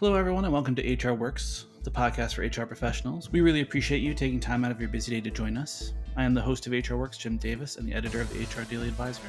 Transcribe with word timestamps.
Hello, 0.00 0.14
everyone, 0.14 0.44
and 0.44 0.52
welcome 0.52 0.76
to 0.76 0.94
HR 0.94 1.12
Works, 1.12 1.64
the 1.82 1.90
podcast 1.90 2.34
for 2.34 2.42
HR 2.42 2.64
professionals. 2.64 3.32
We 3.32 3.40
really 3.40 3.62
appreciate 3.62 4.00
you 4.00 4.14
taking 4.14 4.38
time 4.38 4.64
out 4.64 4.70
of 4.70 4.78
your 4.78 4.88
busy 4.88 5.10
day 5.10 5.20
to 5.20 5.28
join 5.28 5.56
us. 5.56 5.92
I 6.16 6.22
am 6.22 6.34
the 6.34 6.40
host 6.40 6.68
of 6.68 6.72
HR 6.72 6.94
Works, 6.94 7.18
Jim 7.18 7.36
Davis, 7.36 7.74
and 7.78 7.88
the 7.88 7.94
editor 7.94 8.20
of 8.20 8.32
the 8.32 8.38
HR 8.38 8.64
Daily 8.66 8.86
Advisor. 8.86 9.26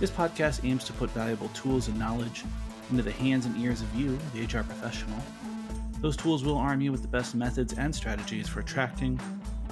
This 0.00 0.10
podcast 0.10 0.68
aims 0.68 0.82
to 0.86 0.92
put 0.94 1.10
valuable 1.10 1.46
tools 1.50 1.86
and 1.86 1.96
knowledge 1.96 2.42
into 2.90 3.04
the 3.04 3.12
hands 3.12 3.46
and 3.46 3.56
ears 3.56 3.82
of 3.82 3.94
you, 3.94 4.18
the 4.34 4.42
HR 4.42 4.64
professional. 4.64 5.22
Those 6.00 6.16
tools 6.16 6.42
will 6.42 6.58
arm 6.58 6.80
you 6.80 6.90
with 6.90 7.02
the 7.02 7.06
best 7.06 7.36
methods 7.36 7.74
and 7.74 7.94
strategies 7.94 8.48
for 8.48 8.58
attracting, 8.58 9.20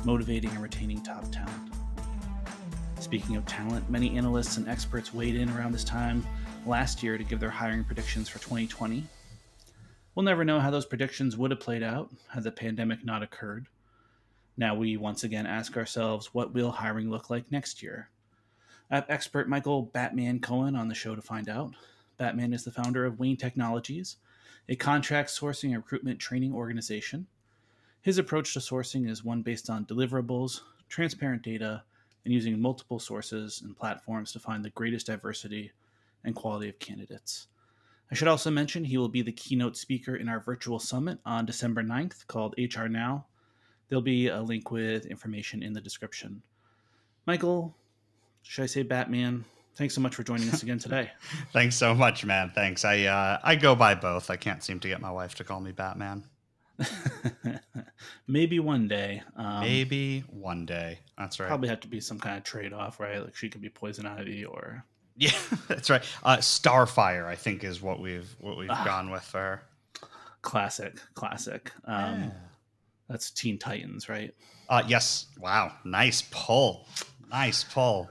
motivating, 0.05 0.51
and 0.51 0.63
retaining 0.63 1.03
top 1.03 1.33
talent. 1.33 1.73
Speaking 3.01 3.35
of 3.35 3.45
talent, 3.45 3.91
many 3.91 4.17
analysts 4.17 4.57
and 4.57 4.69
experts 4.69 5.13
weighed 5.13 5.35
in 5.35 5.51
around 5.51 5.73
this 5.73 5.83
time 5.83 6.25
last 6.65 7.03
year 7.03 7.19
to 7.19 7.25
give 7.25 7.41
their 7.41 7.51
hiring 7.51 7.83
predictions 7.83 8.29
for 8.29 8.39
2020 8.39 9.03
We'll 10.15 10.25
never 10.25 10.45
know 10.45 10.59
how 10.59 10.71
those 10.71 10.87
predictions 10.87 11.37
would 11.37 11.53
have 11.53 11.61
played 11.61 11.83
out 11.83 12.11
had 12.29 12.43
the 12.43 12.51
pandemic 12.51 13.05
not 13.05 13.23
occurred. 13.23 13.69
Now 14.57 14.75
we 14.75 14.97
once 14.97 15.23
again 15.23 15.47
ask 15.47 15.77
ourselves 15.77 16.35
what 16.35 16.53
will 16.53 16.73
hiring 16.73 17.11
look 17.11 17.31
like 17.31 17.51
next 17.51 17.83
year? 17.83 18.11
I 18.91 18.97
have 18.97 19.07
expert 19.09 19.49
Michael 19.49 19.83
Batman 19.83 20.41
Cohen 20.41 20.75
on 20.75 20.89
the 20.89 20.95
show 20.97 21.15
to 21.15 21.23
find 21.23 21.49
out. 21.49 21.75
Batman 22.19 22.53
is 22.53 22.65
the 22.65 22.73
founder 22.73 23.07
of 23.07 23.21
Wayne 23.21 23.37
Technologies, 23.37 24.17
a 24.69 24.75
contract 24.75 25.31
sourcing 25.31 25.69
and 25.69 25.77
recruitment 25.77 26.19
training 26.19 26.53
organization. 26.53 27.29
His 28.03 28.19
approach 28.19 28.53
to 28.55 28.59
sourcing 28.59 29.09
is 29.09 29.25
one 29.25 29.43
based 29.43 29.71
on 29.71 29.87
deliverables, 29.87 30.63
transparent 30.89 31.43
data, 31.43 31.85
and 32.25 32.35
using 32.35 32.61
multiple 32.61 32.99
sources 32.99 33.63
and 33.65 33.77
platforms 33.77 34.33
to 34.33 34.41
find 34.41 34.65
the 34.65 34.71
greatest 34.71 35.07
diversity 35.07 35.71
and 36.25 36.35
quality 36.35 36.69
of 36.69 36.79
candidates. 36.81 37.47
I 38.11 38.15
should 38.15 38.29
also 38.29 38.51
mention 38.51 38.85
he 38.85 38.99
will 38.99 39.09
be 39.09 39.23
the 39.23 39.33
keynote 39.33 39.77
speaker 39.77 40.17
in 40.17 40.29
our 40.29 40.41
virtual 40.41 40.79
summit 40.79 41.19
on 41.25 41.47
December 41.47 41.83
9th 41.83 42.27
called 42.27 42.55
HR 42.59 42.87
Now. 42.87 43.27
There'll 43.89 44.03
be 44.03 44.29
a 44.29 44.41
link 44.41 44.71
with 44.71 45.07
information 45.07 45.63
in 45.63 45.73
the 45.73 45.81
description. 45.81 46.43
Michael, 47.27 47.75
should 48.43 48.65
I 48.65 48.67
say 48.67 48.83
Batman? 48.83 49.45
Thanks 49.77 49.95
so 49.95 50.01
much 50.01 50.15
for 50.15 50.25
joining 50.25 50.49
us 50.49 50.63
again 50.63 50.79
today. 50.81 51.11
Thanks 51.53 51.77
so 51.77 51.95
much, 51.95 52.25
man. 52.25 52.51
Thanks. 52.55 52.85
I 52.85 53.05
uh, 53.05 53.39
I 53.43 53.57
go 53.57 53.75
by 53.75 53.95
both. 53.95 54.31
I 54.31 54.37
can't 54.37 54.63
seem 54.63 54.81
to 54.81 54.89
get 54.89 55.01
my 55.01 55.11
wife 55.11 55.37
to 55.37 55.45
call 55.45 55.61
me 55.61 55.73
Batman. 55.73 56.25
Maybe 58.27 58.59
one 58.59 58.89
day. 58.89 59.23
Um, 59.37 59.61
Maybe 59.61 60.21
one 60.31 60.67
day. 60.67 61.01
That's 61.17 61.39
right. 61.39 61.49
Probably 61.49 61.69
have 61.69 61.81
to 61.81 61.89
be 61.89 62.01
some 62.01 62.19
kind 62.19 62.37
of 62.37 62.45
trade 62.45 62.73
off, 62.73 62.99
right? 62.99 63.23
Like 63.23 63.37
she 63.37 63.49
could 63.49 63.61
be 63.61 63.69
Poison 63.69 64.07
Ivy 64.07 64.45
or 64.45 64.85
yeah, 65.17 65.33
that's 65.69 65.91
right. 65.91 66.03
Uh, 66.23 66.39
Starfire, 66.39 67.27
I 67.27 67.37
think, 67.37 67.65
is 67.65 67.83
what 67.83 68.01
we've 68.01 68.35
what 68.41 68.57
we've 68.57 68.71
ah, 68.71 68.85
gone 68.85 69.11
with 69.11 69.23
for 69.23 69.63
classic, 70.43 71.01
classic. 71.15 71.73
Um, 71.85 72.23
yeah. 72.23 72.31
That's 73.09 73.31
Teen 73.31 73.59
Titans, 73.59 74.09
right? 74.09 74.33
Uh, 74.69 74.83
yes. 74.87 75.27
Wow, 75.39 75.73
nice 75.85 76.23
pull, 76.31 76.87
nice 77.29 77.65
pull. 77.65 78.09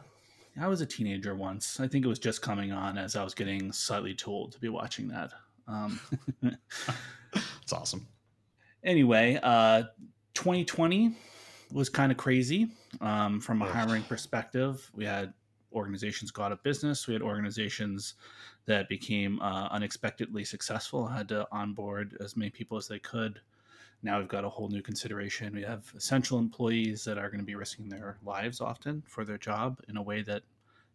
I 0.59 0.67
was 0.67 0.81
a 0.81 0.85
teenager 0.85 1.35
once. 1.35 1.79
I 1.79 1.87
think 1.87 2.03
it 2.03 2.09
was 2.09 2.19
just 2.19 2.41
coming 2.41 2.71
on 2.73 2.97
as 2.97 3.15
I 3.15 3.23
was 3.23 3.33
getting 3.33 3.71
slightly 3.71 4.13
too 4.13 4.29
old 4.29 4.51
to 4.51 4.59
be 4.59 4.67
watching 4.67 5.07
that. 5.07 5.31
Um, 5.67 5.99
it's 6.43 7.71
awesome. 7.71 8.07
Anyway, 8.83 9.39
uh, 9.41 9.83
2020 10.33 11.15
was 11.71 11.87
kind 11.87 12.11
of 12.11 12.17
crazy 12.17 12.67
um, 12.99 13.39
from 13.39 13.61
a 13.61 13.65
hiring 13.65 14.03
perspective. 14.03 14.89
We 14.93 15.05
had 15.05 15.33
organizations 15.73 16.31
go 16.31 16.43
out 16.43 16.51
of 16.51 16.63
business. 16.63 17.07
We 17.07 17.13
had 17.13 17.21
organizations 17.21 18.15
that 18.65 18.89
became 18.89 19.41
uh, 19.41 19.67
unexpectedly 19.71 20.43
successful, 20.43 21.07
had 21.07 21.29
to 21.29 21.47
onboard 21.51 22.17
as 22.19 22.37
many 22.37 22.51
people 22.51 22.77
as 22.77 22.87
they 22.87 22.99
could. 22.99 23.39
Now 24.01 24.19
we've 24.19 24.27
got 24.27 24.45
a 24.45 24.49
whole 24.49 24.69
new 24.69 24.81
consideration. 24.81 25.53
We 25.53 25.63
have 25.63 25.91
essential 25.95 26.39
employees 26.39 27.03
that 27.03 27.17
are 27.17 27.29
going 27.29 27.39
to 27.39 27.45
be 27.45 27.55
risking 27.55 27.89
their 27.89 28.17
lives 28.23 28.61
often 28.61 29.03
for 29.07 29.25
their 29.25 29.37
job 29.37 29.79
in 29.89 29.97
a 29.97 30.01
way 30.01 30.21
that 30.21 30.43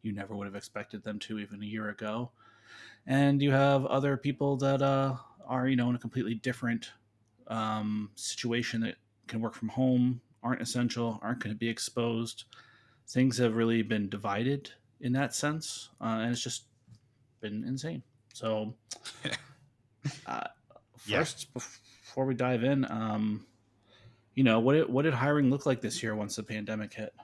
you 0.02 0.12
never 0.12 0.34
would 0.34 0.46
have 0.46 0.54
expected 0.54 1.02
them 1.02 1.18
to 1.20 1.38
even 1.38 1.62
a 1.62 1.66
year 1.66 1.90
ago. 1.90 2.30
And 3.06 3.42
you 3.42 3.50
have 3.50 3.84
other 3.86 4.16
people 4.16 4.56
that 4.58 4.80
uh, 4.80 5.16
are, 5.46 5.68
you 5.68 5.76
know, 5.76 5.90
in 5.90 5.96
a 5.96 5.98
completely 5.98 6.34
different 6.34 6.92
um, 7.48 8.10
situation 8.14 8.80
that 8.80 8.96
can 9.26 9.40
work 9.40 9.54
from 9.54 9.68
home, 9.68 10.20
aren't 10.42 10.62
essential, 10.62 11.18
aren't 11.22 11.40
going 11.40 11.54
to 11.54 11.58
be 11.58 11.68
exposed 11.68 12.44
things 13.08 13.38
have 13.38 13.54
really 13.54 13.82
been 13.82 14.08
divided 14.08 14.70
in 15.00 15.12
that 15.12 15.34
sense, 15.34 15.90
uh, 16.00 16.18
and 16.20 16.32
it's 16.32 16.42
just 16.42 16.64
been 17.40 17.64
insane. 17.64 18.02
So, 18.32 18.74
uh, 20.26 20.44
first, 20.96 21.48
yeah. 21.54 21.62
before 22.02 22.26
we 22.26 22.34
dive 22.34 22.64
in, 22.64 22.84
um, 22.90 23.46
you 24.34 24.44
know, 24.44 24.60
what 24.60 24.74
did, 24.74 24.88
what 24.88 25.02
did 25.02 25.14
hiring 25.14 25.50
look 25.50 25.66
like 25.66 25.80
this 25.80 26.02
year 26.02 26.14
once 26.14 26.36
the 26.36 26.42
pandemic 26.42 26.92
hit? 26.92 27.14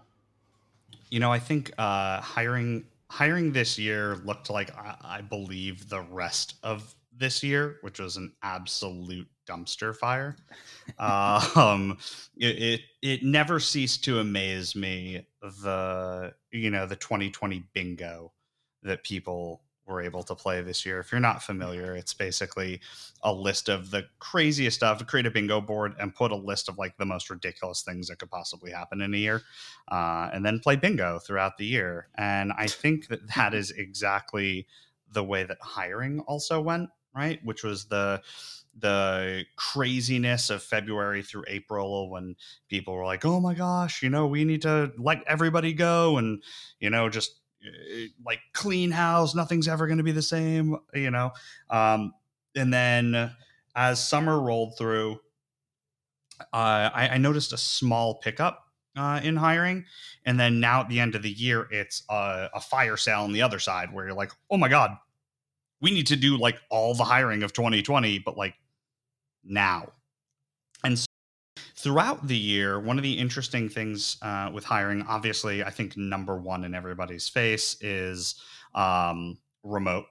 You 1.10 1.18
know, 1.20 1.32
I 1.32 1.38
think 1.38 1.72
uh, 1.78 2.20
hiring 2.20 2.84
hiring 3.10 3.50
this 3.50 3.76
year 3.76 4.16
looked 4.24 4.50
like 4.50 4.74
I, 4.76 4.96
I 5.02 5.20
believe 5.20 5.88
the 5.88 6.02
rest 6.02 6.54
of 6.62 6.94
this 7.16 7.42
year, 7.42 7.78
which 7.82 7.98
was 7.98 8.16
an 8.16 8.32
absolute 8.42 9.28
dumpster 9.50 9.94
fire. 9.94 10.36
um, 10.98 11.98
it, 12.36 12.62
it, 12.62 12.80
it 13.02 13.22
never 13.22 13.58
ceased 13.58 14.04
to 14.04 14.18
amaze 14.18 14.76
me 14.76 15.26
the 15.42 16.32
you 16.52 16.70
know 16.70 16.86
the 16.86 16.96
2020 16.96 17.64
bingo 17.72 18.32
that 18.82 19.04
people 19.04 19.62
were 19.90 20.00
able 20.00 20.22
to 20.22 20.34
play 20.34 20.62
this 20.62 20.86
year. 20.86 21.00
If 21.00 21.10
you're 21.10 21.20
not 21.20 21.42
familiar, 21.42 21.96
it's 21.96 22.14
basically 22.14 22.80
a 23.22 23.32
list 23.32 23.68
of 23.68 23.90
the 23.90 24.06
craziest 24.20 24.76
stuff. 24.76 25.04
Create 25.06 25.26
a 25.26 25.30
bingo 25.30 25.60
board 25.60 25.94
and 25.98 26.14
put 26.14 26.30
a 26.30 26.36
list 26.36 26.68
of 26.68 26.78
like 26.78 26.96
the 26.96 27.04
most 27.04 27.28
ridiculous 27.28 27.82
things 27.82 28.08
that 28.08 28.18
could 28.18 28.30
possibly 28.30 28.70
happen 28.70 29.00
in 29.00 29.12
a 29.12 29.18
year, 29.18 29.42
uh, 29.90 30.30
and 30.32 30.46
then 30.46 30.60
play 30.60 30.76
bingo 30.76 31.18
throughout 31.18 31.58
the 31.58 31.66
year. 31.66 32.08
And 32.16 32.52
I 32.56 32.68
think 32.68 33.08
that 33.08 33.34
that 33.34 33.52
is 33.52 33.70
exactly 33.72 34.66
the 35.12 35.24
way 35.24 35.42
that 35.42 35.58
hiring 35.60 36.20
also 36.20 36.60
went 36.60 36.88
right? 37.14 37.40
Which 37.44 37.62
was 37.62 37.86
the 37.86 38.22
the 38.78 39.44
craziness 39.56 40.48
of 40.48 40.62
February 40.62 41.22
through 41.22 41.44
April 41.48 42.08
when 42.10 42.36
people 42.68 42.94
were 42.94 43.04
like, 43.04 43.24
"Oh 43.24 43.40
my 43.40 43.54
gosh, 43.54 44.02
you 44.02 44.10
know, 44.10 44.26
we 44.26 44.44
need 44.44 44.62
to 44.62 44.92
let 44.98 45.22
everybody 45.26 45.72
go," 45.72 46.18
and 46.18 46.42
you 46.78 46.90
know, 46.90 47.08
just 47.08 47.40
eh, 47.64 48.06
like 48.24 48.40
clean 48.52 48.90
house, 48.90 49.34
nothing's 49.34 49.68
ever 49.68 49.86
going 49.86 49.98
to 49.98 50.04
be 50.04 50.12
the 50.12 50.22
same, 50.22 50.76
you 50.94 51.10
know. 51.10 51.32
Um, 51.68 52.14
and 52.56 52.72
then 52.72 53.32
as 53.74 54.06
summer 54.06 54.40
rolled 54.40 54.76
through, 54.78 55.20
uh, 56.52 56.90
I, 56.94 57.10
I 57.12 57.18
noticed 57.18 57.52
a 57.52 57.58
small 57.58 58.16
pickup 58.16 58.64
uh, 58.96 59.20
in 59.22 59.36
hiring. 59.36 59.84
And 60.24 60.38
then 60.38 60.60
now 60.60 60.80
at 60.80 60.88
the 60.88 61.00
end 61.00 61.14
of 61.14 61.22
the 61.22 61.30
year, 61.30 61.66
it's 61.70 62.02
a, 62.10 62.50
a, 62.54 62.60
fire 62.60 62.96
sale 62.96 63.22
on 63.22 63.32
the 63.32 63.42
other 63.42 63.58
side 63.58 63.92
where 63.92 64.06
you're 64.06 64.14
like, 64.14 64.32
oh 64.50 64.56
my 64.56 64.68
God, 64.68 64.96
we 65.80 65.90
need 65.90 66.06
to 66.08 66.16
do 66.16 66.36
like 66.36 66.60
all 66.70 66.94
the 66.94 67.04
hiring 67.04 67.42
of 67.42 67.52
2020, 67.52 68.18
but 68.20 68.36
like 68.36 68.54
now. 69.44 69.92
And 70.84 70.98
so 70.98 71.06
throughout 71.76 72.26
the 72.26 72.36
year, 72.36 72.78
one 72.78 72.98
of 72.98 73.02
the 73.02 73.12
interesting 73.12 73.68
things 73.68 74.16
uh, 74.22 74.50
with 74.52 74.64
hiring, 74.64 75.02
obviously, 75.02 75.64
I 75.64 75.70
think 75.70 75.96
number 75.96 76.36
one 76.36 76.64
in 76.64 76.74
everybody's 76.74 77.28
face 77.28 77.76
is 77.80 78.40
um, 78.74 79.38
remote. 79.62 80.06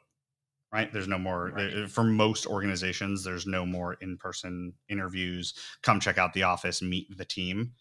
Right. 0.72 0.94
There's 0.94 1.08
no 1.08 1.18
more 1.18 1.50
right. 1.50 1.90
for 1.90 2.04
most 2.04 2.46
organizations. 2.46 3.24
There's 3.24 3.48
no 3.48 3.66
more 3.66 3.96
in-person 4.02 4.74
interviews. 4.88 5.56
Come 5.82 6.00
check 6.00 6.20
out 6.20 6.32
the 6.34 6.44
office, 6.44 6.84
meet 6.84 7.18
the 7.18 7.26
team. 7.26 7.72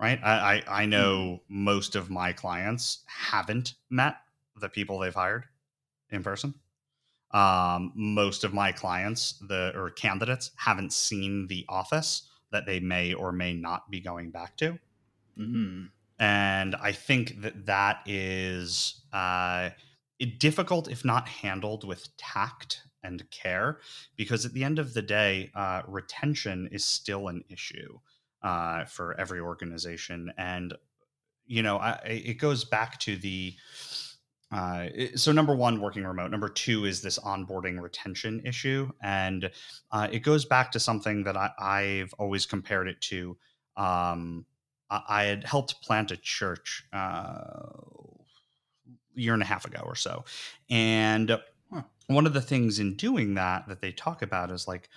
Right. 0.00 0.20
I 0.22 0.62
I, 0.68 0.82
I 0.82 0.86
know 0.86 1.40
mm-hmm. 1.42 1.64
most 1.64 1.96
of 1.96 2.10
my 2.10 2.32
clients 2.32 3.02
haven't 3.06 3.74
met 3.90 4.18
the 4.60 4.68
people 4.68 5.00
they've 5.00 5.12
hired 5.12 5.46
in 6.10 6.22
person 6.22 6.54
um, 7.32 7.92
most 7.94 8.44
of 8.44 8.54
my 8.54 8.72
clients 8.72 9.34
the 9.48 9.72
or 9.74 9.90
candidates 9.90 10.50
haven't 10.56 10.92
seen 10.92 11.46
the 11.48 11.64
office 11.68 12.22
that 12.50 12.66
they 12.66 12.80
may 12.80 13.12
or 13.12 13.32
may 13.32 13.52
not 13.52 13.90
be 13.90 14.00
going 14.00 14.30
back 14.30 14.56
to 14.56 14.78
mm-hmm. 15.38 15.84
and 16.18 16.76
i 16.76 16.92
think 16.92 17.40
that 17.42 17.66
that 17.66 18.00
is 18.06 19.02
uh, 19.12 19.70
difficult 20.38 20.90
if 20.90 21.04
not 21.04 21.28
handled 21.28 21.84
with 21.84 22.08
tact 22.16 22.82
and 23.02 23.30
care 23.30 23.78
because 24.16 24.44
at 24.44 24.52
the 24.52 24.64
end 24.64 24.78
of 24.78 24.94
the 24.94 25.02
day 25.02 25.50
uh, 25.54 25.82
retention 25.86 26.68
is 26.72 26.84
still 26.84 27.28
an 27.28 27.44
issue 27.48 27.98
uh, 28.42 28.84
for 28.84 29.18
every 29.20 29.40
organization 29.40 30.32
and 30.38 30.74
you 31.46 31.62
know 31.62 31.78
I, 31.78 31.98
it 32.04 32.38
goes 32.38 32.64
back 32.64 32.98
to 33.00 33.16
the 33.16 33.54
uh, 34.50 34.86
so 35.14 35.30
number 35.30 35.54
one 35.54 35.80
working 35.80 36.04
remote. 36.04 36.30
Number 36.30 36.48
two 36.48 36.86
is 36.86 37.02
this 37.02 37.18
onboarding 37.18 37.80
retention 37.80 38.40
issue 38.46 38.90
and 39.02 39.50
uh, 39.92 40.08
it 40.10 40.20
goes 40.20 40.46
back 40.46 40.72
to 40.72 40.80
something 40.80 41.24
that 41.24 41.36
I, 41.36 41.82
have 42.00 42.14
always 42.18 42.46
compared 42.46 42.88
it 42.88 43.00
to 43.02 43.36
um, 43.76 44.46
I, 44.90 45.02
I, 45.08 45.24
had 45.24 45.44
helped 45.44 45.82
plant 45.82 46.12
a 46.12 46.16
church 46.16 46.84
uh, 46.94 46.96
a 46.96 47.70
year 49.14 49.34
and 49.34 49.42
a 49.42 49.46
half 49.46 49.66
ago 49.66 49.82
or 49.84 49.94
so 49.94 50.24
and 50.70 51.38
one 52.06 52.26
of 52.26 52.32
the 52.32 52.40
things 52.40 52.78
in 52.78 52.96
doing 52.96 53.34
that 53.34 53.68
that 53.68 53.82
they 53.82 53.92
talk 53.92 54.22
about 54.22 54.50
is 54.50 54.66
like 54.66 54.88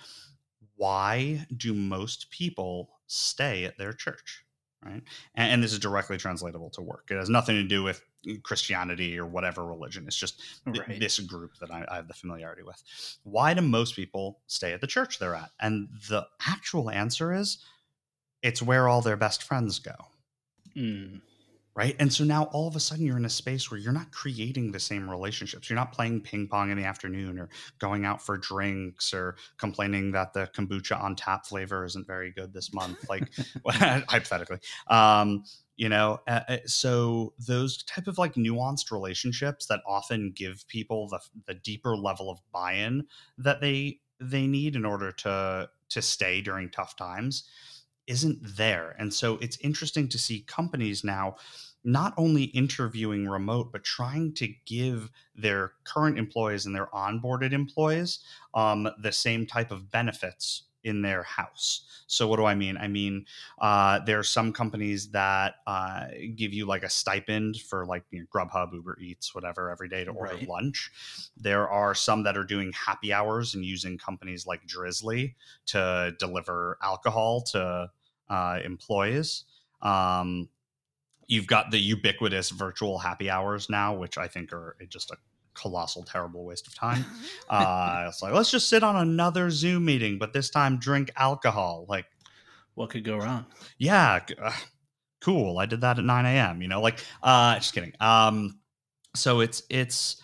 why 0.76 1.46
do 1.54 1.74
most 1.74 2.30
people 2.30 2.88
stay 3.06 3.64
at 3.64 3.76
their 3.76 3.92
church 3.92 4.44
right? 4.84 5.02
And, 5.34 5.52
and, 5.52 5.62
this 5.62 5.72
is 5.72 5.78
directly 5.78 6.16
translatable 6.16 6.70
to 6.70 6.82
work. 6.82 7.08
It 7.10 7.16
has 7.16 7.28
nothing 7.28 7.54
to 7.56 7.62
do 7.62 7.82
with 7.82 8.02
christianity 8.42 9.18
or 9.18 9.26
whatever 9.26 9.64
religion 9.64 10.04
it's 10.06 10.16
just 10.16 10.40
right. 10.66 11.00
this 11.00 11.18
group 11.20 11.52
that 11.60 11.70
I, 11.70 11.84
I, 11.88 11.96
have 11.96 12.08
the 12.08 12.14
familiarity 12.14 12.62
with 12.62 12.82
why 13.24 13.54
do 13.54 13.60
most 13.62 13.96
people 13.96 14.40
stay 14.46 14.72
at 14.72 14.80
the 14.80 14.86
church 14.86 15.18
they're 15.18 15.34
at 15.34 15.50
and 15.60 15.88
the 16.08 16.26
actual 16.46 16.90
answer 16.90 17.32
is 17.32 17.58
it's 18.42 18.62
where 18.62 18.88
all 18.88 19.02
their 19.02 19.16
best 19.16 19.42
friends 19.42 19.78
go 19.78 19.94
mm 20.76 21.20
right? 21.74 21.96
And 21.98 22.12
so 22.12 22.24
now 22.24 22.44
all 22.52 22.68
of 22.68 22.76
a 22.76 22.80
sudden 22.80 23.06
you're 23.06 23.16
in 23.16 23.24
a 23.24 23.30
space 23.30 23.70
where 23.70 23.80
you're 23.80 23.92
not 23.92 24.10
creating 24.12 24.72
the 24.72 24.80
same 24.80 25.08
relationships. 25.08 25.70
You're 25.70 25.78
not 25.78 25.92
playing 25.92 26.20
ping 26.20 26.48
pong 26.48 26.70
in 26.70 26.76
the 26.76 26.84
afternoon 26.84 27.38
or 27.38 27.48
going 27.78 28.04
out 28.04 28.20
for 28.20 28.36
drinks 28.36 29.14
or 29.14 29.36
complaining 29.56 30.12
that 30.12 30.32
the 30.34 30.50
kombucha 30.54 31.00
on 31.00 31.16
tap 31.16 31.46
flavor 31.46 31.84
isn't 31.84 32.06
very 32.06 32.30
good 32.30 32.52
this 32.52 32.74
month, 32.74 33.08
like 33.08 33.30
hypothetically. 33.66 34.58
Um, 34.88 35.44
you 35.82 35.88
know, 35.88 36.20
uh, 36.28 36.58
so 36.64 37.34
those 37.44 37.82
type 37.82 38.06
of 38.06 38.16
like 38.16 38.34
nuanced 38.34 38.92
relationships 38.92 39.66
that 39.66 39.80
often 39.84 40.30
give 40.30 40.64
people 40.68 41.08
the 41.08 41.18
the 41.48 41.54
deeper 41.54 41.96
level 41.96 42.30
of 42.30 42.38
buy-in 42.52 43.04
that 43.36 43.60
they 43.60 43.98
they 44.20 44.46
need 44.46 44.76
in 44.76 44.84
order 44.84 45.10
to 45.10 45.68
to 45.88 46.00
stay 46.00 46.40
during 46.40 46.70
tough 46.70 46.94
times 46.94 47.48
isn't 48.06 48.38
there. 48.56 48.94
And 48.96 49.12
so 49.12 49.38
it's 49.38 49.58
interesting 49.58 50.08
to 50.10 50.18
see 50.18 50.42
companies 50.42 51.02
now 51.02 51.34
not 51.82 52.14
only 52.16 52.44
interviewing 52.44 53.28
remote, 53.28 53.72
but 53.72 53.82
trying 53.82 54.34
to 54.34 54.54
give 54.64 55.10
their 55.34 55.72
current 55.82 56.16
employees 56.16 56.64
and 56.64 56.76
their 56.76 56.90
onboarded 56.94 57.50
employees 57.50 58.20
um, 58.54 58.88
the 59.02 59.10
same 59.10 59.48
type 59.48 59.72
of 59.72 59.90
benefits 59.90 60.62
in 60.84 61.02
their 61.02 61.22
house. 61.22 61.86
So, 62.06 62.26
what 62.26 62.36
do 62.36 62.44
I 62.44 62.54
mean? 62.54 62.76
I 62.76 62.88
mean, 62.88 63.26
uh, 63.60 64.00
there 64.00 64.18
are 64.18 64.24
some 64.24 64.52
companies 64.52 65.10
that 65.10 65.56
uh, 65.66 66.06
give 66.34 66.52
you 66.52 66.66
like 66.66 66.82
a 66.82 66.90
stipend 66.90 67.56
for 67.56 67.86
like 67.86 68.04
you 68.10 68.20
know, 68.20 68.26
Grubhub, 68.32 68.72
Uber 68.72 68.98
Eats, 69.00 69.34
whatever, 69.34 69.70
every 69.70 69.88
day 69.88 70.04
to 70.04 70.10
order 70.10 70.34
right. 70.34 70.48
lunch. 70.48 70.90
There 71.36 71.68
are 71.68 71.94
some 71.94 72.22
that 72.24 72.36
are 72.36 72.44
doing 72.44 72.72
happy 72.72 73.12
hours 73.12 73.54
and 73.54 73.64
using 73.64 73.98
companies 73.98 74.46
like 74.46 74.66
Drizly 74.66 75.34
to 75.66 76.14
deliver 76.18 76.78
alcohol 76.82 77.42
to 77.52 77.90
uh, 78.28 78.58
employees. 78.64 79.44
Um, 79.80 80.48
you've 81.26 81.46
got 81.46 81.70
the 81.70 81.78
ubiquitous 81.78 82.50
virtual 82.50 82.98
happy 82.98 83.30
hours 83.30 83.70
now, 83.70 83.94
which 83.94 84.18
I 84.18 84.28
think 84.28 84.52
are 84.52 84.76
just 84.88 85.10
a 85.10 85.16
colossal, 85.54 86.04
terrible 86.04 86.44
waste 86.44 86.66
of 86.66 86.74
time. 86.74 87.04
Uh, 87.50 88.06
it's 88.08 88.22
like 88.22 88.32
let's 88.32 88.50
just 88.50 88.70
sit 88.70 88.82
on 88.82 88.96
another 88.96 89.50
Zoom 89.50 89.84
meeting, 89.84 90.18
but 90.18 90.32
this 90.32 90.48
time 90.48 90.78
drink 90.78 91.10
alcohol. 91.16 91.84
Like, 91.86 92.06
what 92.74 92.88
could 92.88 93.04
go 93.04 93.18
wrong? 93.18 93.44
Yeah, 93.76 94.20
uh, 94.40 94.52
cool. 95.20 95.58
I 95.58 95.66
did 95.66 95.82
that 95.82 95.98
at 95.98 96.04
9 96.04 96.24
a.m. 96.24 96.62
You 96.62 96.68
know, 96.68 96.80
like, 96.80 97.04
uh, 97.22 97.56
just 97.56 97.74
kidding. 97.74 97.92
Um, 98.00 98.58
so 99.14 99.40
it's 99.40 99.62
it's 99.68 100.22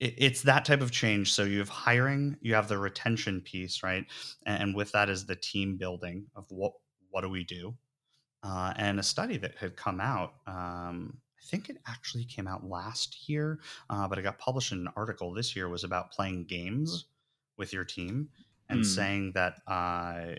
it's 0.00 0.42
that 0.42 0.64
type 0.64 0.80
of 0.80 0.90
change. 0.90 1.32
So 1.32 1.44
you 1.44 1.58
have 1.60 1.68
hiring, 1.68 2.36
you 2.40 2.54
have 2.54 2.68
the 2.68 2.78
retention 2.78 3.40
piece, 3.40 3.82
right? 3.82 4.04
And 4.44 4.74
with 4.74 4.92
that 4.92 5.08
is 5.08 5.26
the 5.26 5.36
team 5.36 5.76
building 5.76 6.26
of 6.34 6.46
what 6.48 6.72
what 7.10 7.20
do 7.20 7.28
we 7.28 7.44
do? 7.44 7.74
Uh, 8.42 8.72
and 8.76 8.98
a 8.98 9.02
study 9.02 9.36
that 9.36 9.56
had 9.56 9.76
come 9.76 10.00
out, 10.00 10.32
um, 10.48 11.18
I 11.42 11.46
think 11.46 11.68
it 11.68 11.78
actually 11.86 12.24
came 12.24 12.46
out 12.46 12.68
last 12.68 13.28
year, 13.28 13.58
uh, 13.90 14.06
but 14.06 14.18
it 14.18 14.22
got 14.22 14.38
published 14.38 14.72
in 14.72 14.78
an 14.78 14.88
article 14.96 15.32
this 15.32 15.56
year, 15.56 15.68
was 15.68 15.84
about 15.84 16.12
playing 16.12 16.44
games 16.44 17.06
with 17.56 17.72
your 17.72 17.84
team 17.84 18.28
and 18.68 18.80
mm. 18.80 18.86
saying 18.86 19.32
that 19.34 19.60
uh, 19.66 20.36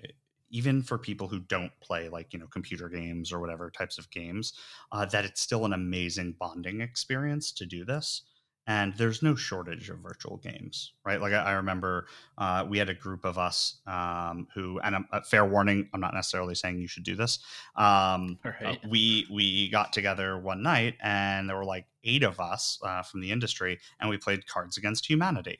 even 0.50 0.82
for 0.82 0.98
people 0.98 1.28
who 1.28 1.40
don't 1.40 1.72
play 1.82 2.10
like 2.10 2.32
you 2.32 2.40
know 2.40 2.48
computer 2.48 2.88
games 2.90 3.32
or 3.32 3.40
whatever 3.40 3.70
types 3.70 3.98
of 3.98 4.10
games, 4.12 4.54
uh, 4.92 5.06
that 5.06 5.26
it's 5.26 5.42
still 5.42 5.66
an 5.66 5.74
amazing 5.74 6.36
bonding 6.40 6.82
experience 6.82 7.52
to 7.52 7.66
do 7.66 7.84
this 7.84 8.24
and 8.68 8.94
there's 8.96 9.22
no 9.22 9.36
shortage 9.36 9.90
of 9.90 10.00
virtual 10.00 10.38
games 10.38 10.94
right? 11.06 11.22
Like 11.22 11.34
i, 11.34 11.44
I 11.44 11.52
remember 11.54 12.08
uh, 12.38 12.66
we 12.68 12.78
had 12.78 12.90
a 12.90 12.94
group 12.94 13.26
of 13.26 13.38
us 13.38 13.80
um, 13.88 14.48
who 14.54 14.80
and 14.80 15.06
a, 15.12 15.24
fair 15.24 15.46
warning 15.46 15.90
i'm 15.94 16.02
not 16.02 16.14
necessarily 16.14 16.56
saying 16.56 16.80
you 16.80 16.88
should 16.88 17.04
do 17.04 17.16
this 17.16 17.40
um, 17.76 18.40
uh, 18.46 18.52
right. 18.62 18.78
uh, 18.84 18.88
we 18.90 19.28
we 19.32 19.70
got 19.70 19.94
together 19.94 20.38
one 20.38 20.62
night 20.62 20.96
and 21.02 21.50
there 21.50 21.58
were 21.58 21.66
like 21.66 21.86
eight 22.04 22.24
of 22.24 22.40
us 22.40 22.80
uh, 22.84 23.02
from 23.02 23.22
the 23.22 23.32
industry 23.32 23.80
and 24.00 24.10
we 24.10 24.18
played 24.18 24.48
cards 24.48 24.78
against 24.78 25.10
humanity 25.10 25.60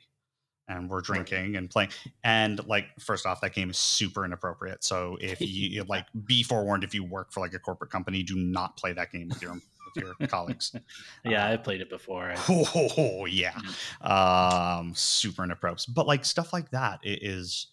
and 0.68 0.88
we're 0.88 1.00
drinking 1.00 1.56
and 1.56 1.70
playing 1.70 1.90
and 2.22 2.66
like 2.66 2.86
first 2.98 3.26
off 3.26 3.40
that 3.40 3.54
game 3.54 3.70
is 3.70 3.78
super 3.78 4.24
inappropriate. 4.24 4.82
So 4.82 5.18
if 5.20 5.40
you 5.40 5.84
like 5.84 6.06
be 6.24 6.42
forewarned 6.42 6.84
if 6.84 6.94
you 6.94 7.04
work 7.04 7.32
for 7.32 7.40
like 7.40 7.54
a 7.54 7.58
corporate 7.58 7.90
company 7.90 8.22
do 8.22 8.36
not 8.36 8.76
play 8.76 8.92
that 8.92 9.12
game 9.12 9.28
with 9.28 9.42
your 9.42 9.56
your 9.96 10.14
colleagues. 10.28 10.74
yeah, 11.24 11.46
uh, 11.48 11.52
I 11.52 11.56
played 11.56 11.80
it 11.80 11.90
before. 11.90 12.34
Oh, 12.48 13.26
yeah, 13.26 13.58
um, 14.00 14.92
super 14.94 15.44
inappropriate. 15.44 15.86
But 15.94 16.06
like 16.06 16.24
stuff 16.24 16.52
like 16.52 16.70
that 16.70 17.00
is 17.02 17.68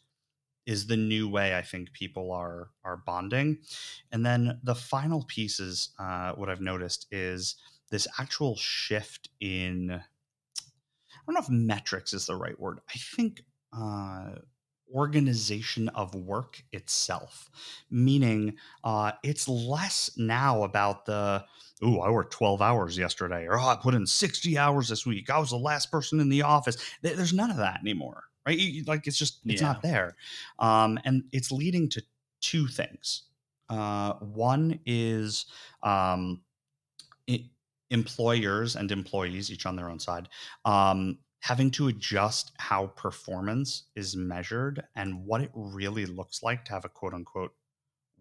is 0.67 0.85
the 0.85 0.97
new 0.97 1.27
way 1.27 1.55
I 1.55 1.61
think 1.61 1.91
people 1.93 2.31
are 2.31 2.69
are 2.83 2.97
bonding. 2.97 3.59
And 4.11 4.25
then 4.25 4.59
the 4.63 4.75
final 4.75 5.23
piece 5.23 5.59
is 5.59 5.89
uh, 5.99 6.33
what 6.33 6.49
I've 6.49 6.61
noticed 6.61 7.07
is 7.11 7.55
this 7.89 8.07
actual 8.19 8.55
shift 8.55 9.29
in. 9.39 9.91
I 9.91 11.23
don't 11.27 11.35
know 11.35 11.41
if 11.41 11.49
metrics 11.49 12.13
is 12.13 12.25
the 12.25 12.35
right 12.35 12.59
word. 12.59 12.79
I 12.89 12.97
think 12.97 13.43
uh, 13.73 14.31
organization 14.93 15.89
of 15.89 16.15
work 16.15 16.63
itself, 16.71 17.49
meaning 17.89 18.55
uh, 18.83 19.11
it's 19.23 19.47
less 19.47 20.11
now 20.17 20.63
about 20.63 21.05
the 21.05 21.43
oh, 21.81 21.99
I 21.99 22.09
worked 22.09 22.33
12 22.33 22.61
hours 22.61 22.97
yesterday, 22.97 23.45
or 23.47 23.59
oh, 23.59 23.67
I 23.67 23.75
put 23.75 23.95
in 23.95 24.05
60 24.05 24.57
hours 24.57 24.89
this 24.89 25.05
week. 25.05 25.29
I 25.29 25.39
was 25.39 25.49
the 25.49 25.57
last 25.57 25.91
person 25.91 26.19
in 26.19 26.29
the 26.29 26.43
office. 26.43 26.77
There's 27.01 27.33
none 27.33 27.51
of 27.51 27.57
that 27.57 27.79
anymore, 27.81 28.23
right? 28.45 28.59
Like 28.85 29.07
it's 29.07 29.17
just, 29.17 29.39
it's 29.45 29.61
yeah. 29.61 29.67
not 29.67 29.81
there. 29.81 30.15
Um, 30.59 30.99
and 31.05 31.23
it's 31.31 31.51
leading 31.51 31.89
to 31.89 32.03
two 32.41 32.67
things. 32.67 33.23
Uh, 33.69 34.13
one 34.15 34.79
is 34.85 35.45
um, 35.81 36.41
it, 37.25 37.41
employers 37.89 38.75
and 38.75 38.91
employees, 38.91 39.51
each 39.51 39.65
on 39.65 39.75
their 39.75 39.89
own 39.89 39.99
side, 39.99 40.29
um, 40.65 41.17
having 41.41 41.71
to 41.71 41.87
adjust 41.87 42.51
how 42.57 42.87
performance 42.87 43.85
is 43.95 44.15
measured 44.15 44.83
and 44.95 45.25
what 45.25 45.41
it 45.41 45.51
really 45.53 46.05
looks 46.05 46.43
like 46.43 46.63
to 46.63 46.71
have 46.71 46.85
a 46.85 46.89
quote 46.89 47.13
unquote 47.13 47.53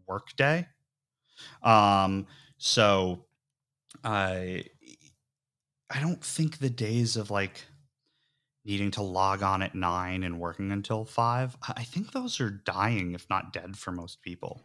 work 0.06 0.34
day. 0.36 0.66
Um, 1.62 2.26
so 2.56 3.26
I 4.02 4.64
I 5.90 6.00
don't 6.00 6.24
think 6.24 6.58
the 6.58 6.70
days 6.70 7.16
of 7.16 7.30
like 7.30 7.66
needing 8.64 8.90
to 8.92 9.02
log 9.02 9.42
on 9.42 9.62
at 9.62 9.74
nine 9.74 10.22
and 10.22 10.40
working 10.40 10.72
until 10.72 11.04
five, 11.04 11.56
I 11.62 11.82
think 11.82 12.12
those 12.12 12.40
are 12.40 12.50
dying, 12.50 13.12
if 13.12 13.28
not 13.28 13.52
dead, 13.52 13.76
for 13.76 13.90
most 13.90 14.22
people. 14.22 14.62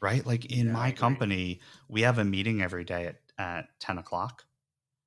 Right? 0.00 0.24
Like 0.24 0.46
in 0.46 0.66
yeah, 0.66 0.72
my 0.72 0.92
company, 0.92 1.60
we 1.88 2.02
have 2.02 2.18
a 2.18 2.24
meeting 2.24 2.62
every 2.62 2.84
day 2.84 3.06
at, 3.06 3.16
at 3.38 3.68
10 3.80 3.98
o'clock 3.98 4.44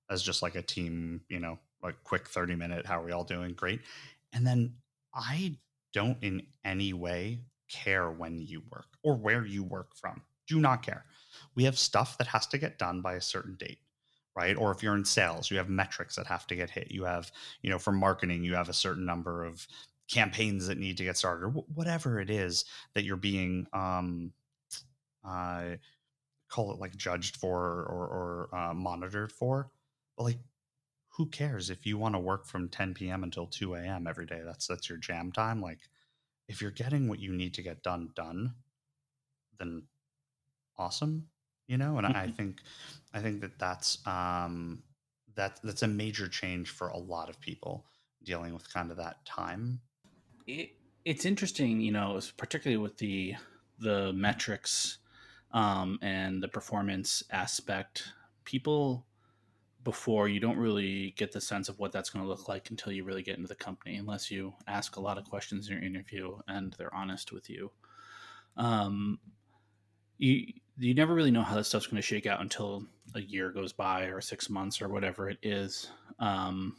as 0.09 0.21
just 0.21 0.41
like 0.41 0.55
a 0.55 0.61
team, 0.61 1.21
you 1.29 1.39
know, 1.39 1.59
like 1.83 1.95
quick 2.03 2.27
30 2.27 2.55
minute, 2.55 2.85
how 2.85 3.01
are 3.01 3.05
we 3.05 3.11
all 3.11 3.23
doing? 3.23 3.53
Great. 3.53 3.81
And 4.33 4.45
then 4.45 4.73
I 5.13 5.55
don't 5.93 6.17
in 6.21 6.43
any 6.63 6.93
way 6.93 7.39
care 7.69 8.11
when 8.11 8.39
you 8.39 8.61
work 8.71 8.87
or 9.03 9.15
where 9.15 9.45
you 9.45 9.63
work 9.63 9.95
from. 9.95 10.21
Do 10.47 10.59
not 10.59 10.83
care 10.83 11.05
we 11.55 11.63
have 11.63 11.77
stuff 11.77 12.17
that 12.17 12.27
has 12.27 12.47
to 12.47 12.57
get 12.57 12.77
done 12.77 13.01
by 13.01 13.15
a 13.15 13.21
certain 13.21 13.55
date 13.55 13.79
right 14.35 14.55
or 14.57 14.71
if 14.71 14.83
you're 14.83 14.95
in 14.95 15.05
sales 15.05 15.49
you 15.49 15.57
have 15.57 15.69
metrics 15.69 16.15
that 16.15 16.27
have 16.27 16.47
to 16.47 16.55
get 16.55 16.69
hit 16.69 16.91
you 16.91 17.03
have 17.03 17.31
you 17.61 17.69
know 17.69 17.79
for 17.79 17.91
marketing 17.91 18.43
you 18.43 18.53
have 18.53 18.69
a 18.69 18.73
certain 18.73 19.05
number 19.05 19.43
of 19.43 19.67
campaigns 20.09 20.67
that 20.67 20.77
need 20.77 20.97
to 20.97 21.03
get 21.03 21.17
started 21.17 21.45
or 21.45 21.49
whatever 21.73 22.19
it 22.19 22.29
is 22.29 22.65
that 22.93 23.03
you're 23.03 23.17
being 23.17 23.65
um 23.73 24.31
uh 25.27 25.63
call 26.47 26.71
it 26.71 26.79
like 26.79 26.95
judged 26.95 27.35
for 27.35 27.59
or, 27.59 28.49
or 28.51 28.55
uh, 28.57 28.73
monitored 28.73 29.31
for 29.31 29.69
but 30.17 30.23
like 30.23 30.37
who 31.19 31.25
cares 31.25 31.69
if 31.69 31.85
you 31.85 31.97
want 31.97 32.15
to 32.15 32.19
work 32.19 32.45
from 32.45 32.69
10 32.69 32.93
p.m 32.93 33.23
until 33.23 33.45
2 33.45 33.75
a.m 33.75 34.07
every 34.07 34.25
day 34.25 34.41
that's 34.45 34.65
that's 34.65 34.87
your 34.87 34.97
jam 34.97 35.33
time 35.33 35.61
like 35.61 35.79
if 36.47 36.61
you're 36.61 36.71
getting 36.71 37.09
what 37.09 37.19
you 37.19 37.33
need 37.33 37.53
to 37.53 37.61
get 37.61 37.83
done 37.83 38.09
done 38.15 38.53
then 39.59 39.83
awesome 40.77 41.27
you 41.67 41.77
know 41.77 41.97
and 41.97 42.07
mm-hmm. 42.07 42.17
i 42.17 42.31
think 42.31 42.61
i 43.13 43.19
think 43.19 43.41
that 43.41 43.59
that's 43.59 43.99
um 44.07 44.81
that 45.35 45.59
that's 45.61 45.83
a 45.83 45.87
major 45.89 46.29
change 46.29 46.69
for 46.69 46.87
a 46.87 46.97
lot 46.97 47.29
of 47.29 47.37
people 47.41 47.85
dealing 48.23 48.53
with 48.53 48.73
kind 48.73 48.89
of 48.89 48.95
that 48.95 49.17
time 49.25 49.81
it, 50.47 50.69
it's 51.03 51.25
interesting 51.25 51.81
you 51.81 51.91
know 51.91 52.17
particularly 52.37 52.81
with 52.81 52.97
the 52.97 53.35
the 53.77 54.13
metrics 54.13 54.99
um, 55.51 55.99
and 56.01 56.41
the 56.41 56.47
performance 56.47 57.23
aspect 57.29 58.13
people 58.45 59.05
before, 59.83 60.27
you 60.27 60.39
don't 60.39 60.57
really 60.57 61.13
get 61.17 61.31
the 61.31 61.41
sense 61.41 61.69
of 61.69 61.79
what 61.79 61.91
that's 61.91 62.09
going 62.09 62.23
to 62.23 62.29
look 62.29 62.47
like 62.47 62.69
until 62.69 62.91
you 62.91 63.03
really 63.03 63.23
get 63.23 63.37
into 63.37 63.47
the 63.47 63.55
company, 63.55 63.95
unless 63.95 64.29
you 64.29 64.53
ask 64.67 64.95
a 64.95 65.01
lot 65.01 65.17
of 65.17 65.25
questions 65.25 65.67
in 65.67 65.73
your 65.73 65.83
interview 65.83 66.37
and 66.47 66.73
they're 66.77 66.93
honest 66.93 67.31
with 67.31 67.49
you. 67.49 67.71
Um, 68.57 69.19
you 70.17 70.47
you 70.77 70.93
never 70.93 71.13
really 71.13 71.31
know 71.31 71.41
how 71.41 71.55
that 71.55 71.65
stuff's 71.65 71.87
going 71.87 72.01
to 72.01 72.01
shake 72.01 72.25
out 72.25 72.41
until 72.41 72.85
a 73.15 73.21
year 73.21 73.51
goes 73.51 73.73
by 73.73 74.03
or 74.03 74.21
six 74.21 74.49
months 74.49 74.81
or 74.81 74.87
whatever 74.87 75.29
it 75.29 75.37
is. 75.41 75.89
Um, 76.19 76.77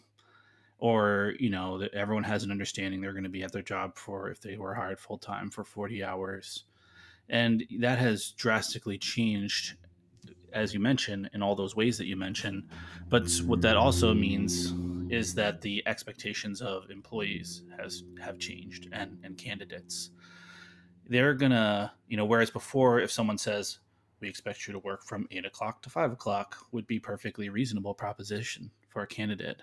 or 0.79 1.35
you 1.39 1.51
know 1.51 1.79
that 1.79 1.95
everyone 1.95 2.25
has 2.25 2.43
an 2.43 2.51
understanding 2.51 3.01
they're 3.01 3.13
going 3.13 3.25
to 3.25 3.31
be 3.31 3.43
at 3.43 3.53
their 3.53 3.63
job 3.63 3.97
for 3.97 4.31
if 4.31 4.41
they 4.41 4.57
were 4.57 4.75
hired 4.75 4.99
full 4.99 5.19
time 5.19 5.51
for 5.51 5.63
40 5.63 6.03
hours 6.03 6.65
and 7.29 7.65
that 7.79 7.99
has 7.99 8.33
drastically 8.33 8.99
changed 8.99 9.77
as 10.53 10.75
you 10.75 10.81
mentioned 10.81 11.31
in 11.33 11.43
all 11.43 11.55
those 11.55 11.77
ways 11.77 11.99
that 11.99 12.07
you 12.07 12.17
mentioned 12.17 12.63
but 13.09 13.29
what 13.47 13.61
that 13.61 13.77
also 13.77 14.15
means 14.15 14.73
is 15.11 15.35
that 15.35 15.61
the 15.61 15.83
expectations 15.87 16.63
of 16.63 16.89
employees 16.91 17.63
has 17.77 18.05
have 18.21 18.39
changed 18.39 18.89
and 18.93 19.19
and 19.25 19.37
candidates. 19.37 20.11
They're 21.09 21.35
gonna 21.35 21.93
you 22.09 22.17
know 22.17 22.25
whereas 22.25 22.51
before 22.51 23.01
if 23.01 23.11
someone 23.11 23.39
says 23.39 23.81
we 24.21 24.29
expect 24.29 24.67
you 24.67 24.73
to 24.73 24.79
work 24.81 25.03
from 25.03 25.27
8 25.31 25.47
o'clock 25.47 25.81
to 25.83 25.91
5 25.91 26.13
o'clock 26.13 26.59
would 26.73 26.87
be 26.87 27.01
perfectly 27.01 27.49
reasonable 27.49 27.95
proposition 27.95 28.71
for 28.89 29.01
a 29.03 29.07
candidate. 29.07 29.63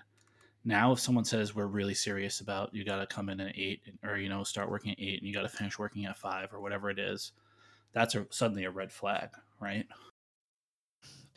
Now 0.64 0.90
if 0.92 0.98
someone 0.98 1.24
says 1.24 1.54
we're 1.54 1.66
really 1.66 1.94
serious 1.94 2.40
about 2.40 2.74
you 2.74 2.84
got 2.84 2.98
to 2.98 3.06
come 3.06 3.28
in 3.28 3.40
at 3.40 3.56
8 3.56 3.80
or 4.04 4.18
you 4.18 4.28
know 4.28 4.44
start 4.44 4.70
working 4.70 4.92
at 4.92 5.00
8 5.00 5.20
and 5.20 5.26
you 5.26 5.32
got 5.32 5.42
to 5.42 5.48
finish 5.48 5.78
working 5.78 6.04
at 6.04 6.18
5 6.18 6.52
or 6.52 6.60
whatever 6.60 6.90
it 6.90 6.98
is 6.98 7.32
that's 7.92 8.14
a, 8.14 8.26
suddenly 8.30 8.64
a 8.64 8.70
red 8.70 8.92
flag 8.92 9.30
right 9.60 9.86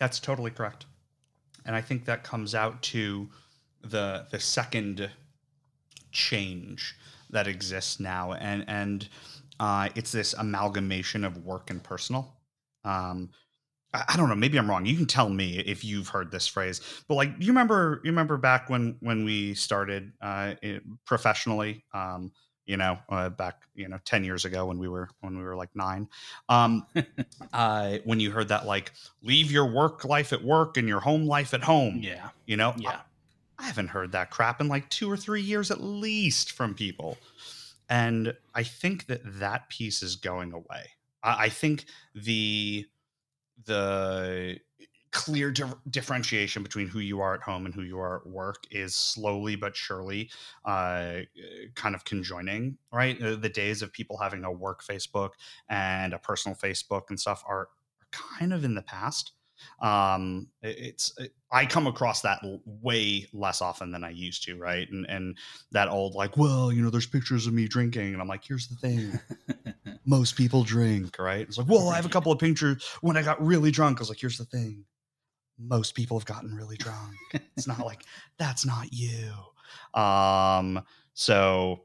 that's 0.02 0.20
totally 0.20 0.50
correct 0.50 0.88
and 1.64 1.76
i 1.76 1.82
think 1.82 2.06
that 2.06 2.24
comes 2.24 2.56
out 2.56 2.82
to 2.82 3.30
the 3.84 4.26
the 4.32 4.40
second 4.40 5.12
change 6.12 6.96
that 7.30 7.48
exists 7.48 8.00
now 8.00 8.34
and 8.34 8.66
and 8.68 9.08
uh, 9.60 9.88
it's 9.94 10.12
this 10.12 10.34
amalgamation 10.34 11.24
of 11.24 11.46
work 11.46 11.70
and 11.70 11.84
personal 11.84 12.34
um, 12.84 13.30
I 13.94 14.16
don't 14.16 14.30
know. 14.30 14.36
Maybe 14.36 14.58
I'm 14.58 14.70
wrong. 14.70 14.86
You 14.86 14.96
can 14.96 15.06
tell 15.06 15.28
me 15.30 15.60
if 15.60 15.84
you've 15.84 16.08
heard 16.08 16.32
this 16.32 16.48
phrase, 16.48 16.80
but 17.10 17.16
like, 17.16 17.34
you 17.40 17.48
remember, 17.48 18.00
you 18.06 18.12
remember 18.12 18.38
back 18.38 18.70
when 18.70 18.96
when 19.02 19.26
we 19.26 19.54
started 19.54 20.14
uh, 20.22 20.54
professionally, 21.06 21.84
um, 21.94 22.32
you 22.66 22.78
know, 22.78 22.98
uh, 23.10 23.30
back 23.30 23.64
you 23.76 23.88
know 23.88 24.00
ten 24.06 24.24
years 24.24 24.46
ago 24.46 24.66
when 24.66 24.78
we 24.78 24.88
were 24.88 25.10
when 25.22 25.38
we 25.38 25.44
were 25.44 25.56
like 25.56 25.70
nine, 25.76 26.08
um, 26.50 26.86
uh, 27.54 27.98
when 28.04 28.20
you 28.20 28.32
heard 28.32 28.50
that 28.50 28.66
like 28.66 28.92
leave 29.24 29.52
your 29.52 29.66
work 29.66 30.06
life 30.06 30.34
at 30.34 30.44
work 30.44 30.78
and 30.78 30.88
your 30.88 31.00
home 31.00 31.26
life 31.26 31.54
at 31.54 31.64
home. 31.64 32.00
Yeah, 32.02 32.30
you 32.46 32.58
know, 32.58 32.74
yeah. 32.78 33.02
I, 33.60 33.64
I 33.64 33.68
haven't 33.68 33.90
heard 33.90 34.12
that 34.14 34.32
crap 34.32 34.62
in 34.62 34.68
like 34.68 34.90
two 34.90 35.10
or 35.12 35.18
three 35.18 35.42
years 35.42 35.72
at 35.72 35.82
least 35.82 36.52
from 36.52 36.74
people, 36.74 37.18
and 37.90 38.36
I 38.56 38.64
think 38.64 39.08
that 39.08 39.22
that 39.40 39.70
piece 39.70 40.02
is 40.02 40.16
going 40.16 40.54
away. 40.54 40.92
I, 41.24 41.46
I 41.46 41.50
think 41.50 41.86
the 42.16 42.86
the 43.66 44.60
clear 45.12 45.52
di- 45.52 45.74
differentiation 45.90 46.64
between 46.64 46.88
who 46.88 47.00
you 47.00 47.20
are 47.22 47.34
at 47.34 47.42
home 47.42 47.66
and 47.66 47.76
who 47.76 47.84
you 47.84 48.00
are 48.00 48.18
at 48.18 48.28
work 48.28 48.64
is 48.72 48.96
slowly 48.96 49.56
but 49.56 49.76
surely 49.76 50.30
uh, 50.66 51.20
kind 51.76 51.96
of 51.96 52.06
conjoining, 52.06 52.78
right? 52.94 53.20
The, 53.20 53.36
the 53.36 53.50
days 53.50 53.82
of 53.82 53.92
people 53.92 54.18
having 54.18 54.44
a 54.44 54.52
work 54.52 54.84
Facebook 54.84 55.32
and 55.70 56.14
a 56.14 56.20
personal 56.20 56.56
Facebook 56.56 57.04
and 57.10 57.20
stuff 57.20 57.44
are, 57.48 57.62
are 57.62 58.08
kind 58.12 58.54
of 58.54 58.64
in 58.64 58.74
the 58.74 58.82
past. 58.82 59.34
Um, 59.82 60.48
it, 60.62 60.78
it's 60.80 61.14
it, 61.20 61.34
I 61.52 61.66
come 61.66 61.88
across 61.88 62.22
that 62.22 62.40
way 62.66 63.28
less 63.34 63.62
often 63.62 63.92
than 63.92 64.04
I 64.04 64.10
used 64.10 64.44
to, 64.46 64.58
right? 64.58 64.90
And 64.90 65.06
and 65.08 65.38
that 65.72 65.90
old 65.90 66.16
like, 66.16 66.38
well, 66.38 66.72
you 66.72 66.82
know, 66.82 66.90
there's 66.90 67.06
pictures 67.06 67.48
of 67.48 67.54
me 67.54 67.68
drinking, 67.68 68.14
and 68.14 68.22
I'm 68.22 68.28
like, 68.28 68.44
here's 68.44 68.68
the 68.68 68.76
thing, 68.76 69.20
most 70.06 70.36
people 70.36 70.64
drink, 70.64 71.20
right? 71.20 71.42
It's 71.42 71.58
like, 71.58 71.68
well, 71.68 71.90
I 71.90 71.96
have 71.96 72.06
a 72.06 72.10
couple 72.10 72.32
of 72.32 72.40
pictures 72.40 72.84
when 73.02 73.18
I 73.18 73.22
got 73.22 73.44
really 73.46 73.72
drunk. 73.72 74.00
I 74.00 74.02
was 74.02 74.10
like, 74.10 74.20
here's 74.20 74.38
the 74.38 74.46
thing, 74.46 74.84
most 75.62 75.96
people 75.96 76.18
have 76.18 76.26
gotten 76.26 76.56
really 76.56 76.78
drunk. 76.80 77.16
it's 77.34 77.68
not 77.68 77.86
like 77.86 78.04
that's 78.38 78.66
not 78.66 78.92
you. 78.92 79.32
Um, 80.00 80.84
so, 81.14 81.84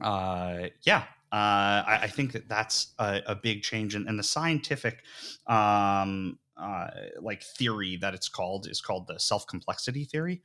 uh, 0.00 0.68
yeah, 0.82 1.04
uh, 1.32 1.82
I, 1.86 1.98
I, 2.02 2.06
think 2.08 2.32
that 2.32 2.48
that's 2.48 2.94
a, 2.98 3.22
a 3.26 3.34
big 3.34 3.62
change, 3.62 3.94
and, 3.94 4.08
and 4.08 4.18
the 4.18 4.22
scientific, 4.22 5.02
um, 5.46 6.38
uh, 6.56 6.88
like 7.20 7.42
theory 7.42 7.96
that 7.96 8.14
it's 8.14 8.28
called 8.28 8.68
is 8.68 8.80
called 8.80 9.06
the 9.08 9.18
self 9.18 9.46
complexity 9.46 10.04
theory, 10.04 10.42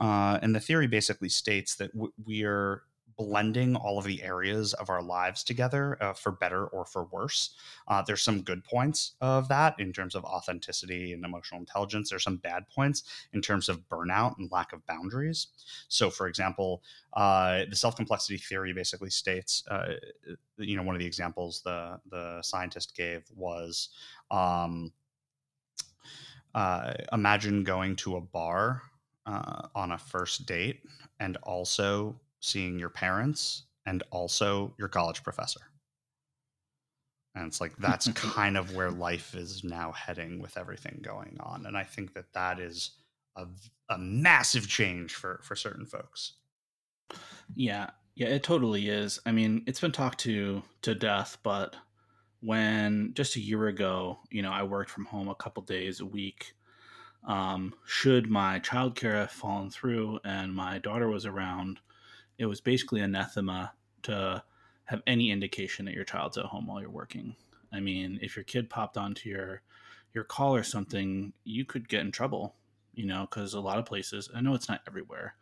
uh, 0.00 0.38
and 0.42 0.54
the 0.54 0.60
theory 0.60 0.86
basically 0.86 1.28
states 1.28 1.76
that 1.76 1.92
w- 1.94 2.12
we 2.24 2.44
are 2.44 2.82
blending 3.18 3.74
all 3.74 3.98
of 3.98 4.04
the 4.04 4.22
areas 4.22 4.72
of 4.74 4.88
our 4.88 5.02
lives 5.02 5.42
together 5.42 5.98
uh, 6.00 6.12
for 6.12 6.30
better 6.30 6.68
or 6.68 6.84
for 6.84 7.04
worse. 7.06 7.56
Uh, 7.88 8.00
there's 8.00 8.22
some 8.22 8.42
good 8.42 8.62
points 8.64 9.16
of 9.20 9.48
that 9.48 9.78
in 9.80 9.92
terms 9.92 10.14
of 10.14 10.24
authenticity 10.24 11.12
and 11.12 11.24
emotional 11.24 11.60
intelligence. 11.60 12.08
There's 12.08 12.22
some 12.22 12.36
bad 12.36 12.68
points 12.70 13.02
in 13.32 13.42
terms 13.42 13.68
of 13.68 13.86
burnout 13.88 14.38
and 14.38 14.50
lack 14.52 14.72
of 14.72 14.86
boundaries. 14.86 15.48
So, 15.88 16.10
for 16.10 16.28
example, 16.28 16.82
uh, 17.14 17.64
the 17.68 17.76
self 17.76 17.96
complexity 17.96 18.38
theory 18.38 18.72
basically 18.72 19.10
states, 19.10 19.64
uh, 19.68 19.94
you 20.56 20.76
know, 20.76 20.84
one 20.84 20.94
of 20.94 21.00
the 21.00 21.06
examples 21.06 21.60
the 21.64 21.98
the 22.10 22.40
scientist 22.42 22.96
gave 22.96 23.24
was. 23.34 23.88
Um, 24.30 24.92
uh, 26.54 26.94
imagine 27.12 27.62
going 27.62 27.94
to 27.94 28.16
a 28.16 28.20
bar 28.20 28.82
uh, 29.26 29.68
on 29.74 29.92
a 29.92 29.98
first 29.98 30.46
date 30.46 30.80
and 31.20 31.36
also 31.42 32.18
seeing 32.40 32.78
your 32.78 32.90
parents 32.90 33.64
and 33.86 34.02
also 34.10 34.74
your 34.78 34.88
college 34.88 35.22
professor. 35.22 35.60
And 37.34 37.46
it's 37.46 37.60
like 37.60 37.76
that's 37.78 38.08
kind 38.14 38.56
of 38.56 38.74
where 38.74 38.90
life 38.90 39.34
is 39.34 39.64
now 39.64 39.92
heading 39.92 40.40
with 40.40 40.56
everything 40.56 41.00
going 41.02 41.36
on. 41.40 41.66
And 41.66 41.76
I 41.76 41.84
think 41.84 42.14
that 42.14 42.32
that 42.34 42.58
is 42.58 42.90
a, 43.36 43.46
a 43.88 43.98
massive 43.98 44.68
change 44.68 45.14
for 45.14 45.40
for 45.42 45.56
certain 45.56 45.86
folks. 45.86 46.34
Yeah, 47.54 47.90
yeah, 48.14 48.28
it 48.28 48.42
totally 48.42 48.88
is. 48.88 49.20
I 49.24 49.32
mean, 49.32 49.62
it's 49.66 49.80
been 49.80 49.92
talked 49.92 50.18
to 50.20 50.62
to 50.82 50.94
death, 50.94 51.38
but 51.42 51.76
when 52.40 53.12
just 53.14 53.36
a 53.36 53.40
year 53.40 53.66
ago, 53.68 54.18
you 54.30 54.42
know, 54.42 54.52
I 54.52 54.62
worked 54.62 54.90
from 54.90 55.06
home 55.06 55.28
a 55.28 55.34
couple 55.34 55.62
days 55.62 56.00
a 56.00 56.06
week. 56.06 56.54
Um, 57.24 57.74
should 57.84 58.30
my 58.30 58.60
childcare 58.60 59.14
have 59.14 59.30
fallen 59.30 59.70
through 59.70 60.20
and 60.24 60.54
my 60.54 60.78
daughter 60.78 61.08
was 61.08 61.26
around, 61.26 61.80
it 62.38 62.46
was 62.46 62.60
basically 62.60 63.00
anathema 63.00 63.72
to 64.02 64.42
have 64.84 65.02
any 65.06 65.30
indication 65.30 65.84
that 65.84 65.94
your 65.94 66.04
child's 66.04 66.38
at 66.38 66.46
home 66.46 66.66
while 66.66 66.80
you're 66.80 66.88
working. 66.88 67.36
I 67.72 67.80
mean, 67.80 68.18
if 68.22 68.36
your 68.36 68.44
kid 68.44 68.70
popped 68.70 68.96
onto 68.96 69.28
your 69.28 69.62
your 70.14 70.24
call 70.24 70.54
or 70.54 70.62
something, 70.62 71.32
you 71.44 71.64
could 71.64 71.88
get 71.88 72.00
in 72.00 72.10
trouble, 72.10 72.54
you 72.94 73.06
know, 73.06 73.26
because 73.28 73.52
a 73.52 73.60
lot 73.60 73.78
of 73.78 73.84
places, 73.84 74.30
I 74.34 74.40
know 74.40 74.54
it's 74.54 74.68
not 74.68 74.80
everywhere, 74.86 75.34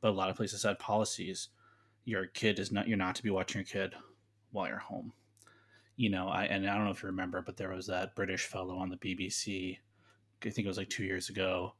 but 0.00 0.10
a 0.10 0.12
lot 0.12 0.30
of 0.30 0.36
places 0.36 0.62
had 0.62 0.78
policies. 0.78 1.48
Your 2.04 2.26
kid 2.26 2.60
is 2.60 2.70
not, 2.70 2.86
you're 2.86 2.96
not 2.96 3.16
to 3.16 3.22
be 3.22 3.30
watching 3.30 3.60
your 3.60 3.66
kid 3.66 3.94
while 4.52 4.68
you're 4.68 4.78
home. 4.78 5.12
You 5.96 6.10
know, 6.10 6.28
I, 6.28 6.44
and 6.44 6.68
I 6.68 6.76
don't 6.76 6.84
know 6.84 6.92
if 6.92 7.02
you 7.02 7.08
remember, 7.08 7.42
but 7.42 7.56
there 7.56 7.74
was 7.74 7.88
that 7.88 8.14
British 8.14 8.46
fellow 8.46 8.76
on 8.76 8.90
the 8.90 8.96
BBC, 8.96 9.78
I 10.40 10.50
think 10.50 10.64
it 10.64 10.68
was 10.68 10.78
like 10.78 10.88
two 10.88 11.04
years 11.04 11.28
ago, 11.28 11.74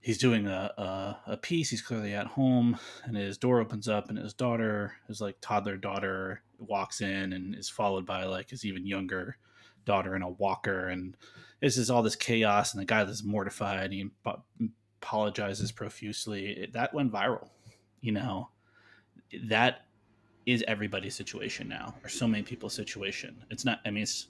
he's 0.00 0.18
doing 0.18 0.46
a, 0.46 0.72
a, 0.76 1.32
a 1.32 1.36
piece. 1.36 1.70
He's 1.70 1.82
clearly 1.82 2.14
at 2.14 2.26
home, 2.26 2.78
and 3.04 3.16
his 3.16 3.38
door 3.38 3.60
opens 3.60 3.88
up, 3.88 4.08
and 4.08 4.18
his 4.18 4.34
daughter, 4.34 4.94
his 5.06 5.20
like 5.20 5.36
toddler 5.40 5.76
daughter, 5.76 6.42
walks 6.58 7.00
in 7.00 7.32
and 7.32 7.54
is 7.54 7.68
followed 7.68 8.04
by 8.04 8.24
like 8.24 8.50
his 8.50 8.64
even 8.64 8.86
younger 8.86 9.36
daughter 9.84 10.16
in 10.16 10.22
a 10.22 10.28
walker, 10.28 10.88
and 10.88 11.16
this 11.60 11.76
is 11.76 11.90
all 11.90 12.02
this 12.02 12.16
chaos. 12.16 12.72
And 12.72 12.80
the 12.80 12.86
guy 12.86 13.04
that's 13.04 13.24
mortified, 13.24 13.92
he 13.92 14.10
apologizes 15.00 15.72
profusely. 15.72 16.68
That 16.72 16.94
went 16.94 17.12
viral. 17.12 17.48
You 18.00 18.12
know, 18.12 18.50
that 19.44 19.86
is 20.46 20.64
everybody's 20.68 21.14
situation 21.14 21.68
now, 21.68 21.94
or 22.04 22.08
so 22.08 22.28
many 22.28 22.42
people's 22.42 22.74
situation. 22.74 23.44
It's 23.50 23.64
not. 23.64 23.80
I 23.84 23.90
mean, 23.90 24.04
it's 24.04 24.28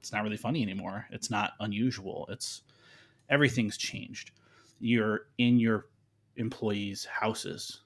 it's 0.00 0.12
not 0.12 0.22
really 0.22 0.36
funny 0.36 0.62
anymore. 0.62 1.06
It's 1.10 1.30
not 1.30 1.52
unusual. 1.60 2.26
It's 2.30 2.62
everything's 3.28 3.76
changed 3.76 4.30
you're 4.78 5.26
in 5.38 5.58
your 5.58 5.86
employees' 6.36 7.04
houses, 7.04 7.80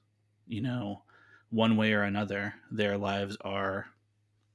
you 0.47 0.61
know, 0.61 1.03
one 1.51 1.77
way 1.77 1.93
or 1.93 2.03
another, 2.03 2.55
their 2.71 2.97
lives 2.97 3.37
are 3.43 3.87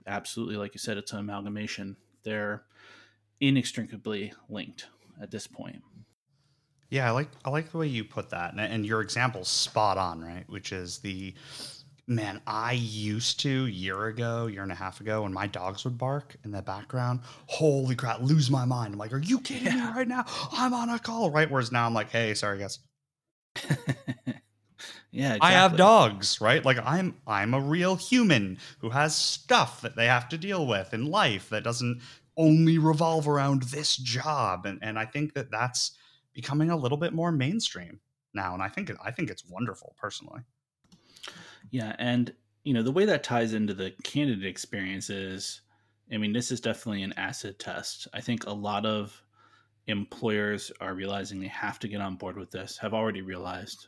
absolutely, 0.08 0.58
like 0.58 0.74
you 0.74 0.80
said, 0.80 0.98
it's 0.98 1.12
an 1.12 1.20
amalgamation. 1.20 1.98
They're 2.24 2.64
inextricably 3.40 4.34
linked 4.50 4.88
at 5.22 5.32
this 5.32 5.48
point. 5.48 5.82
Yeah, 6.90 7.08
I 7.08 7.12
like 7.12 7.30
I 7.44 7.50
like 7.50 7.72
the 7.72 7.80
way 7.80 7.88
you 7.88 8.04
put 8.04 8.30
that, 8.30 8.52
and, 8.52 8.62
and 8.62 8.86
your 8.86 9.02
example's 9.02 9.50
spot 9.50 9.98
on, 9.98 10.24
right? 10.24 10.46
Which 10.48 10.72
is 10.72 11.00
the 11.00 11.34
man, 12.08 12.42
I 12.46 12.74
used 12.74 13.40
to 13.42 13.66
year 13.66 14.06
ago, 14.06 14.48
year 14.48 14.64
and 14.64 14.72
a 14.72 14.76
half 14.76 15.02
ago, 15.02 15.24
when 15.24 15.34
my 15.34 15.48
dogs 15.48 15.84
would 15.84 15.98
bark 15.98 16.36
in 16.44 16.52
the 16.52 16.62
background. 16.62 17.22
Holy 17.48 17.96
crap, 17.96 18.22
lose 18.22 18.52
my 18.52 18.66
mind. 18.66 18.94
I'm 18.94 19.00
like, 19.00 19.14
are 19.14 19.20
you 19.20 19.40
kidding 19.40 19.66
yeah. 19.66 19.92
me 19.92 19.98
right 19.98 20.08
now? 20.08 20.26
I'm 20.52 20.74
on 20.74 20.90
a 20.90 21.00
call, 21.00 21.32
right? 21.32 21.50
Whereas 21.50 21.72
now 21.72 21.86
I'm 21.86 21.94
like, 21.94 22.12
hey, 22.12 22.34
sorry 22.34 22.60
guys. 22.60 22.80
yeah, 25.12 25.36
exactly. 25.36 25.40
I 25.42 25.52
have 25.52 25.78
dogs, 25.78 26.40
right? 26.42 26.64
Like 26.64 26.78
I'm 26.84 27.16
I'm 27.26 27.54
a 27.54 27.62
real 27.62 27.96
human 27.96 28.60
who 28.80 28.90
has 28.90 29.16
stuff 29.16 29.82
that 29.82 29.96
they 29.96 30.06
have 30.08 30.30
to 30.30 30.38
deal 30.38 30.68
with 30.68 30.94
in 30.94 31.06
life 31.06 31.50
that 31.50 31.64
doesn't 31.64 32.02
only 32.38 32.78
revolve 32.78 33.28
around 33.28 33.64
this 33.64 33.96
job. 33.98 34.66
And 34.66 34.80
and 34.82 35.00
I 35.00 35.06
think 35.06 35.34
that 35.34 35.52
that's 35.52 35.98
becoming 36.34 36.70
a 36.70 36.78
little 36.78 36.98
bit 36.98 37.14
more 37.14 37.32
mainstream 37.32 38.02
now, 38.34 38.54
and 38.54 38.62
I 38.62 38.68
think 38.68 38.92
I 39.04 39.12
think 39.12 39.30
it's 39.30 39.46
wonderful 39.46 39.96
personally. 39.98 40.42
Yeah, 41.72 41.96
and 42.00 42.34
you 42.64 42.74
know 42.74 42.84
the 42.84 42.92
way 42.92 43.06
that 43.06 43.24
ties 43.24 43.54
into 43.54 43.74
the 43.74 43.92
candidate 44.04 44.46
experience 44.46 45.10
is, 45.10 45.62
I 46.12 46.18
mean, 46.18 46.34
this 46.34 46.52
is 46.52 46.62
definitely 46.62 47.04
an 47.04 47.14
acid 47.18 47.60
test. 47.60 48.08
I 48.14 48.22
think 48.22 48.46
a 48.46 48.54
lot 48.54 48.86
of 48.86 49.22
employers 49.88 50.72
are 50.82 50.96
realizing 50.96 51.40
they 51.40 51.48
have 51.48 51.80
to 51.80 51.88
get 51.88 52.02
on 52.02 52.16
board 52.16 52.38
with 52.38 52.52
this. 52.52 52.78
Have 52.78 52.94
already 52.94 53.22
realized, 53.22 53.88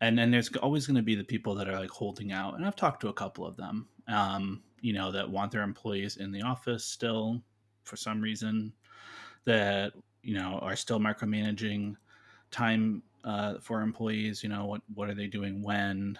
and 0.00 0.18
then 0.18 0.30
there's 0.30 0.48
always 0.56 0.86
going 0.86 0.96
to 0.96 1.02
be 1.02 1.14
the 1.14 1.24
people 1.24 1.54
that 1.56 1.68
are 1.68 1.78
like 1.78 1.90
holding 1.90 2.32
out. 2.32 2.54
And 2.54 2.66
I've 2.66 2.76
talked 2.76 3.00
to 3.02 3.08
a 3.08 3.12
couple 3.14 3.46
of 3.46 3.56
them, 3.56 3.88
um, 4.08 4.62
you 4.80 4.92
know, 4.92 5.12
that 5.12 5.30
want 5.30 5.52
their 5.52 5.62
employees 5.62 6.16
in 6.16 6.32
the 6.32 6.42
office 6.42 6.84
still 6.84 7.42
for 7.84 7.96
some 7.96 8.20
reason, 8.20 8.72
that 9.44 9.92
you 10.22 10.34
know 10.34 10.58
are 10.62 10.76
still 10.76 11.00
micromanaging 11.00 11.96
time 12.50 13.02
uh, 13.24 13.54
for 13.60 13.82
employees. 13.82 14.42
You 14.42 14.48
know, 14.50 14.66
what 14.66 14.82
what 14.94 15.08
are 15.10 15.14
they 15.14 15.26
doing 15.28 15.62
when? 15.62 16.18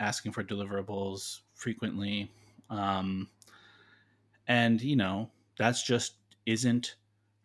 Asking 0.00 0.32
for 0.32 0.42
deliverables 0.42 1.40
frequently. 1.54 2.30
Um, 2.70 3.28
and, 4.48 4.80
you 4.80 4.96
know, 4.96 5.30
that's 5.58 5.82
just 5.82 6.14
isn't 6.44 6.96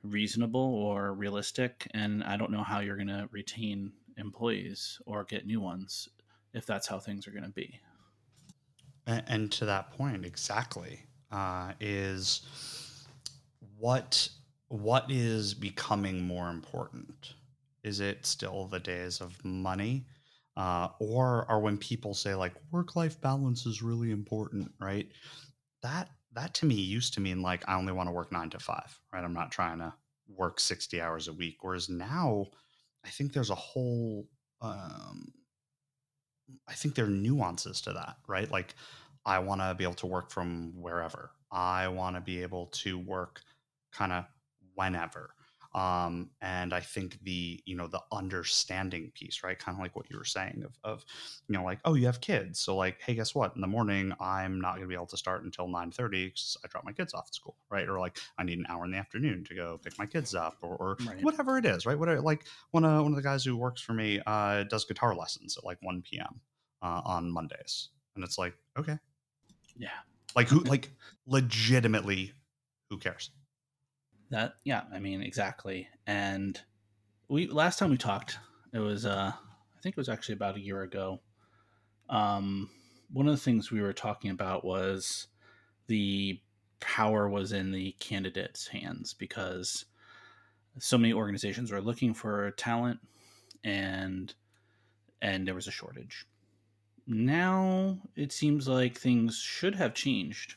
reasonable 0.03 0.75
or 0.75 1.13
realistic. 1.13 1.87
And 1.93 2.23
I 2.23 2.37
don't 2.37 2.51
know 2.51 2.63
how 2.63 2.79
you're 2.79 2.95
going 2.95 3.07
to 3.07 3.27
retain 3.31 3.91
employees 4.17 4.99
or 5.05 5.23
get 5.23 5.45
new 5.45 5.61
ones 5.61 6.09
if 6.53 6.65
that's 6.65 6.87
how 6.87 6.99
things 6.99 7.27
are 7.27 7.31
going 7.31 7.43
to 7.43 7.49
be. 7.49 7.79
And, 9.07 9.23
and, 9.27 9.51
to 9.53 9.65
that 9.65 9.91
point, 9.91 10.25
exactly, 10.25 11.01
uh, 11.31 11.73
is 11.79 12.45
what 13.77 14.29
what 14.67 15.09
is 15.09 15.53
becoming 15.53 16.21
more 16.25 16.49
important? 16.49 17.33
Is 17.83 17.99
it 17.99 18.25
still 18.25 18.67
the 18.67 18.79
days 18.79 19.19
of 19.19 19.43
money? 19.43 20.05
Uh, 20.57 20.89
or 20.99 21.49
are 21.49 21.59
when 21.59 21.77
people 21.77 22.13
say 22.13 22.35
like 22.35 22.53
work 22.71 22.95
life 22.95 23.19
balance 23.21 23.65
is 23.65 23.81
really 23.81 24.11
important, 24.11 24.71
right? 24.79 25.07
That 25.81 26.09
that 26.33 26.53
to 26.55 26.65
me 26.65 26.75
used 26.75 27.13
to 27.15 27.21
mean 27.21 27.41
like 27.41 27.67
I 27.67 27.75
only 27.75 27.93
want 27.93 28.07
to 28.07 28.13
work 28.13 28.31
nine 28.31 28.49
to 28.51 28.59
five, 28.59 28.99
right? 29.13 29.23
I'm 29.23 29.33
not 29.33 29.51
trying 29.51 29.79
to 29.79 29.93
work 30.27 30.59
sixty 30.59 31.01
hours 31.01 31.27
a 31.27 31.33
week. 31.33 31.57
Whereas 31.61 31.89
now, 31.89 32.45
I 33.05 33.09
think 33.09 33.33
there's 33.33 33.49
a 33.49 33.55
whole, 33.55 34.27
um, 34.61 35.33
I 36.67 36.73
think 36.73 36.95
there 36.95 37.05
are 37.05 37.09
nuances 37.09 37.81
to 37.81 37.93
that, 37.93 38.17
right? 38.27 38.49
Like 38.49 38.75
I 39.25 39.39
want 39.39 39.61
to 39.61 39.75
be 39.75 39.83
able 39.83 39.95
to 39.95 40.07
work 40.07 40.31
from 40.31 40.73
wherever. 40.75 41.31
I 41.51 41.87
want 41.89 42.15
to 42.15 42.21
be 42.21 42.41
able 42.41 42.67
to 42.67 42.97
work 42.97 43.41
kind 43.91 44.11
of 44.13 44.25
whenever 44.75 45.33
um, 45.73 46.29
and 46.41 46.73
I 46.73 46.81
think 46.81 47.17
the 47.23 47.61
you 47.65 47.75
know 47.75 47.87
the 47.87 48.01
understanding 48.11 49.11
piece, 49.15 49.41
right? 49.43 49.57
Kind 49.57 49.77
of 49.77 49.81
like 49.81 49.95
what 49.95 50.09
you 50.09 50.17
were 50.17 50.25
saying 50.25 50.63
of, 50.65 50.77
of 50.83 51.05
you 51.47 51.53
know 51.57 51.63
like 51.63 51.79
oh 51.85 51.93
you 51.93 52.05
have 52.07 52.19
kids, 52.19 52.59
so 52.59 52.75
like 52.75 52.99
hey 53.01 53.15
guess 53.15 53.33
what? 53.33 53.55
In 53.55 53.61
the 53.61 53.67
morning 53.67 54.13
I'm 54.19 54.59
not 54.59 54.71
going 54.71 54.81
to 54.81 54.87
be 54.87 54.95
able 54.95 55.07
to 55.07 55.17
start 55.17 55.43
until 55.43 55.69
nine 55.69 55.91
thirty 55.91 56.27
because 56.27 56.57
I 56.63 56.67
drop 56.67 56.83
my 56.83 56.91
kids 56.91 57.13
off 57.13 57.27
at 57.27 57.35
school, 57.35 57.55
right? 57.69 57.87
Or 57.87 57.99
like 57.99 58.17
I 58.37 58.43
need 58.43 58.59
an 58.59 58.65
hour 58.67 58.83
in 58.83 58.91
the 58.91 58.97
afternoon 58.97 59.45
to 59.45 59.55
go 59.55 59.79
pick 59.81 59.97
my 59.97 60.05
kids 60.05 60.35
up, 60.35 60.57
or, 60.61 60.75
or 60.75 60.97
right. 61.07 61.23
whatever 61.23 61.57
it 61.57 61.65
is, 61.65 61.85
right? 61.85 61.97
Whatever 61.97 62.21
like 62.21 62.45
one 62.71 62.83
of 62.83 63.03
one 63.03 63.13
of 63.13 63.15
the 63.15 63.23
guys 63.23 63.45
who 63.45 63.55
works 63.55 63.81
for 63.81 63.93
me 63.93 64.21
uh, 64.27 64.63
does 64.63 64.83
guitar 64.83 65.15
lessons 65.15 65.57
at 65.57 65.63
like 65.63 65.77
one 65.81 66.01
p.m. 66.01 66.41
Uh, 66.81 67.01
on 67.05 67.31
Mondays, 67.31 67.89
and 68.15 68.25
it's 68.25 68.37
like 68.37 68.55
okay, 68.77 68.97
yeah, 69.77 69.89
like 70.35 70.49
who 70.49 70.59
like 70.61 70.91
legitimately 71.27 72.33
who 72.89 72.97
cares? 72.97 73.29
That 74.31 74.55
yeah, 74.63 74.83
I 74.93 74.99
mean 74.99 75.21
exactly. 75.21 75.89
And 76.07 76.59
we 77.27 77.47
last 77.47 77.77
time 77.77 77.91
we 77.91 77.97
talked, 77.97 78.39
it 78.73 78.79
was 78.79 79.05
uh 79.05 79.31
I 79.35 79.81
think 79.83 79.93
it 79.93 79.97
was 79.97 80.09
actually 80.09 80.33
about 80.33 80.55
a 80.55 80.61
year 80.61 80.81
ago. 80.81 81.19
Um 82.09 82.69
one 83.11 83.27
of 83.27 83.33
the 83.33 83.41
things 83.41 83.71
we 83.71 83.81
were 83.81 83.93
talking 83.93 84.31
about 84.31 84.63
was 84.63 85.27
the 85.87 86.39
power 86.79 87.27
was 87.27 87.51
in 87.51 87.71
the 87.71 87.91
candidates' 87.99 88.67
hands 88.67 89.13
because 89.13 89.85
so 90.79 90.97
many 90.97 91.13
organizations 91.13 91.69
were 91.69 91.81
looking 91.81 92.13
for 92.13 92.51
talent 92.51 93.01
and 93.65 94.33
and 95.21 95.45
there 95.45 95.55
was 95.55 95.67
a 95.67 95.71
shortage. 95.71 96.25
Now 97.05 97.99
it 98.15 98.31
seems 98.31 98.65
like 98.65 98.97
things 98.97 99.37
should 99.39 99.75
have 99.75 99.93
changed 99.93 100.55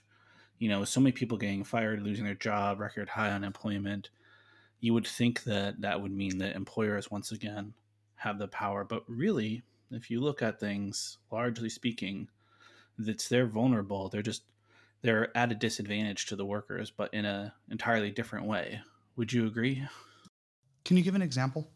you 0.58 0.68
know, 0.68 0.84
so 0.84 1.00
many 1.00 1.12
people 1.12 1.38
getting 1.38 1.64
fired, 1.64 2.02
losing 2.02 2.24
their 2.24 2.34
job, 2.34 2.80
record 2.80 3.08
high 3.08 3.30
unemployment, 3.30 4.10
you 4.80 4.94
would 4.94 5.06
think 5.06 5.44
that 5.44 5.80
that 5.80 6.00
would 6.00 6.12
mean 6.12 6.38
that 6.38 6.56
employers 6.56 7.10
once 7.10 7.32
again 7.32 7.74
have 8.16 8.38
the 8.38 8.48
power. 8.48 8.84
But 8.84 9.02
really, 9.08 9.62
if 9.90 10.10
you 10.10 10.20
look 10.20 10.42
at 10.42 10.60
things, 10.60 11.18
largely 11.30 11.68
speaking, 11.68 12.28
it's 12.98 13.28
they're 13.28 13.46
vulnerable. 13.46 14.08
They're 14.08 14.22
just 14.22 14.42
they're 15.02 15.36
at 15.36 15.52
a 15.52 15.54
disadvantage 15.54 16.26
to 16.26 16.36
the 16.36 16.46
workers, 16.46 16.90
but 16.90 17.12
in 17.12 17.24
a 17.24 17.54
entirely 17.70 18.10
different 18.10 18.46
way. 18.46 18.80
Would 19.16 19.32
you 19.32 19.46
agree? 19.46 19.86
Can 20.84 20.96
you 20.96 21.02
give 21.02 21.14
an 21.14 21.22
example? 21.22 21.70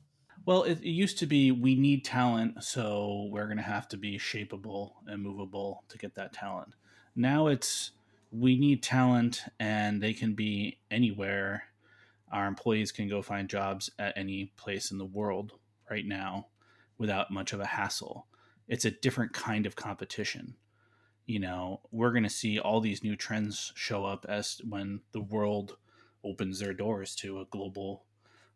Well, 0.46 0.62
it, 0.62 0.80
it 0.80 0.90
used 0.90 1.18
to 1.18 1.26
be 1.26 1.52
we 1.52 1.74
need 1.74 2.04
talent, 2.04 2.64
so 2.64 3.28
we're 3.30 3.46
going 3.46 3.58
to 3.58 3.62
have 3.62 3.88
to 3.88 3.96
be 3.96 4.18
shapeable 4.18 4.92
and 5.06 5.22
movable 5.22 5.84
to 5.88 5.98
get 5.98 6.14
that 6.14 6.32
talent. 6.32 6.74
Now 7.14 7.48
it's 7.48 7.90
we 8.30 8.58
need 8.58 8.82
talent 8.82 9.42
and 9.58 10.02
they 10.02 10.12
can 10.12 10.34
be 10.34 10.78
anywhere. 10.90 11.64
Our 12.30 12.46
employees 12.46 12.92
can 12.92 13.08
go 13.08 13.22
find 13.22 13.48
jobs 13.48 13.90
at 13.98 14.16
any 14.16 14.52
place 14.56 14.90
in 14.90 14.98
the 14.98 15.04
world 15.04 15.52
right 15.90 16.06
now 16.06 16.48
without 16.98 17.30
much 17.30 17.52
of 17.52 17.60
a 17.60 17.66
hassle. 17.66 18.26
It's 18.66 18.84
a 18.84 18.90
different 18.90 19.32
kind 19.32 19.64
of 19.64 19.76
competition. 19.76 20.56
You 21.26 21.40
know, 21.40 21.80
we're 21.90 22.12
going 22.12 22.24
to 22.24 22.30
see 22.30 22.58
all 22.58 22.80
these 22.80 23.02
new 23.02 23.16
trends 23.16 23.72
show 23.74 24.04
up 24.04 24.26
as 24.28 24.60
when 24.68 25.00
the 25.12 25.20
world 25.20 25.76
opens 26.24 26.58
their 26.58 26.74
doors 26.74 27.14
to 27.16 27.40
a 27.40 27.46
global 27.46 28.04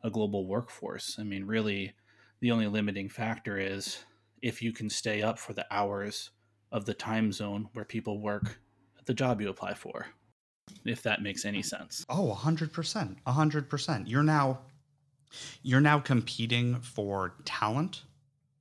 a 0.04 0.10
global 0.10 0.48
workforce. 0.48 1.16
I 1.18 1.22
mean, 1.22 1.44
really 1.44 1.92
the 2.40 2.50
only 2.50 2.66
limiting 2.66 3.08
factor 3.08 3.56
is 3.56 4.04
if 4.42 4.60
you 4.60 4.72
can 4.72 4.90
stay 4.90 5.22
up 5.22 5.38
for 5.38 5.52
the 5.52 5.66
hours 5.70 6.30
of 6.72 6.86
the 6.86 6.94
time 6.94 7.30
zone 7.30 7.68
where 7.72 7.84
people 7.84 8.20
work 8.20 8.58
the 9.06 9.14
job 9.14 9.40
you 9.40 9.48
apply 9.48 9.74
for, 9.74 10.06
if 10.84 11.02
that 11.02 11.22
makes 11.22 11.44
any 11.44 11.62
sense. 11.62 12.04
Oh, 12.08 12.36
100%. 12.38 13.16
100%. 13.26 14.02
You're 14.06 14.22
now 14.22 14.60
you're 15.62 15.80
now 15.80 15.98
competing 15.98 16.78
for 16.80 17.34
talent 17.46 18.02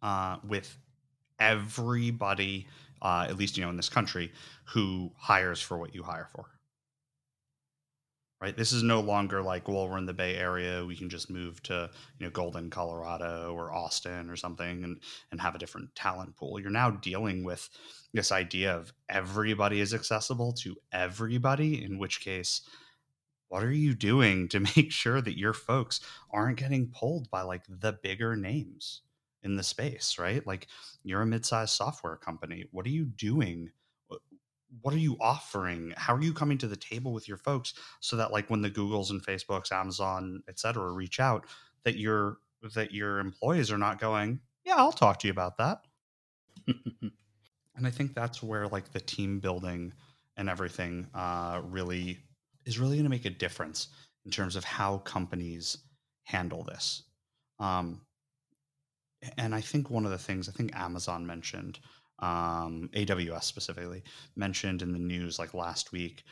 uh, 0.02 0.38
with 0.48 0.78
everybody 1.38 2.68
uh, 3.02 3.26
at 3.28 3.36
least 3.36 3.58
you 3.58 3.64
know 3.64 3.70
in 3.70 3.76
this 3.76 3.90
country 3.90 4.32
who 4.66 5.12
hires 5.18 5.60
for 5.62 5.78
what 5.78 5.94
you 5.94 6.04
hire 6.04 6.28
for 6.32 6.46
right? 8.42 8.58
This 8.58 8.72
is 8.72 8.82
no 8.82 9.00
longer 9.00 9.42
like, 9.42 9.68
well, 9.68 9.88
we're 9.88 10.00
in 10.00 10.08
the 10.08 10.14
Bay 10.14 10.36
Area, 10.36 10.84
we 10.84 10.96
can 10.96 11.10
just 11.10 11.30
move 11.30 11.62
to 11.64 11.90
you 12.20 12.26
know 12.26 12.32
Golden, 12.32 12.70
Colorado, 12.70 13.54
or 13.56 13.72
Austin 13.72 14.30
or 14.30 14.36
something, 14.36 14.84
and 14.84 15.00
and 15.32 15.40
have 15.40 15.56
a 15.56 15.60
different 15.60 15.94
talent 15.96 16.36
pool. 16.36 16.60
You're 16.60 16.72
now 16.72 16.90
dealing 16.90 17.44
with 17.44 17.70
this 18.14 18.32
idea 18.32 18.76
of 18.76 18.92
everybody 19.08 19.80
is 19.80 19.94
accessible 19.94 20.54
to 20.54 20.76
everybody. 20.92 21.84
In 21.84 22.00
which 22.00 22.22
case, 22.22 22.62
what 23.48 23.64
are 23.64 23.72
you 23.72 23.94
doing 23.94 24.50
to 24.50 24.60
make 24.76 24.92
sure 24.92 25.22
that 25.22 25.38
your 25.38 25.54
folks 25.54 26.00
aren't 26.32 26.58
getting 26.58 26.88
pulled 26.88 27.30
by 27.30 27.44
like 27.44 27.64
the 27.70 27.94
bigger 27.94 28.36
names 28.36 29.02
in 29.44 29.56
the 29.56 29.64
space, 29.64 30.18
right? 30.20 30.46
Like 30.46 30.68
you're 31.04 31.22
a 31.22 31.26
mid-sized 31.26 31.74
software 31.74 32.16
company. 32.16 32.66
What 32.72 32.86
are 32.86 32.90
you 32.90 33.06
doing? 33.06 33.72
What 34.82 34.94
are 34.94 35.00
you 35.00 35.18
offering? 35.20 35.94
How 35.98 36.16
are 36.16 36.22
you 36.22 36.34
coming 36.34 36.58
to 36.60 36.68
the 36.68 36.76
table 36.76 37.14
with 37.14 37.28
your 37.28 37.38
folks 37.38 37.74
so 38.00 38.16
that 38.18 38.32
like 38.32 38.50
when 38.50 38.62
the 38.62 38.70
googles 38.70 39.10
and 39.10 39.26
facebooks 39.26 39.72
amazon 39.72 40.42
et 40.48 40.60
cetera 40.60 40.92
reach 40.92 41.20
out 41.20 41.46
that 41.84 41.98
your 41.98 42.38
that 42.76 42.92
your 42.92 43.20
employees 43.20 43.72
are 43.72 43.78
not 43.78 44.00
going 44.00 44.40
yeah 44.64 44.76
i'll 44.76 44.92
talk 44.92 45.20
to 45.20 45.28
you 45.28 45.32
about 45.32 45.58
that. 45.58 45.82
And 47.74 47.88
i 47.88 47.90
think 47.90 48.14
that's 48.14 48.44
where 48.44 48.68
like 48.68 48.92
the 48.92 49.00
team 49.00 49.40
building 49.40 49.94
and 50.38 50.50
everything 50.50 51.08
uh, 51.16 51.62
really 51.64 52.20
is 52.66 52.78
really 52.78 52.98
going 52.98 53.06
to 53.06 53.10
make 53.10 53.26
a 53.26 53.30
difference 53.30 53.88
in 54.26 54.30
terms 54.30 54.56
of 54.56 54.64
how 54.64 55.00
companies 55.00 55.78
handle 56.24 56.64
this. 56.64 57.04
Um, 57.60 58.02
and 59.38 59.54
i 59.54 59.62
think 59.62 59.90
one 59.90 60.06
of 60.06 60.12
the 60.12 60.18
things 60.18 60.50
i 60.50 60.52
think 60.52 60.76
amazon 60.76 61.26
mentioned 61.26 61.80
um, 62.22 62.90
AWS 62.94 63.44
specifically, 63.44 64.04
mentioned 64.36 64.82
in 64.82 64.94
the 64.94 65.00
news 65.00 65.40
like 65.40 65.54
last 65.54 65.92
week 65.92 66.24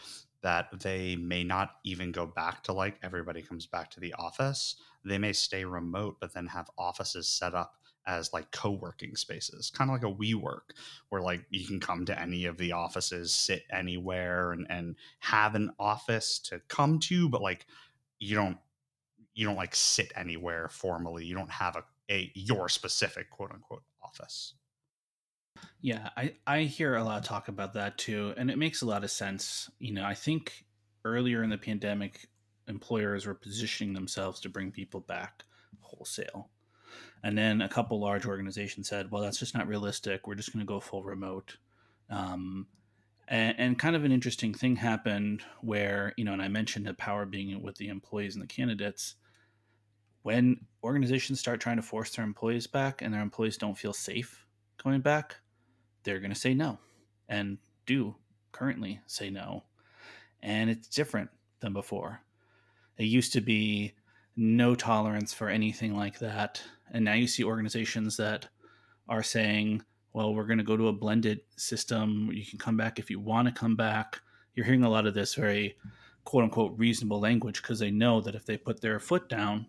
that 0.42 0.68
they 0.80 1.16
may 1.16 1.44
not 1.44 1.72
even 1.84 2.12
go 2.12 2.26
back 2.26 2.64
to 2.64 2.74
like 2.74 2.98
everybody 3.04 3.42
comes 3.42 3.66
back 3.66 3.90
to 3.92 4.00
the 4.00 4.14
office. 4.14 4.76
They 5.04 5.18
may 5.18 5.34
stay 5.34 5.66
remote, 5.66 6.18
but 6.20 6.34
then 6.34 6.48
have 6.48 6.70
offices 6.78 7.28
set 7.28 7.54
up 7.54 7.74
as 8.08 8.34
like 8.34 8.52
co-working 8.52 9.16
spaces, 9.16 9.70
kind 9.70 9.90
of 9.90 9.94
like 9.94 10.12
a 10.12 10.16
WeWork, 10.16 10.72
where 11.10 11.22
like 11.22 11.46
you 11.50 11.66
can 11.68 11.80
come 11.80 12.06
to 12.06 12.20
any 12.20 12.46
of 12.46 12.58
the 12.58 12.72
offices, 12.72 13.34
sit 13.34 13.64
anywhere, 13.72 14.52
and 14.52 14.66
and 14.70 14.96
have 15.20 15.56
an 15.56 15.72
office 15.80 16.40
to 16.40 16.62
come 16.68 17.00
to, 17.00 17.30
but 17.30 17.42
like 17.42 17.66
you 18.20 18.36
don't 18.36 18.58
you 19.34 19.46
don't 19.46 19.56
like 19.56 19.76
sit 19.76 20.12
anywhere 20.16 20.70
formally. 20.70 21.26
You 21.26 21.36
don't 21.36 21.52
have 21.52 21.76
a, 21.76 21.84
a 22.12 22.32
your 22.34 22.68
specific 22.70 23.30
quote 23.30 23.52
unquote 23.52 23.84
office. 24.04 24.54
Yeah, 25.82 26.10
I, 26.18 26.36
I 26.46 26.62
hear 26.62 26.96
a 26.96 27.04
lot 27.04 27.20
of 27.20 27.24
talk 27.24 27.48
about 27.48 27.74
that 27.76 27.98
too, 27.98 28.34
and 28.38 28.52
it 28.52 28.58
makes 28.58 28.82
a 28.82 28.86
lot 28.86 29.04
of 29.04 29.12
sense. 29.12 29.70
You 29.80 29.94
know, 29.94 30.04
I 30.04 30.14
think 30.14 30.66
earlier 31.06 31.44
in 31.44 31.50
the 31.50 31.58
pandemic, 31.58 32.28
employers 32.68 33.26
were 33.26 33.34
positioning 33.34 33.94
themselves 33.94 34.40
to 34.42 34.50
bring 34.50 34.72
people 34.72 35.00
back 35.02 35.44
wholesale. 35.82 36.50
And 37.24 37.38
then 37.38 37.62
a 37.62 37.70
couple 37.70 38.00
large 38.00 38.26
organizations 38.26 38.88
said, 38.88 39.12
well, 39.12 39.22
that's 39.22 39.40
just 39.40 39.54
not 39.54 39.68
realistic. 39.68 40.26
We're 40.26 40.36
just 40.36 40.54
going 40.54 40.66
to 40.66 40.70
go 40.70 40.80
full 40.80 41.04
remote. 41.04 41.58
Um, 42.10 42.68
and, 43.28 43.56
and, 43.60 43.80
kind 43.80 43.96
of 43.96 44.04
an 44.04 44.12
interesting 44.12 44.54
thing 44.54 44.78
happened 44.78 45.44
where, 45.62 46.14
you 46.18 46.24
know, 46.24 46.34
and 46.34 46.42
I 46.42 46.48
mentioned 46.48 46.88
the 46.88 46.96
power 46.96 47.26
being 47.26 47.62
with 47.62 47.76
the 47.76 47.90
employees 47.90 48.36
and 48.36 48.42
the 48.42 48.48
candidates. 48.48 49.16
When 50.24 50.66
organizations 50.84 51.40
start 51.40 51.62
trying 51.62 51.76
to 51.76 51.84
force 51.84 52.16
their 52.16 52.26
employees 52.26 52.66
back 52.66 53.02
and 53.02 53.14
their 53.14 53.22
employees 53.22 53.58
don't 53.58 53.78
feel 53.78 53.94
safe 53.94 54.46
coming 54.78 55.02
back, 55.02 55.36
they're 56.04 56.20
going 56.20 56.34
to 56.34 56.40
say 56.40 56.54
no 56.54 56.80
and 57.28 57.58
do 57.86 58.16
currently 58.52 59.00
say 59.08 59.30
no. 59.30 59.64
And 60.42 60.70
it's 60.70 60.88
different 60.88 61.30
than 61.60 61.74
before. 61.74 62.22
It 62.98 63.06
used 63.06 63.34
to 63.34 63.42
be 63.42 63.94
no 64.36 64.76
tolerance 64.76 65.34
for 65.34 65.50
anything 65.50 65.96
like 65.96 66.20
that. 66.20 66.62
And 66.92 67.06
now 67.06 67.14
you 67.14 67.28
see 67.28 67.44
organizations 67.44 68.18
that 68.18 68.48
are 69.08 69.24
saying, 69.24 69.84
well, 70.14 70.34
we're 70.34 70.46
going 70.46 70.58
to 70.58 70.64
go 70.64 70.78
to 70.78 70.88
a 70.88 70.94
blended 70.94 71.42
system. 71.56 72.30
You 72.34 72.46
can 72.46 72.60
come 72.60 72.78
back 72.78 73.00
if 73.00 73.10
you 73.10 73.20
want 73.20 73.48
to 73.48 73.54
come 73.54 73.76
back. 73.76 74.22
You're 74.56 74.66
hearing 74.66 74.84
a 74.84 74.90
lot 74.90 75.06
of 75.06 75.14
this 75.14 75.36
very 75.36 75.78
quote 76.24 76.44
unquote 76.44 76.78
reasonable 76.78 77.20
language 77.20 77.62
because 77.62 77.80
they 77.80 77.92
know 77.92 78.22
that 78.22 78.36
if 78.36 78.46
they 78.46 78.58
put 78.58 78.82
their 78.82 79.00
foot 79.00 79.30
down, 79.30 79.66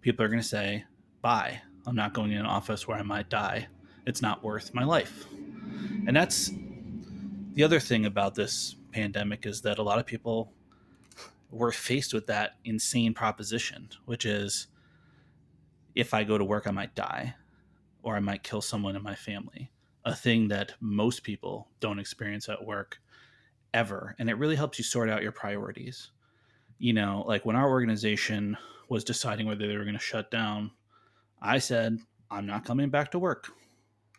people 0.00 0.24
are 0.24 0.28
going 0.28 0.42
to 0.42 0.46
say, 0.46 0.84
bye. 1.22 1.60
I'm 1.86 1.96
not 1.96 2.14
going 2.14 2.32
in 2.32 2.38
an 2.38 2.46
office 2.46 2.88
where 2.88 2.96
I 2.96 3.02
might 3.02 3.28
die. 3.28 3.66
It's 4.06 4.22
not 4.22 4.42
worth 4.42 4.72
my 4.74 4.84
life. 4.84 5.26
And 6.06 6.14
that's 6.14 6.50
the 7.54 7.62
other 7.62 7.80
thing 7.80 8.04
about 8.04 8.34
this 8.34 8.76
pandemic 8.92 9.46
is 9.46 9.62
that 9.62 9.78
a 9.78 9.82
lot 9.82 9.98
of 9.98 10.06
people 10.06 10.52
were 11.50 11.72
faced 11.72 12.12
with 12.12 12.26
that 12.26 12.56
insane 12.64 13.14
proposition, 13.14 13.88
which 14.04 14.26
is 14.26 14.66
if 15.94 16.12
I 16.12 16.24
go 16.24 16.36
to 16.36 16.44
work, 16.44 16.66
I 16.66 16.72
might 16.72 16.94
die 16.94 17.34
or 18.02 18.16
I 18.16 18.20
might 18.20 18.42
kill 18.42 18.60
someone 18.60 18.96
in 18.96 19.02
my 19.02 19.14
family. 19.14 19.70
A 20.04 20.14
thing 20.14 20.48
that 20.48 20.74
most 20.80 21.22
people 21.22 21.68
don't 21.80 21.98
experience 21.98 22.48
at 22.48 22.64
work 22.64 22.98
ever. 23.72 24.14
And 24.18 24.28
it 24.28 24.38
really 24.38 24.56
helps 24.56 24.78
you 24.78 24.84
sort 24.84 25.08
out 25.08 25.22
your 25.22 25.32
priorities. 25.32 26.10
You 26.78 26.92
know, 26.92 27.24
like 27.26 27.46
when 27.46 27.56
our 27.56 27.68
organization 27.68 28.58
was 28.88 29.04
deciding 29.04 29.46
whether 29.46 29.66
they 29.66 29.76
were 29.76 29.84
going 29.84 29.94
to 29.96 30.00
shut 30.00 30.30
down, 30.30 30.72
I 31.40 31.58
said, 31.58 31.98
I'm 32.30 32.46
not 32.46 32.64
coming 32.64 32.90
back 32.90 33.10
to 33.12 33.18
work, 33.18 33.48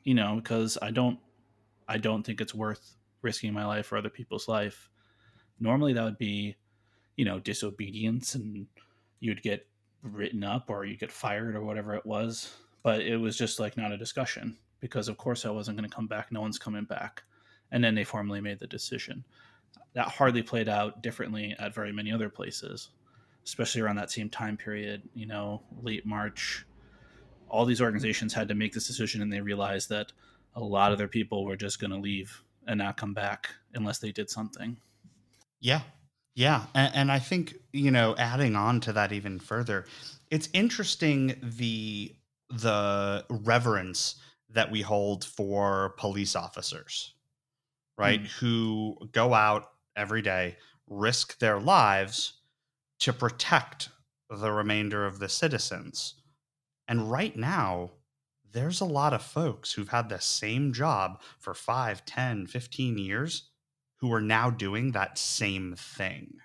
you 0.03 0.15
know, 0.15 0.35
because 0.37 0.77
I 0.81 0.89
don't 0.89 1.19
I 1.87 1.97
don't 1.97 2.23
think 2.23 2.41
it's 2.41 2.55
worth 2.55 2.95
risking 3.21 3.53
my 3.53 3.65
life 3.65 3.91
or 3.91 3.97
other 3.97 4.09
people's 4.09 4.47
life. 4.47 4.89
Normally, 5.59 5.93
that 5.93 6.03
would 6.03 6.17
be, 6.17 6.55
you 7.15 7.25
know, 7.25 7.39
disobedience 7.39 8.35
and 8.35 8.67
you'd 9.19 9.41
get 9.41 9.67
written 10.01 10.43
up 10.43 10.69
or 10.69 10.85
you 10.85 10.97
get 10.97 11.11
fired 11.11 11.55
or 11.55 11.63
whatever 11.63 11.95
it 11.95 12.05
was. 12.05 12.53
But 12.83 13.01
it 13.01 13.17
was 13.17 13.37
just 13.37 13.59
like 13.59 13.77
not 13.77 13.91
a 13.91 13.97
discussion 13.97 14.57
because, 14.79 15.07
of 15.07 15.17
course, 15.17 15.45
I 15.45 15.49
wasn't 15.49 15.77
going 15.77 15.89
to 15.89 15.95
come 15.95 16.07
back. 16.07 16.31
No 16.31 16.41
one's 16.41 16.59
coming 16.59 16.85
back. 16.85 17.23
And 17.71 17.83
then 17.83 17.95
they 17.95 18.03
formally 18.03 18.41
made 18.41 18.59
the 18.59 18.67
decision. 18.67 19.25
That 19.93 20.07
hardly 20.07 20.43
played 20.43 20.69
out 20.69 21.01
differently 21.01 21.55
at 21.57 21.73
very 21.73 21.91
many 21.91 22.11
other 22.11 22.29
places, 22.29 22.89
especially 23.43 23.81
around 23.81 23.95
that 23.95 24.11
same 24.11 24.29
time 24.29 24.57
period, 24.57 25.01
you 25.15 25.25
know, 25.25 25.63
late 25.81 26.05
March. 26.05 26.65
All 27.49 27.65
these 27.65 27.81
organizations 27.81 28.33
had 28.33 28.47
to 28.49 28.55
make 28.55 28.73
this 28.73 28.87
decision 28.87 29.21
and 29.21 29.31
they 29.31 29.41
realized 29.41 29.89
that 29.89 30.11
a 30.55 30.61
lot 30.61 30.91
of 30.91 30.97
their 30.97 31.07
people 31.07 31.45
were 31.45 31.55
just 31.55 31.79
going 31.79 31.91
to 31.91 31.97
leave 31.97 32.41
and 32.67 32.79
not 32.79 32.97
come 32.97 33.13
back 33.13 33.49
unless 33.73 33.99
they 33.99 34.11
did 34.11 34.29
something. 34.29 34.77
Yeah. 35.59 35.81
Yeah. 36.33 36.63
And, 36.73 36.95
and, 36.95 37.11
I 37.11 37.19
think, 37.19 37.55
you 37.71 37.91
know, 37.91 38.15
adding 38.17 38.55
on 38.55 38.79
to 38.81 38.93
that 38.93 39.11
even 39.11 39.39
further, 39.39 39.85
it's 40.29 40.49
interesting 40.53 41.35
the 41.41 42.13
the 42.49 43.25
reverence 43.29 44.15
that 44.49 44.71
we 44.71 44.81
hold 44.81 45.25
for 45.25 45.95
police 45.97 46.35
officers, 46.35 47.13
right? 47.97 48.21
Mm. 48.21 48.27
Who 48.39 48.97
go 49.11 49.33
out 49.33 49.71
every 49.95 50.21
day, 50.21 50.57
risk 50.87 51.39
their 51.39 51.59
lives 51.59 52.33
to 52.99 53.13
protect 53.13 53.89
the 54.29 54.51
remainder 54.51 55.05
of 55.05 55.19
the 55.19 55.29
citizens. 55.29 56.15
And 56.87 57.09
right 57.09 57.35
now, 57.35 57.91
there's 58.55 58.79
a 58.79 58.85
lot 58.85 59.13
of 59.13 59.21
folks 59.21 59.73
who've 59.73 59.89
had 59.89 60.07
the 60.07 60.19
same 60.19 60.71
job 60.71 61.21
for 61.37 61.53
5, 61.53 62.05
10, 62.05 62.47
15 62.47 62.97
years 62.97 63.49
who 63.97 64.11
are 64.13 64.21
now 64.21 64.49
doing 64.49 64.93
that 64.93 65.17
same 65.17 65.75
thing. 65.77 66.37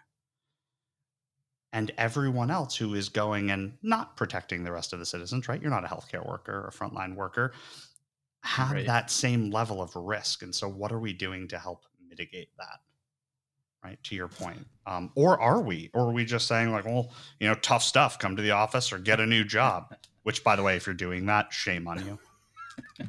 And 1.72 1.92
everyone 1.96 2.50
else 2.50 2.74
who 2.74 2.94
is 2.94 3.08
going 3.08 3.52
and 3.52 3.74
not 3.80 4.16
protecting 4.16 4.64
the 4.64 4.72
rest 4.72 4.92
of 4.92 4.98
the 4.98 5.06
citizens, 5.06 5.46
right? 5.46 5.62
You're 5.62 5.70
not 5.70 5.84
a 5.84 5.86
healthcare 5.86 6.26
worker 6.26 6.52
or 6.52 6.66
a 6.66 6.72
frontline 6.72 7.14
worker, 7.14 7.52
have 8.42 8.72
right. 8.72 8.86
that 8.86 9.08
same 9.08 9.52
level 9.52 9.80
of 9.80 9.94
risk. 9.94 10.42
And 10.42 10.52
so, 10.52 10.68
what 10.68 10.90
are 10.90 10.98
we 10.98 11.12
doing 11.12 11.46
to 11.46 11.60
help 11.60 11.84
mitigate 12.08 12.48
that? 12.58 12.80
Right. 13.84 14.02
To 14.02 14.16
your 14.16 14.28
point. 14.28 14.66
Um, 14.84 15.12
or 15.14 15.40
are 15.40 15.60
we? 15.60 15.90
Or 15.94 16.08
are 16.08 16.12
we 16.12 16.24
just 16.24 16.48
saying, 16.48 16.72
like, 16.72 16.84
well, 16.84 17.12
you 17.38 17.46
know, 17.46 17.54
tough 17.54 17.84
stuff, 17.84 18.18
come 18.18 18.34
to 18.34 18.42
the 18.42 18.50
office 18.50 18.92
or 18.92 18.98
get 18.98 19.20
a 19.20 19.26
new 19.26 19.44
job? 19.44 19.94
Which, 20.30 20.44
by 20.44 20.54
the 20.54 20.62
way, 20.62 20.76
if 20.76 20.86
you're 20.86 20.94
doing 20.94 21.26
that, 21.26 21.52
shame 21.52 21.88
on 21.88 22.06
you. 22.06 22.16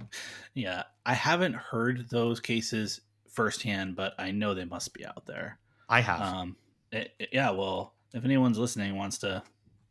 yeah, 0.55 0.81
I 1.05 1.13
haven't 1.13 1.53
heard 1.53 2.09
those 2.09 2.39
cases 2.39 3.01
firsthand, 3.29 3.95
but 3.95 4.15
I 4.17 4.31
know 4.31 4.55
they 4.55 4.65
must 4.65 4.91
be 4.91 5.05
out 5.05 5.27
there. 5.27 5.59
I 5.87 6.01
have. 6.01 6.19
Um, 6.19 6.55
it, 6.91 7.13
it, 7.19 7.29
yeah, 7.31 7.51
well, 7.51 7.93
if 8.15 8.25
anyone's 8.25 8.57
listening 8.57 8.95
wants 8.95 9.19
to 9.19 9.43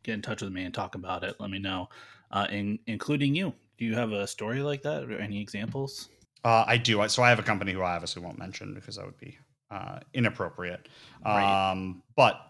get 0.03 0.15
in 0.15 0.21
touch 0.21 0.41
with 0.41 0.51
me 0.51 0.65
and 0.65 0.73
talk 0.73 0.95
about 0.95 1.23
it, 1.23 1.37
let 1.39 1.49
me 1.49 1.57
know, 1.57 1.87
uh, 2.31 2.47
in, 2.49 2.79
including 2.85 3.33
you. 3.33 3.53
Do 3.77 3.85
you 3.85 3.95
have 3.95 4.11
a 4.11 4.27
story 4.27 4.61
like 4.61 4.81
that 4.81 5.03
or 5.03 5.17
any 5.17 5.39
examples? 5.39 6.09
Uh, 6.43 6.65
I 6.67 6.75
do. 6.75 7.07
So 7.07 7.23
I 7.23 7.29
have 7.29 7.39
a 7.39 7.43
company 7.43 7.71
who 7.71 7.81
I 7.81 7.95
obviously 7.95 8.21
won't 8.21 8.39
mention 8.39 8.73
because 8.73 8.97
that 8.97 9.05
would 9.05 9.17
be 9.19 9.37
uh, 9.69 9.99
inappropriate. 10.13 10.89
Right. 11.23 11.71
Um, 11.71 12.03
but 12.17 12.41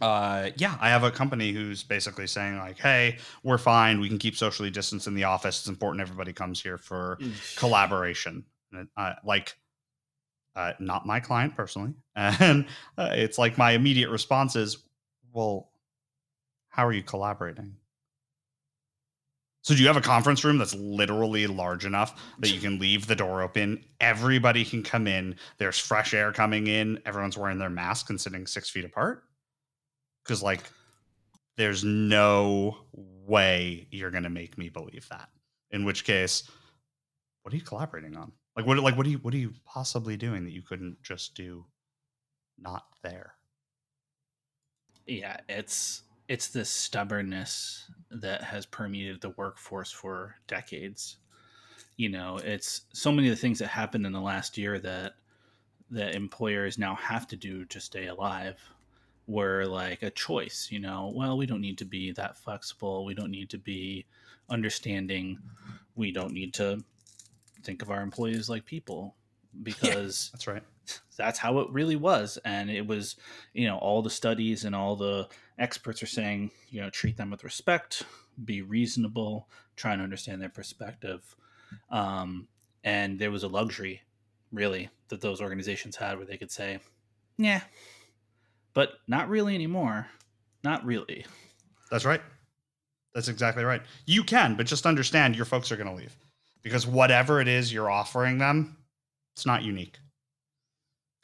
uh, 0.00 0.50
yeah, 0.56 0.76
I 0.80 0.88
have 0.88 1.04
a 1.04 1.10
company 1.10 1.52
who's 1.52 1.82
basically 1.82 2.26
saying 2.26 2.58
like, 2.58 2.78
"Hey, 2.78 3.18
we're 3.42 3.58
fine. 3.58 4.00
We 4.00 4.08
can 4.08 4.18
keep 4.18 4.36
socially 4.36 4.70
distanced 4.70 5.06
in 5.06 5.14
the 5.14 5.24
office. 5.24 5.60
It's 5.60 5.68
important 5.68 6.00
everybody 6.00 6.32
comes 6.32 6.60
here 6.60 6.78
for 6.78 7.18
collaboration." 7.56 8.44
And 8.72 8.88
uh, 8.96 9.14
like, 9.24 9.56
uh, 10.56 10.72
not 10.80 11.06
my 11.06 11.20
client 11.20 11.54
personally, 11.54 11.94
and 12.16 12.66
uh, 12.98 13.10
it's 13.12 13.38
like 13.38 13.56
my 13.56 13.72
immediate 13.72 14.10
response 14.10 14.56
is, 14.56 14.78
"Well, 15.32 15.70
how 16.68 16.86
are 16.86 16.92
you 16.92 17.02
collaborating?" 17.02 17.76
So 19.62 19.74
do 19.74 19.80
you 19.80 19.86
have 19.86 19.96
a 19.96 20.02
conference 20.02 20.44
room 20.44 20.58
that's 20.58 20.74
literally 20.74 21.46
large 21.46 21.86
enough 21.86 22.20
that 22.40 22.50
you 22.50 22.60
can 22.60 22.78
leave 22.78 23.06
the 23.06 23.16
door 23.16 23.40
open? 23.40 23.82
Everybody 23.98 24.62
can 24.62 24.82
come 24.82 25.06
in. 25.06 25.36
There's 25.56 25.78
fresh 25.78 26.12
air 26.12 26.32
coming 26.32 26.66
in. 26.66 27.00
Everyone's 27.06 27.38
wearing 27.38 27.58
their 27.58 27.70
mask 27.70 28.10
and 28.10 28.20
sitting 28.20 28.46
six 28.46 28.68
feet 28.68 28.84
apart 28.84 29.24
because 30.24 30.42
like 30.42 30.62
there's 31.56 31.84
no 31.84 32.78
way 32.92 33.86
you're 33.90 34.10
gonna 34.10 34.30
make 34.30 34.58
me 34.58 34.68
believe 34.68 35.08
that. 35.10 35.28
In 35.70 35.84
which 35.84 36.04
case, 36.04 36.48
what 37.42 37.52
are 37.52 37.56
you 37.56 37.62
collaborating 37.62 38.16
on? 38.16 38.32
Like 38.56 38.66
what 38.66 38.78
like 38.78 38.96
what 38.96 39.06
are 39.06 39.10
you 39.10 39.18
what 39.18 39.34
are 39.34 39.38
you 39.38 39.52
possibly 39.64 40.16
doing 40.16 40.44
that 40.44 40.52
you 40.52 40.62
couldn't 40.62 41.02
just 41.02 41.34
do 41.34 41.66
not 42.58 42.84
there? 43.02 43.34
Yeah, 45.06 45.38
it's 45.48 46.02
it's 46.28 46.48
this 46.48 46.70
stubbornness 46.70 47.90
that 48.10 48.42
has 48.42 48.64
permeated 48.64 49.20
the 49.20 49.30
workforce 49.30 49.90
for 49.90 50.36
decades. 50.46 51.16
You 51.96 52.08
know, 52.08 52.38
it's 52.42 52.82
so 52.92 53.12
many 53.12 53.28
of 53.28 53.32
the 53.32 53.40
things 53.40 53.58
that 53.58 53.68
happened 53.68 54.06
in 54.06 54.12
the 54.12 54.20
last 54.20 54.56
year 54.56 54.78
that 54.80 55.14
that 55.90 56.14
employers 56.14 56.78
now 56.78 56.94
have 56.94 57.26
to 57.28 57.36
do 57.36 57.64
to 57.66 57.80
stay 57.80 58.06
alive 58.06 58.58
were 59.26 59.64
like 59.66 60.02
a 60.02 60.10
choice, 60.10 60.68
you 60.70 60.78
know, 60.78 61.12
well, 61.14 61.36
we 61.36 61.46
don't 61.46 61.60
need 61.60 61.78
to 61.78 61.84
be 61.84 62.12
that 62.12 62.36
flexible. 62.36 63.04
We 63.04 63.14
don't 63.14 63.30
need 63.30 63.50
to 63.50 63.58
be 63.58 64.04
understanding. 64.50 65.38
We 65.94 66.12
don't 66.12 66.32
need 66.32 66.54
to 66.54 66.84
think 67.62 67.82
of 67.82 67.90
our 67.90 68.02
employees 68.02 68.48
like 68.48 68.66
people 68.66 69.14
because 69.62 70.30
yeah, 70.30 70.32
that's 70.32 70.46
right 70.46 70.62
that's 71.16 71.38
how 71.38 71.58
it 71.60 71.70
really 71.70 71.96
was 71.96 72.38
and 72.44 72.70
it 72.70 72.86
was 72.86 73.16
you 73.52 73.66
know 73.66 73.78
all 73.78 74.02
the 74.02 74.10
studies 74.10 74.64
and 74.64 74.74
all 74.74 74.96
the 74.96 75.26
experts 75.58 76.02
are 76.02 76.06
saying 76.06 76.50
you 76.68 76.80
know 76.80 76.90
treat 76.90 77.16
them 77.16 77.30
with 77.30 77.44
respect 77.44 78.02
be 78.44 78.62
reasonable 78.62 79.48
try 79.76 79.92
and 79.92 80.02
understand 80.02 80.42
their 80.42 80.48
perspective 80.48 81.36
um, 81.90 82.48
and 82.82 83.18
there 83.18 83.30
was 83.30 83.44
a 83.44 83.48
luxury 83.48 84.02
really 84.52 84.90
that 85.08 85.20
those 85.20 85.40
organizations 85.40 85.96
had 85.96 86.16
where 86.16 86.26
they 86.26 86.36
could 86.36 86.50
say 86.50 86.78
yeah 87.38 87.62
but 88.74 88.94
not 89.08 89.28
really 89.28 89.54
anymore 89.54 90.06
not 90.62 90.84
really 90.84 91.24
that's 91.90 92.04
right 92.04 92.22
that's 93.14 93.28
exactly 93.28 93.64
right 93.64 93.82
you 94.06 94.22
can 94.22 94.54
but 94.56 94.66
just 94.66 94.86
understand 94.86 95.36
your 95.36 95.44
folks 95.44 95.70
are 95.72 95.76
going 95.76 95.88
to 95.88 95.94
leave 95.94 96.16
because 96.62 96.86
whatever 96.86 97.40
it 97.40 97.48
is 97.48 97.72
you're 97.72 97.90
offering 97.90 98.38
them 98.38 98.76
it's 99.34 99.46
not 99.46 99.62
unique 99.62 99.98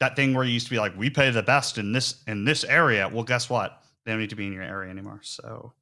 that 0.01 0.15
thing 0.15 0.33
where 0.33 0.43
you 0.43 0.51
used 0.51 0.65
to 0.65 0.71
be 0.71 0.79
like, 0.79 0.97
we 0.97 1.11
pay 1.11 1.29
the 1.29 1.43
best 1.43 1.77
in 1.77 1.93
this 1.93 2.23
in 2.27 2.43
this 2.43 2.63
area. 2.63 3.07
Well, 3.07 3.23
guess 3.23 3.49
what? 3.49 3.83
They 4.03 4.11
don't 4.11 4.19
need 4.19 4.31
to 4.31 4.35
be 4.35 4.47
in 4.47 4.53
your 4.53 4.63
area 4.63 4.89
anymore. 4.89 5.19
So 5.21 5.73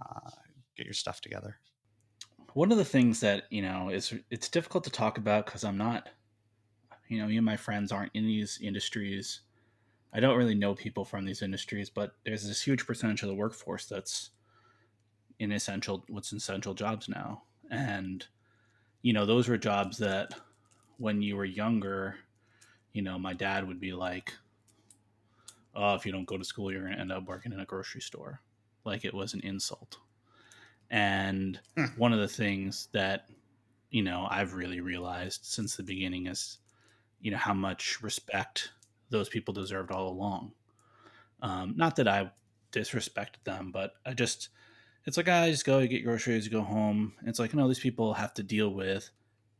uh, 0.00 0.30
get 0.76 0.86
your 0.86 0.94
stuff 0.94 1.20
together. 1.20 1.58
One 2.54 2.72
of 2.72 2.78
the 2.78 2.84
things 2.84 3.20
that 3.20 3.44
you 3.50 3.60
know 3.60 3.90
is 3.90 4.14
it's 4.30 4.48
difficult 4.48 4.84
to 4.84 4.90
talk 4.90 5.18
about 5.18 5.44
because 5.44 5.64
I'm 5.64 5.76
not, 5.76 6.08
you 7.08 7.18
know, 7.18 7.26
me 7.28 7.36
and 7.36 7.44
my 7.44 7.58
friends 7.58 7.92
aren't 7.92 8.12
in 8.14 8.24
these 8.24 8.58
industries. 8.62 9.42
I 10.16 10.20
don't 10.20 10.38
really 10.38 10.54
know 10.54 10.74
people 10.74 11.04
from 11.04 11.24
these 11.24 11.42
industries, 11.42 11.90
but 11.90 12.14
there's 12.24 12.48
this 12.48 12.62
huge 12.62 12.86
percentage 12.86 13.22
of 13.22 13.28
the 13.28 13.34
workforce 13.34 13.86
that's 13.86 14.30
in 15.38 15.52
essential 15.52 16.04
what's 16.08 16.32
essential 16.32 16.74
jobs 16.74 17.08
now, 17.08 17.42
and 17.70 18.26
you 19.02 19.12
know 19.12 19.26
those 19.26 19.48
were 19.48 19.58
jobs 19.58 19.98
that 19.98 20.32
when 20.96 21.22
you 21.22 21.36
were 21.36 21.44
younger 21.44 22.16
you 22.96 23.02
know, 23.02 23.18
my 23.18 23.34
dad 23.34 23.68
would 23.68 23.78
be 23.78 23.92
like, 23.92 24.32
"Oh, 25.74 25.94
if 25.96 26.06
you 26.06 26.12
don't 26.12 26.24
go 26.24 26.38
to 26.38 26.44
school, 26.44 26.72
you're 26.72 26.80
going 26.80 26.94
to 26.94 26.98
end 26.98 27.12
up 27.12 27.26
working 27.26 27.52
in 27.52 27.60
a 27.60 27.66
grocery 27.66 28.00
store," 28.00 28.40
like 28.86 29.04
it 29.04 29.12
was 29.12 29.34
an 29.34 29.40
insult. 29.40 29.98
And 30.90 31.60
hmm. 31.76 31.84
one 31.98 32.14
of 32.14 32.20
the 32.20 32.26
things 32.26 32.88
that 32.92 33.28
you 33.90 34.02
know 34.02 34.26
I've 34.30 34.54
really 34.54 34.80
realized 34.80 35.44
since 35.44 35.76
the 35.76 35.82
beginning 35.82 36.26
is, 36.26 36.56
you 37.20 37.30
know, 37.30 37.36
how 37.36 37.52
much 37.52 38.02
respect 38.02 38.70
those 39.10 39.28
people 39.28 39.54
deserved 39.54 39.90
all 39.90 40.08
along. 40.08 40.52
Um, 41.42 41.74
not 41.76 41.96
that 41.96 42.08
I 42.08 42.30
disrespected 42.72 43.44
them, 43.44 43.70
but 43.72 43.92
I 44.04 44.14
just 44.14 44.48
it's 45.04 45.16
like 45.16 45.28
I 45.28 45.50
just 45.50 45.64
go 45.64 45.78
you 45.78 45.88
get 45.88 46.04
groceries, 46.04 46.44
you 46.44 46.50
go 46.50 46.62
home. 46.62 47.14
It's 47.24 47.38
like 47.38 47.52
you 47.52 47.58
know 47.58 47.68
these 47.68 47.78
people 47.78 48.14
have 48.14 48.34
to 48.34 48.42
deal 48.42 48.70
with 48.70 49.10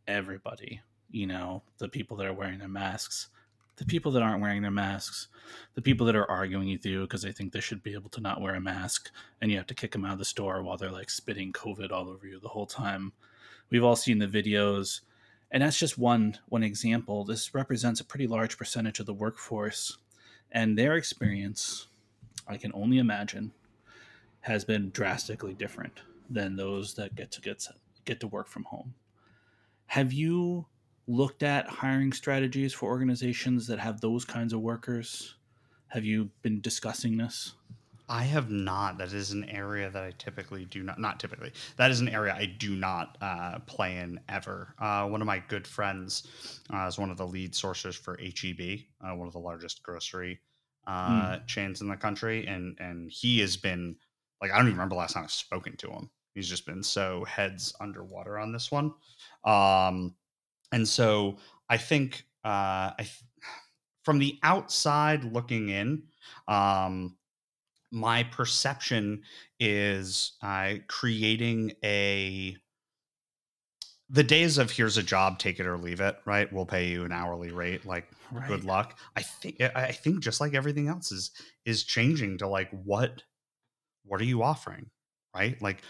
everybody 0.08 0.80
you 1.10 1.26
know, 1.26 1.62
the 1.78 1.88
people 1.88 2.16
that 2.16 2.26
are 2.26 2.32
wearing 2.32 2.58
their 2.58 2.68
masks, 2.68 3.28
the 3.76 3.84
people 3.84 4.12
that 4.12 4.22
aren't 4.22 4.40
wearing 4.40 4.62
their 4.62 4.70
masks, 4.70 5.28
the 5.74 5.82
people 5.82 6.06
that 6.06 6.16
are 6.16 6.30
arguing 6.30 6.70
with 6.70 6.84
you 6.84 7.02
because 7.02 7.22
they 7.22 7.32
think 7.32 7.52
they 7.52 7.60
should 7.60 7.82
be 7.82 7.94
able 7.94 8.10
to 8.10 8.20
not 8.20 8.40
wear 8.40 8.54
a 8.54 8.60
mask, 8.60 9.10
and 9.40 9.50
you 9.50 9.56
have 9.56 9.66
to 9.66 9.74
kick 9.74 9.92
them 9.92 10.04
out 10.04 10.14
of 10.14 10.18
the 10.18 10.24
store 10.24 10.62
while 10.62 10.76
they're 10.76 10.90
like 10.90 11.10
spitting 11.10 11.52
COVID 11.52 11.90
all 11.92 12.08
over 12.08 12.26
you 12.26 12.40
the 12.40 12.48
whole 12.48 12.66
time. 12.66 13.12
We've 13.70 13.84
all 13.84 13.96
seen 13.96 14.18
the 14.18 14.26
videos, 14.26 15.00
and 15.50 15.62
that's 15.62 15.78
just 15.78 15.98
one 15.98 16.38
one 16.48 16.62
example. 16.62 17.24
This 17.24 17.54
represents 17.54 18.00
a 18.00 18.04
pretty 18.04 18.26
large 18.26 18.58
percentage 18.58 19.00
of 19.00 19.06
the 19.06 19.14
workforce, 19.14 19.98
and 20.50 20.76
their 20.76 20.96
experience, 20.96 21.86
I 22.46 22.56
can 22.56 22.72
only 22.74 22.98
imagine, 22.98 23.52
has 24.40 24.64
been 24.64 24.90
drastically 24.90 25.54
different 25.54 26.00
than 26.28 26.56
those 26.56 26.94
that 26.94 27.14
get 27.14 27.30
to 27.32 27.40
get 27.40 27.66
get 28.04 28.20
to 28.20 28.26
work 28.26 28.48
from 28.48 28.64
home. 28.64 28.94
Have 29.86 30.12
you 30.12 30.66
looked 31.06 31.42
at 31.42 31.68
hiring 31.68 32.12
strategies 32.12 32.72
for 32.72 32.86
organizations 32.88 33.66
that 33.68 33.78
have 33.78 34.00
those 34.00 34.24
kinds 34.24 34.52
of 34.52 34.60
workers? 34.60 35.36
Have 35.88 36.04
you 36.04 36.30
been 36.42 36.60
discussing 36.60 37.16
this? 37.16 37.54
I 38.08 38.22
have 38.22 38.50
not. 38.50 38.98
That 38.98 39.12
is 39.12 39.32
an 39.32 39.44
area 39.44 39.90
that 39.90 40.02
I 40.02 40.12
typically 40.18 40.64
do 40.64 40.82
not. 40.82 40.98
Not 40.98 41.18
typically. 41.18 41.52
That 41.76 41.90
is 41.90 42.00
an 42.00 42.08
area 42.08 42.34
I 42.34 42.46
do 42.46 42.76
not 42.76 43.16
uh, 43.20 43.58
play 43.60 43.98
in 43.98 44.20
ever. 44.28 44.74
Uh, 44.78 45.06
one 45.06 45.20
of 45.20 45.26
my 45.26 45.42
good 45.48 45.66
friends 45.66 46.26
uh, 46.72 46.86
is 46.86 46.98
one 46.98 47.10
of 47.10 47.16
the 47.16 47.26
lead 47.26 47.54
sources 47.54 47.96
for 47.96 48.18
HEB, 48.18 48.80
uh, 49.00 49.14
one 49.14 49.26
of 49.26 49.32
the 49.32 49.40
largest 49.40 49.82
grocery 49.82 50.38
mm. 50.88 51.46
chains 51.46 51.80
in 51.80 51.88
the 51.88 51.96
country, 51.96 52.46
and 52.46 52.76
and 52.78 53.10
he 53.10 53.40
has 53.40 53.56
been 53.56 53.96
like 54.40 54.52
I 54.52 54.56
don't 54.56 54.66
even 54.66 54.76
remember 54.76 54.96
last 54.96 55.14
time 55.14 55.24
I've 55.24 55.32
spoken 55.32 55.76
to 55.78 55.90
him. 55.90 56.10
He's 56.34 56.48
just 56.48 56.66
been 56.66 56.82
so 56.82 57.24
heads 57.24 57.74
underwater 57.80 58.38
on 58.38 58.52
this 58.52 58.70
one. 58.70 58.92
Um, 59.44 60.14
and 60.70 60.86
so 60.86 61.38
I 61.70 61.78
think 61.78 62.26
uh, 62.44 62.92
I, 62.98 63.08
from 64.04 64.18
the 64.18 64.38
outside 64.42 65.24
looking 65.24 65.70
in, 65.70 66.02
um, 66.46 67.16
my 67.96 68.22
perception 68.24 69.22
is 69.58 70.32
uh, 70.42 70.74
creating 70.86 71.72
a 71.82 72.54
the 74.10 74.22
days 74.22 74.58
of 74.58 74.70
here's 74.70 74.98
a 74.98 75.02
job 75.02 75.38
take 75.38 75.58
it 75.58 75.66
or 75.66 75.76
leave 75.76 76.00
it 76.00 76.16
right 76.26 76.52
we'll 76.52 76.66
pay 76.66 76.86
you 76.86 77.04
an 77.04 77.10
hourly 77.10 77.50
rate 77.50 77.84
like 77.84 78.06
right. 78.30 78.46
good 78.46 78.62
luck 78.62 78.96
i 79.16 79.22
think 79.22 79.60
i 79.60 79.90
think 79.90 80.20
just 80.20 80.40
like 80.40 80.54
everything 80.54 80.86
else 80.86 81.10
is 81.10 81.32
is 81.64 81.82
changing 81.82 82.38
to 82.38 82.46
like 82.46 82.70
what 82.84 83.22
what 84.04 84.20
are 84.20 84.24
you 84.24 84.44
offering 84.44 84.88
right 85.34 85.60
like 85.60 85.82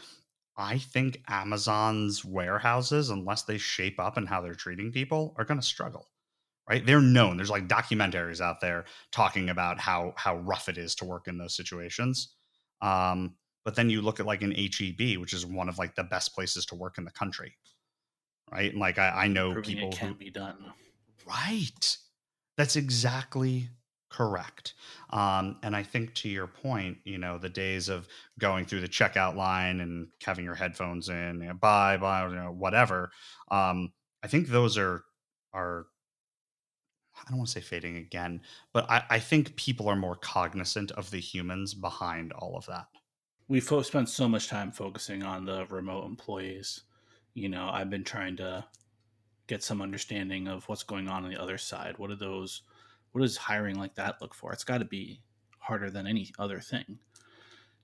I 0.56 0.78
think 0.78 1.22
Amazon's 1.28 2.24
warehouses, 2.24 3.10
unless 3.10 3.42
they 3.42 3.58
shape 3.58 4.00
up 4.00 4.16
and 4.16 4.26
how 4.26 4.40
they're 4.40 4.54
treating 4.54 4.90
people, 4.90 5.34
are 5.36 5.44
going 5.44 5.60
to 5.60 5.66
struggle. 5.66 6.08
Right? 6.68 6.84
They're 6.84 7.00
known. 7.00 7.36
There's 7.36 7.50
like 7.50 7.68
documentaries 7.68 8.40
out 8.40 8.60
there 8.60 8.86
talking 9.12 9.50
about 9.50 9.78
how 9.78 10.14
how 10.16 10.36
rough 10.38 10.68
it 10.68 10.78
is 10.78 10.94
to 10.96 11.04
work 11.04 11.28
in 11.28 11.38
those 11.38 11.56
situations. 11.56 12.34
Um, 12.82 13.36
but 13.64 13.74
then 13.74 13.90
you 13.90 14.02
look 14.02 14.20
at 14.20 14.26
like 14.26 14.42
an 14.42 14.52
HEB, 14.52 15.18
which 15.18 15.32
is 15.32 15.46
one 15.46 15.68
of 15.68 15.78
like 15.78 15.94
the 15.94 16.04
best 16.04 16.34
places 16.34 16.66
to 16.66 16.74
work 16.74 16.98
in 16.98 17.04
the 17.04 17.10
country. 17.12 17.56
Right? 18.50 18.70
And 18.70 18.80
like 18.80 18.98
I, 18.98 19.08
I 19.08 19.28
know 19.28 19.52
Proving 19.52 19.74
people 19.74 19.92
can 19.92 20.08
who, 20.08 20.14
be 20.14 20.30
done. 20.30 20.72
Right. 21.26 21.96
That's 22.56 22.76
exactly 22.76 23.68
correct. 24.08 24.74
Um, 25.10 25.58
and 25.62 25.76
I 25.76 25.82
think 25.82 26.14
to 26.14 26.28
your 26.28 26.46
point, 26.46 26.98
you 27.04 27.18
know, 27.18 27.38
the 27.38 27.48
days 27.48 27.88
of 27.88 28.08
going 28.38 28.64
through 28.64 28.80
the 28.80 28.88
checkout 28.88 29.36
line 29.36 29.80
and 29.80 30.08
having 30.24 30.44
your 30.44 30.54
headphones 30.54 31.08
in, 31.08 31.40
you 31.40 31.48
know, 31.48 31.54
buy, 31.54 31.96
buy, 31.96 32.26
you 32.28 32.34
know, 32.34 32.52
whatever. 32.52 33.10
Um, 33.50 33.92
I 34.22 34.28
think 34.28 34.48
those 34.48 34.78
are 34.78 35.04
are 35.52 35.86
I 37.26 37.30
don't 37.30 37.38
want 37.38 37.48
to 37.48 37.54
say 37.54 37.60
fading 37.60 37.96
again, 37.96 38.40
but 38.72 38.88
I, 38.88 39.02
I 39.10 39.18
think 39.18 39.56
people 39.56 39.88
are 39.88 39.96
more 39.96 40.14
cognizant 40.16 40.92
of 40.92 41.10
the 41.10 41.18
humans 41.18 41.74
behind 41.74 42.32
all 42.32 42.56
of 42.56 42.66
that. 42.66 42.86
We've 43.48 43.64
spent 43.82 44.08
so 44.08 44.28
much 44.28 44.48
time 44.48 44.70
focusing 44.70 45.22
on 45.22 45.44
the 45.44 45.66
remote 45.66 46.04
employees. 46.04 46.82
You 47.34 47.48
know, 47.48 47.68
I've 47.72 47.90
been 47.90 48.04
trying 48.04 48.36
to 48.36 48.64
get 49.46 49.62
some 49.62 49.82
understanding 49.82 50.48
of 50.48 50.68
what's 50.68 50.82
going 50.82 51.08
on 51.08 51.24
on 51.24 51.30
the 51.30 51.40
other 51.40 51.58
side. 51.58 51.98
What 51.98 52.10
are 52.10 52.16
those 52.16 52.62
what 53.12 53.22
does 53.22 53.36
hiring 53.36 53.76
like 53.76 53.94
that 53.94 54.20
look 54.20 54.34
for? 54.34 54.52
It's 54.52 54.64
got 54.64 54.78
to 54.78 54.84
be 54.84 55.22
harder 55.58 55.90
than 55.90 56.06
any 56.06 56.30
other 56.38 56.60
thing. 56.60 56.98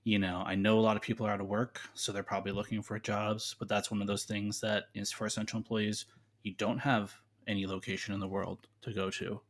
You 0.03 0.19
know, 0.19 0.43
I 0.45 0.55
know 0.55 0.77
a 0.77 0.81
lot 0.81 0.95
of 0.95 1.01
people 1.01 1.25
are 1.25 1.31
out 1.31 1.41
of 1.41 1.47
work, 1.47 1.81
so 1.93 2.11
they're 2.11 2.23
probably 2.23 2.51
looking 2.51 2.81
for 2.81 2.99
jobs, 2.99 3.55
but 3.57 3.67
that's 3.67 3.89
one 3.89 4.01
of 4.01 4.07
those 4.07 4.25
things 4.25 4.59
that 4.61 4.85
is 4.93 5.11
for 5.11 5.25
essential 5.25 5.57
employees. 5.57 6.05
You 6.43 6.53
don't 6.53 6.77
have 6.77 7.15
any 7.47 7.65
location 7.65 8.13
in 8.13 8.19
the 8.19 8.27
world 8.27 8.67
to 8.81 8.93
go 8.93 9.09
to. 9.11 9.41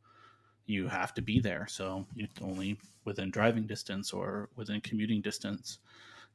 You 0.66 0.88
have 0.88 1.14
to 1.14 1.22
be 1.22 1.40
there. 1.40 1.66
So 1.68 2.06
you 2.14 2.26
only 2.42 2.78
within 3.04 3.30
driving 3.30 3.66
distance 3.66 4.12
or 4.12 4.48
within 4.56 4.80
commuting 4.80 5.20
distance. 5.20 5.78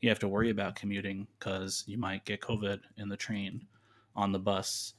You 0.01 0.09
have 0.09 0.19
to 0.19 0.27
worry 0.27 0.49
about 0.49 0.75
commuting 0.75 1.27
because 1.37 1.83
you 1.87 1.97
might 1.97 2.25
get 2.25 2.41
COVID 2.41 2.79
in 2.97 3.09
the 3.09 3.17
train, 3.17 3.65
on 4.15 4.31
the 4.31 4.39
bus. 4.39 4.93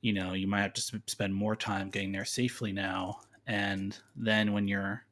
You 0.00 0.12
know, 0.12 0.32
you 0.32 0.46
might 0.46 0.62
have 0.62 0.74
to 0.74 1.02
spend 1.06 1.34
more 1.34 1.56
time 1.56 1.90
getting 1.90 2.12
there 2.12 2.24
safely 2.24 2.72
now 2.72 3.18
and 3.48 3.98
then 4.14 4.52
when 4.52 4.68
you're 4.68 5.02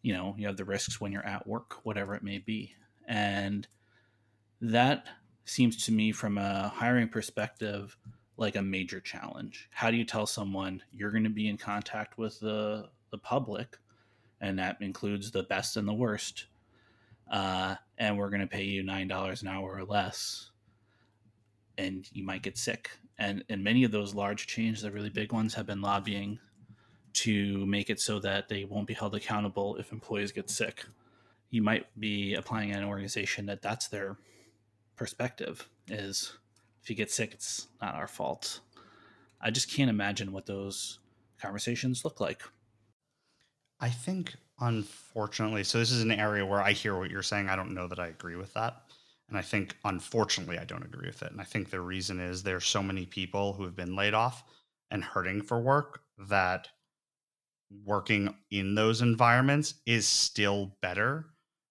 you 0.00 0.14
know 0.14 0.34
you 0.38 0.46
have 0.46 0.56
the 0.56 0.64
risks 0.64 1.00
when 1.00 1.12
you're 1.12 1.26
at 1.26 1.46
work 1.46 1.84
whatever 1.84 2.14
it 2.14 2.22
may 2.22 2.38
be 2.38 2.72
and 3.06 3.66
that 4.62 5.06
seems 5.44 5.84
to 5.84 5.92
me 5.92 6.12
from 6.12 6.38
a 6.38 6.68
hiring 6.68 7.08
perspective 7.08 7.98
like 8.36 8.56
a 8.56 8.62
major 8.62 9.00
challenge 9.00 9.68
how 9.70 9.90
do 9.90 9.96
you 9.96 10.04
tell 10.04 10.26
someone 10.26 10.82
you're 10.92 11.10
going 11.10 11.24
to 11.24 11.30
be 11.30 11.48
in 11.48 11.56
contact 11.56 12.18
with 12.18 12.38
the 12.40 12.88
the 13.10 13.18
public 13.18 13.78
and 14.40 14.58
that 14.58 14.76
includes 14.80 15.30
the 15.30 15.44
best 15.44 15.76
and 15.76 15.86
the 15.86 15.92
worst 15.92 16.46
uh, 17.30 17.74
and 17.96 18.18
we're 18.18 18.28
going 18.28 18.40
to 18.40 18.46
pay 18.46 18.64
you 18.64 18.82
nine 18.82 19.08
dollars 19.08 19.42
an 19.42 19.48
hour 19.48 19.76
or 19.76 19.84
less 19.84 20.50
and 21.78 22.08
you 22.12 22.24
might 22.24 22.42
get 22.42 22.58
sick 22.58 22.90
and 23.18 23.44
and 23.48 23.62
many 23.62 23.84
of 23.84 23.92
those 23.92 24.14
large 24.14 24.46
chains 24.46 24.82
the 24.82 24.90
really 24.90 25.10
big 25.10 25.32
ones 25.32 25.54
have 25.54 25.66
been 25.66 25.80
lobbying 25.80 26.38
to 27.14 27.64
make 27.64 27.90
it 27.90 28.00
so 28.00 28.18
that 28.18 28.48
they 28.48 28.64
won't 28.64 28.88
be 28.88 28.94
held 28.94 29.14
accountable 29.14 29.76
if 29.76 29.92
employees 29.92 30.32
get 30.32 30.50
sick. 30.50 30.84
You 31.50 31.62
might 31.62 31.86
be 31.98 32.34
applying 32.34 32.72
at 32.72 32.82
an 32.82 32.88
organization 32.88 33.46
that 33.46 33.62
that's 33.62 33.88
their 33.88 34.16
perspective 34.96 35.68
is 35.88 36.36
if 36.84 36.90
you 36.90 36.96
get 36.96 37.10
sick, 37.10 37.32
it's 37.32 37.68
not 37.80 37.94
our 37.94 38.06
fault. 38.06 38.60
I 39.40 39.50
just 39.50 39.72
can't 39.72 39.88
imagine 39.88 40.32
what 40.32 40.44
those 40.44 40.98
conversations 41.40 42.04
look 42.04 42.20
like. 42.20 42.42
I 43.80 43.88
think, 43.88 44.34
unfortunately, 44.60 45.64
so 45.64 45.78
this 45.78 45.90
is 45.90 46.02
an 46.02 46.10
area 46.10 46.44
where 46.44 46.60
I 46.60 46.72
hear 46.72 46.98
what 46.98 47.10
you're 47.10 47.22
saying. 47.22 47.48
I 47.48 47.56
don't 47.56 47.72
know 47.72 47.88
that 47.88 47.98
I 47.98 48.08
agree 48.08 48.36
with 48.36 48.52
that. 48.52 48.82
And 49.30 49.38
I 49.38 49.40
think, 49.40 49.74
unfortunately, 49.84 50.58
I 50.58 50.64
don't 50.64 50.84
agree 50.84 51.06
with 51.06 51.22
it. 51.22 51.32
And 51.32 51.40
I 51.40 51.44
think 51.44 51.70
the 51.70 51.80
reason 51.80 52.20
is 52.20 52.42
there's 52.42 52.66
so 52.66 52.82
many 52.82 53.06
people 53.06 53.54
who 53.54 53.64
have 53.64 53.74
been 53.74 53.96
laid 53.96 54.12
off 54.12 54.44
and 54.90 55.02
hurting 55.02 55.40
for 55.40 55.60
work 55.60 56.02
that 56.28 56.68
working 57.86 58.34
in 58.50 58.74
those 58.74 59.00
environments 59.00 59.74
is 59.86 60.06
still 60.06 60.76
better 60.82 61.26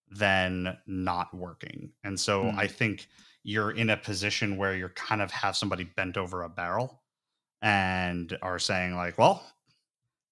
than 0.10 0.76
not 0.88 1.36
working. 1.36 1.91
And 2.04 2.19
so 2.19 2.45
mm. 2.45 2.58
I 2.58 2.65
think 2.65 3.08
you're 3.43 3.71
in 3.71 3.89
a 3.89 3.97
position 3.97 4.58
where 4.58 4.75
you're 4.75 4.89
kind 4.89 5.21
of 5.21 5.32
have 5.32 5.56
somebody 5.56 5.84
bent 5.84 6.17
over 6.17 6.43
a 6.43 6.49
barrel 6.49 7.01
and 7.62 8.38
are 8.41 8.60
saying 8.60 8.95
like, 8.95 9.17
well, 9.17 9.43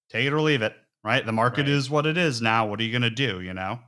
take 0.10 0.26
it 0.26 0.34
or 0.34 0.42
leave 0.42 0.62
it, 0.62 0.76
right? 1.04 1.26
The 1.26 1.32
market 1.32 1.62
right. 1.62 1.70
is 1.70 1.90
what 1.90 2.06
it 2.06 2.18
is 2.18 2.42
now. 2.42 2.66
What 2.68 2.80
are 2.80 2.84
you 2.84 2.92
going 2.92 3.02
to 3.02 3.10
do, 3.10 3.42
you 3.42 3.54
know? 3.54 3.80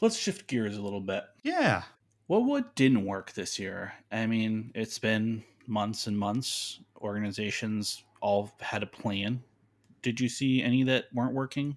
Let's 0.00 0.16
shift 0.16 0.46
gears 0.46 0.76
a 0.76 0.82
little 0.82 1.00
bit. 1.00 1.24
Yeah. 1.42 1.82
Well, 2.28 2.44
what 2.44 2.74
didn't 2.74 3.04
work 3.06 3.32
this 3.32 3.58
year? 3.58 3.94
I 4.12 4.26
mean, 4.26 4.70
it's 4.74 4.98
been 4.98 5.42
months 5.66 6.06
and 6.06 6.18
months. 6.18 6.80
Organizations 7.00 8.02
all 8.20 8.52
had 8.60 8.82
a 8.82 8.86
plan. 8.86 9.42
Did 10.02 10.20
you 10.20 10.28
see 10.28 10.62
any 10.62 10.82
that 10.84 11.06
weren't 11.12 11.34
working? 11.34 11.76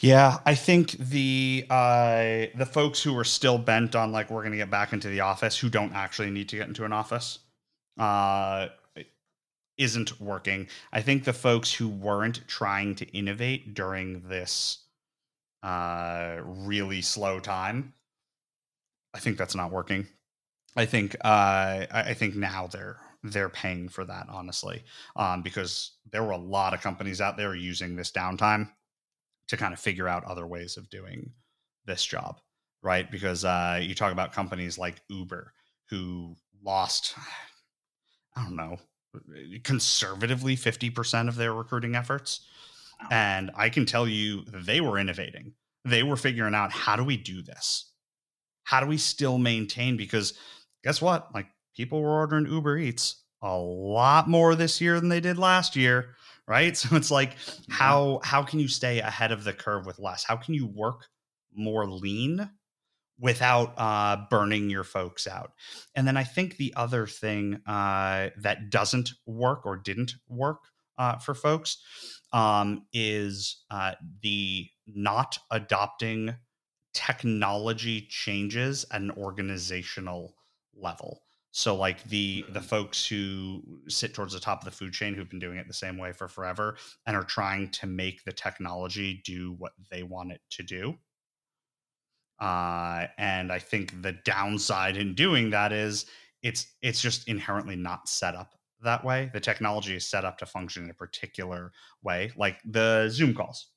Yeah, 0.00 0.38
I 0.44 0.54
think 0.54 0.92
the 0.92 1.64
uh, 1.70 2.46
the 2.54 2.68
folks 2.70 3.02
who 3.02 3.16
are 3.16 3.24
still 3.24 3.56
bent 3.56 3.96
on 3.96 4.12
like 4.12 4.30
we're 4.30 4.42
going 4.42 4.52
to 4.52 4.58
get 4.58 4.70
back 4.70 4.92
into 4.92 5.08
the 5.08 5.20
office, 5.20 5.58
who 5.58 5.70
don't 5.70 5.94
actually 5.94 6.30
need 6.30 6.48
to 6.50 6.56
get 6.56 6.68
into 6.68 6.84
an 6.84 6.92
office, 6.92 7.38
uh, 7.98 8.68
isn't 9.78 10.20
working. 10.20 10.68
I 10.92 11.00
think 11.00 11.24
the 11.24 11.32
folks 11.32 11.72
who 11.72 11.88
weren't 11.88 12.46
trying 12.46 12.96
to 12.96 13.06
innovate 13.16 13.74
during 13.74 14.28
this 14.28 14.84
uh, 15.62 16.36
really 16.44 17.00
slow 17.00 17.40
time, 17.40 17.94
I 19.14 19.20
think 19.20 19.38
that's 19.38 19.54
not 19.54 19.70
working. 19.72 20.06
I 20.76 20.84
think 20.86 21.16
uh, 21.24 21.86
I 21.90 22.14
think 22.14 22.34
now 22.36 22.66
they're 22.66 22.98
they're 23.22 23.48
paying 23.48 23.88
for 23.88 24.04
that 24.04 24.26
honestly, 24.28 24.84
um, 25.16 25.40
because 25.40 25.92
there 26.10 26.22
were 26.22 26.32
a 26.32 26.36
lot 26.36 26.74
of 26.74 26.82
companies 26.82 27.22
out 27.22 27.38
there 27.38 27.54
using 27.54 27.96
this 27.96 28.10
downtime 28.10 28.68
to 29.48 29.56
kind 29.56 29.72
of 29.72 29.80
figure 29.80 30.08
out 30.08 30.24
other 30.24 30.46
ways 30.46 30.76
of 30.76 30.90
doing 30.90 31.30
this 31.86 32.04
job, 32.04 32.40
right? 32.82 33.10
Because 33.10 33.44
uh, 33.44 33.80
you 33.82 33.94
talk 33.94 34.12
about 34.12 34.32
companies 34.32 34.78
like 34.78 35.02
Uber 35.08 35.52
who 35.90 36.36
lost, 36.62 37.14
I 38.36 38.44
don't 38.44 38.56
know, 38.56 38.78
conservatively 39.62 40.56
50% 40.56 41.28
of 41.28 41.36
their 41.36 41.52
recruiting 41.52 41.94
efforts. 41.94 42.46
And 43.10 43.50
I 43.54 43.68
can 43.68 43.86
tell 43.86 44.08
you 44.08 44.44
they 44.46 44.80
were 44.80 44.98
innovating. 44.98 45.52
They 45.84 46.02
were 46.02 46.16
figuring 46.16 46.54
out 46.54 46.72
how 46.72 46.96
do 46.96 47.04
we 47.04 47.16
do 47.16 47.42
this? 47.42 47.90
How 48.62 48.80
do 48.80 48.86
we 48.86 48.96
still 48.96 49.36
maintain? 49.36 49.96
Because 49.96 50.34
guess 50.82 51.02
what? 51.02 51.34
Like 51.34 51.48
people 51.76 52.00
were 52.00 52.18
ordering 52.18 52.46
Uber 52.46 52.78
Eats 52.78 53.22
a 53.42 53.56
lot 53.56 54.28
more 54.28 54.54
this 54.54 54.80
year 54.80 54.98
than 54.98 55.10
they 55.10 55.20
did 55.20 55.36
last 55.36 55.76
year 55.76 56.14
right? 56.46 56.76
So 56.84 56.96
it's 56.96 57.10
like 57.10 57.36
how 57.68 58.20
how 58.22 58.42
can 58.42 58.60
you 58.60 58.68
stay 58.68 59.00
ahead 59.00 59.32
of 59.32 59.44
the 59.44 59.52
curve 59.52 59.86
with 59.86 59.98
less? 59.98 60.24
How 60.24 60.36
can 60.36 60.54
you 60.54 60.66
work 60.66 61.06
more 61.54 61.86
lean 61.86 62.50
without 63.18 63.74
uh, 63.76 64.24
burning 64.28 64.70
your 64.70 64.84
folks 64.84 65.26
out? 65.26 65.52
And 65.94 66.06
then 66.06 66.16
i 66.16 66.24
think 66.24 66.56
the 66.56 66.74
other 66.76 67.06
thing 67.06 67.60
uh, 67.66 68.30
that 68.38 68.70
doesn't 68.70 69.12
work 69.26 69.64
or 69.66 69.76
didn't 69.76 70.14
work 70.28 70.60
uh, 70.98 71.18
for 71.18 71.34
folks 71.34 71.78
um, 72.32 72.86
is 72.92 73.64
uh, 73.70 73.92
the 74.22 74.68
not 74.86 75.38
adopting 75.50 76.34
technology 76.92 78.06
changes 78.08 78.84
at 78.90 79.00
an 79.00 79.10
organizational 79.12 80.34
level 80.76 81.22
so 81.56 81.76
like 81.76 82.02
the 82.08 82.44
the 82.48 82.60
folks 82.60 83.06
who 83.06 83.62
sit 83.86 84.12
towards 84.12 84.32
the 84.32 84.40
top 84.40 84.58
of 84.58 84.64
the 84.64 84.76
food 84.76 84.92
chain 84.92 85.14
who've 85.14 85.30
been 85.30 85.38
doing 85.38 85.56
it 85.56 85.68
the 85.68 85.72
same 85.72 85.96
way 85.96 86.12
for 86.12 86.26
forever 86.26 86.76
and 87.06 87.16
are 87.16 87.22
trying 87.22 87.70
to 87.70 87.86
make 87.86 88.24
the 88.24 88.32
technology 88.32 89.22
do 89.24 89.54
what 89.58 89.70
they 89.88 90.02
want 90.02 90.32
it 90.32 90.40
to 90.50 90.64
do. 90.64 90.98
Uh, 92.40 93.06
and 93.18 93.52
I 93.52 93.60
think 93.60 94.02
the 94.02 94.16
downside 94.24 94.96
in 94.96 95.14
doing 95.14 95.50
that 95.50 95.72
is 95.72 96.06
it's 96.42 96.66
it's 96.82 97.00
just 97.00 97.28
inherently 97.28 97.76
not 97.76 98.08
set 98.08 98.34
up 98.34 98.56
that 98.82 99.04
way. 99.04 99.30
The 99.32 99.38
technology 99.38 99.94
is 99.94 100.04
set 100.04 100.24
up 100.24 100.38
to 100.38 100.46
function 100.46 100.82
in 100.82 100.90
a 100.90 100.94
particular 100.94 101.70
way, 102.02 102.32
like 102.36 102.58
the 102.64 103.08
Zoom 103.10 103.32
calls. 103.32 103.68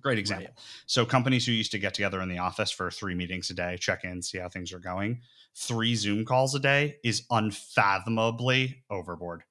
Great 0.00 0.18
example. 0.18 0.46
Right. 0.46 0.64
So 0.86 1.04
companies 1.04 1.46
who 1.46 1.52
used 1.52 1.72
to 1.72 1.78
get 1.78 1.94
together 1.94 2.20
in 2.20 2.28
the 2.28 2.38
office 2.38 2.70
for 2.70 2.90
three 2.90 3.14
meetings 3.14 3.50
a 3.50 3.54
day, 3.54 3.76
check 3.78 4.04
in, 4.04 4.22
see 4.22 4.38
how 4.38 4.48
things 4.48 4.72
are 4.72 4.78
going 4.78 5.20
three 5.58 5.94
Zoom 5.94 6.24
calls 6.24 6.54
a 6.54 6.60
day 6.60 6.96
is 7.02 7.24
unfathomably 7.30 8.84
overboard. 8.90 9.42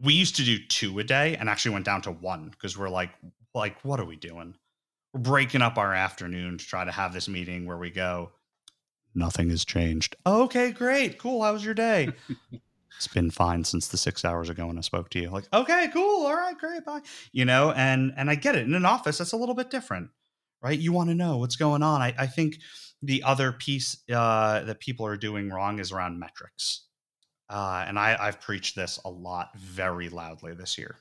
We 0.00 0.14
used 0.14 0.36
to 0.36 0.44
do 0.44 0.58
two 0.66 0.98
a 0.98 1.04
day 1.04 1.36
and 1.36 1.48
actually 1.48 1.72
went 1.72 1.84
down 1.84 2.02
to 2.02 2.12
one 2.12 2.48
because 2.50 2.78
we're 2.78 2.88
like, 2.88 3.10
like, 3.54 3.80
what 3.84 4.00
are 4.00 4.04
we 4.04 4.16
doing? 4.16 4.54
We're 5.12 5.20
breaking 5.20 5.62
up 5.62 5.78
our 5.78 5.94
afternoon 5.94 6.58
to 6.58 6.64
try 6.64 6.84
to 6.84 6.92
have 6.92 7.12
this 7.12 7.28
meeting 7.28 7.66
where 7.66 7.76
we 7.76 7.90
go, 7.90 8.30
nothing 9.14 9.50
has 9.50 9.64
changed. 9.64 10.16
Okay, 10.26 10.72
great. 10.72 11.18
Cool. 11.18 11.42
How 11.42 11.52
was 11.52 11.64
your 11.64 11.74
day? 11.74 12.08
it's 12.96 13.08
been 13.08 13.30
fine 13.30 13.64
since 13.64 13.88
the 13.88 13.96
six 13.96 14.24
hours 14.24 14.48
ago 14.48 14.66
when 14.66 14.78
I 14.78 14.82
spoke 14.82 15.10
to 15.10 15.20
you. 15.20 15.30
Like, 15.30 15.48
okay, 15.52 15.88
cool. 15.92 16.26
All 16.26 16.34
right, 16.36 16.56
great. 16.56 16.84
Bye. 16.84 17.00
You 17.32 17.44
know, 17.44 17.72
and 17.72 18.12
and 18.16 18.30
I 18.30 18.34
get 18.34 18.54
it. 18.54 18.66
In 18.66 18.74
an 18.74 18.84
office, 18.84 19.18
that's 19.18 19.32
a 19.32 19.36
little 19.36 19.54
bit 19.54 19.70
different, 19.70 20.10
right? 20.62 20.78
You 20.78 20.92
want 20.92 21.10
to 21.10 21.14
know 21.14 21.38
what's 21.38 21.56
going 21.56 21.82
on. 21.82 22.00
I, 22.00 22.14
I 22.18 22.26
think 22.26 22.58
the 23.02 23.22
other 23.24 23.52
piece 23.52 23.96
uh, 24.12 24.60
that 24.62 24.80
people 24.80 25.06
are 25.06 25.16
doing 25.16 25.50
wrong 25.50 25.78
is 25.78 25.92
around 25.92 26.18
metrics. 26.18 26.86
Uh, 27.50 27.84
and 27.86 27.98
I, 27.98 28.16
I've 28.18 28.40
preached 28.40 28.76
this 28.76 28.98
a 29.04 29.10
lot 29.10 29.50
very 29.58 30.08
loudly 30.08 30.54
this 30.54 30.78
year. 30.78 30.96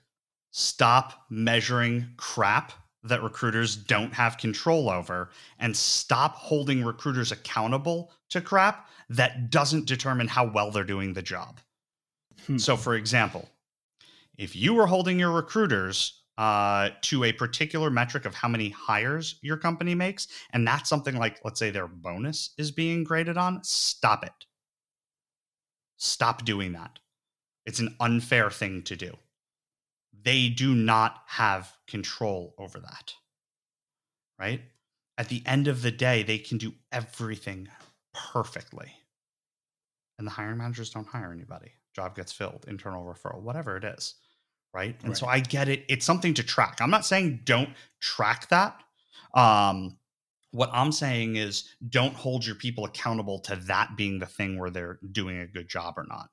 Stop 0.52 1.26
measuring 1.30 2.10
crap 2.18 2.74
that 3.04 3.24
recruiters 3.24 3.76
don't 3.76 4.14
have 4.14 4.38
control 4.38 4.90
over 4.90 5.30
and 5.60 5.76
stop 5.76 6.36
holding 6.36 6.84
recruiters 6.84 7.32
accountable 7.32 8.12
to 8.30 8.42
crap 8.42 8.90
that 9.10 9.50
doesn't 9.50 9.88
determine 9.88 10.28
how 10.28 10.46
well 10.46 10.72
they're 10.72 10.84
doing 10.84 11.14
the 11.14 11.22
job. 11.22 11.60
Hmm. 12.48 12.58
So, 12.58 12.78
for 12.78 12.96
example, 12.96 13.50
if 14.38 14.56
you 14.56 14.74
were 14.74 14.88
holding 14.88 15.20
your 15.20 15.32
recruiters 15.32 16.24
uh, 16.38 16.90
to 17.02 17.24
a 17.24 17.32
particular 17.34 17.90
metric 17.90 18.26
of 18.26 18.34
how 18.34 18.48
many 18.48 18.70
hires 18.70 19.38
your 19.42 19.58
company 19.58 19.94
makes, 19.94 20.28
and 20.52 20.68
that's 20.68 20.90
something 20.90 21.16
like, 21.18 21.40
let's 21.44 21.60
say, 21.60 21.70
their 21.70 21.88
bonus 21.88 22.54
is 22.58 22.72
being 22.72 23.04
graded 23.04 23.38
on, 23.38 23.64
stop 23.64 24.26
it. 24.26 24.46
Stop 25.98 26.46
doing 26.46 26.74
that. 26.74 26.98
It's 27.66 27.80
an 27.80 27.96
unfair 28.00 28.50
thing 28.50 28.82
to 28.84 28.96
do. 28.96 29.16
They 30.24 30.50
do 30.50 30.74
not 30.74 31.22
have 31.28 31.72
control 31.88 32.56
over 32.58 32.80
that. 32.80 33.14
Right? 34.40 34.62
At 35.18 35.30
the 35.30 35.44
end 35.46 35.68
of 35.68 35.84
the 35.84 35.92
day, 35.92 36.24
they 36.24 36.40
can 36.40 36.58
do 36.58 36.74
everything 36.92 37.68
perfectly. 38.14 38.94
And 40.22 40.28
the 40.28 40.32
hiring 40.32 40.60
managers 40.60 40.92
don't 40.92 41.08
hire 41.08 41.32
anybody. 41.34 41.72
Job 41.96 42.16
gets 42.16 42.32
filled, 42.32 42.66
internal 42.68 43.04
referral, 43.04 43.42
whatever 43.42 43.76
it 43.76 43.84
is 43.84 44.14
right? 44.74 44.96
And 45.02 45.10
right. 45.10 45.18
so 45.18 45.28
i 45.28 45.40
get 45.40 45.68
it. 45.68 45.86
It's 45.90 46.06
something 46.06 46.34
to 46.36 46.44
track. 46.44 46.78
I'm 46.82 46.90
not 46.90 47.06
saying 47.06 47.42
don't 47.44 47.70
track 48.00 48.50
that. 48.50 48.82
Um 49.34 49.98
what 50.54 50.70
i'm 50.74 50.92
saying 50.92 51.38
is 51.38 51.70
don't 51.88 52.14
hold 52.14 52.46
your 52.46 52.56
people 52.56 52.84
accountable 52.84 53.40
to 53.40 53.56
that 53.56 53.96
being 53.96 54.20
the 54.20 54.26
thing 54.26 54.60
where 54.60 54.70
they're 54.70 55.00
doing 55.14 55.40
a 55.40 55.48
good 55.48 55.70
job 55.70 55.94
or 55.96 56.06
not. 56.10 56.28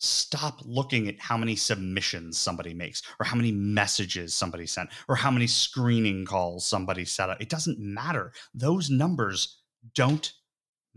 Stop 0.00 0.60
looking 0.64 1.06
at 1.08 1.20
how 1.20 1.36
many 1.36 1.54
submissions 1.54 2.36
somebody 2.36 2.74
makes 2.74 3.02
or 3.20 3.26
how 3.26 3.36
many 3.36 3.52
messages 3.52 4.34
somebody 4.34 4.66
sent 4.66 4.90
or 5.08 5.14
how 5.14 5.30
many 5.30 5.46
screening 5.46 6.24
calls 6.24 6.66
somebody 6.66 7.04
set 7.04 7.30
up. 7.30 7.40
It 7.40 7.48
doesn't 7.48 7.78
matter. 7.78 8.32
Those 8.54 8.90
numbers 8.90 9.60
don't 9.94 10.32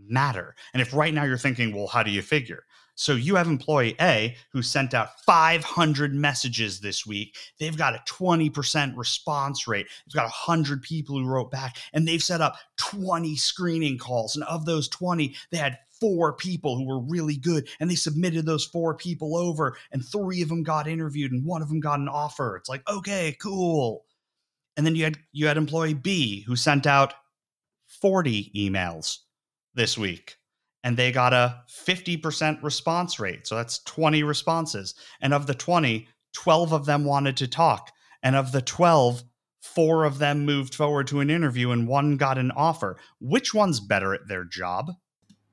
matter 0.08 0.56
and 0.74 0.82
if 0.82 0.94
right 0.94 1.14
now 1.14 1.24
you're 1.24 1.38
thinking 1.38 1.76
well 1.76 1.88
how 1.88 2.04
do 2.04 2.12
you 2.12 2.22
figure 2.22 2.64
so 2.96 3.14
you 3.14 3.36
have 3.36 3.48
employee 3.48 3.96
A 4.00 4.36
who 4.52 4.62
sent 4.62 4.94
out 4.94 5.20
500 5.22 6.14
messages 6.14 6.80
this 6.80 7.06
week. 7.06 7.36
They've 7.60 7.76
got 7.76 7.96
a 7.96 8.04
20% 8.08 8.98
response 8.98 9.68
rate. 9.68 9.88
They've 10.06 10.14
got 10.14 10.26
100 10.26 10.84
people 10.84 11.18
who 11.18 11.28
wrote 11.28 11.52
back, 11.52 11.78
and 11.94 12.08
they've 12.08 12.22
set 12.22 12.42
up 12.42 12.58
20 12.78 13.36
screening 13.38 13.98
calls. 13.98 14.36
And 14.36 14.44
of 14.46 14.66
those 14.66 14.88
20, 14.90 15.36
they 15.52 15.58
had 15.58 15.80
four 16.00 16.34
people 16.34 16.78
who 16.78 16.86
were 16.86 17.00
really 17.00 17.38
good, 17.38 17.70
and 17.80 17.90
they 17.90 17.96
submitted 17.96 18.46
those 18.46 18.66
four 18.66 18.94
people 18.96 19.36
over, 19.38 19.78
and 19.92 20.06
three 20.06 20.42
of 20.42 20.50
them 20.50 20.64
got 20.64 20.88
interviewed, 20.88 21.32
and 21.32 21.46
one 21.46 21.62
of 21.62 21.70
them 21.70 21.80
got 21.80 22.00
an 22.00 22.10
offer. 22.10 22.58
It's 22.58 22.70
like, 22.70 22.88
okay, 22.90 23.36
cool. 23.42 24.06
And 24.78 24.86
then 24.86 24.96
you 24.96 25.04
had 25.04 25.18
you 25.32 25.48
had 25.48 25.58
employee 25.58 25.94
B 25.94 26.42
who 26.42 26.56
sent 26.56 26.88
out 26.88 27.14
40 27.88 28.52
emails 28.56 29.20
this 29.74 29.98
week 29.98 30.38
and 30.84 30.98
they 30.98 31.12
got 31.12 31.34
a 31.34 31.62
50% 31.70 32.64
response 32.64 33.20
rate. 33.20 33.48
So 33.48 33.56
that's 33.56 33.80
20 33.84 34.24
responses. 34.24 34.96
And 35.22 35.34
of 35.34 35.48
the 35.48 35.54
20, 35.54 36.08
12 36.34 36.74
of 36.74 36.86
them 36.86 37.06
wanted 37.06 37.38
to 37.38 37.48
talk. 37.48 37.92
And 38.24 38.36
of 38.36 38.52
the 38.52 38.62
12, 38.62 39.24
four 39.62 40.06
of 40.06 40.18
them 40.18 40.46
moved 40.46 40.74
forward 40.74 41.08
to 41.08 41.20
an 41.20 41.30
interview 41.30 41.72
and 41.72 41.88
one 41.88 42.18
got 42.18 42.38
an 42.38 42.52
offer. 42.52 42.98
Which 43.20 43.54
one's 43.54 43.80
better 43.80 44.14
at 44.14 44.28
their 44.28 44.44
job? 44.44 44.92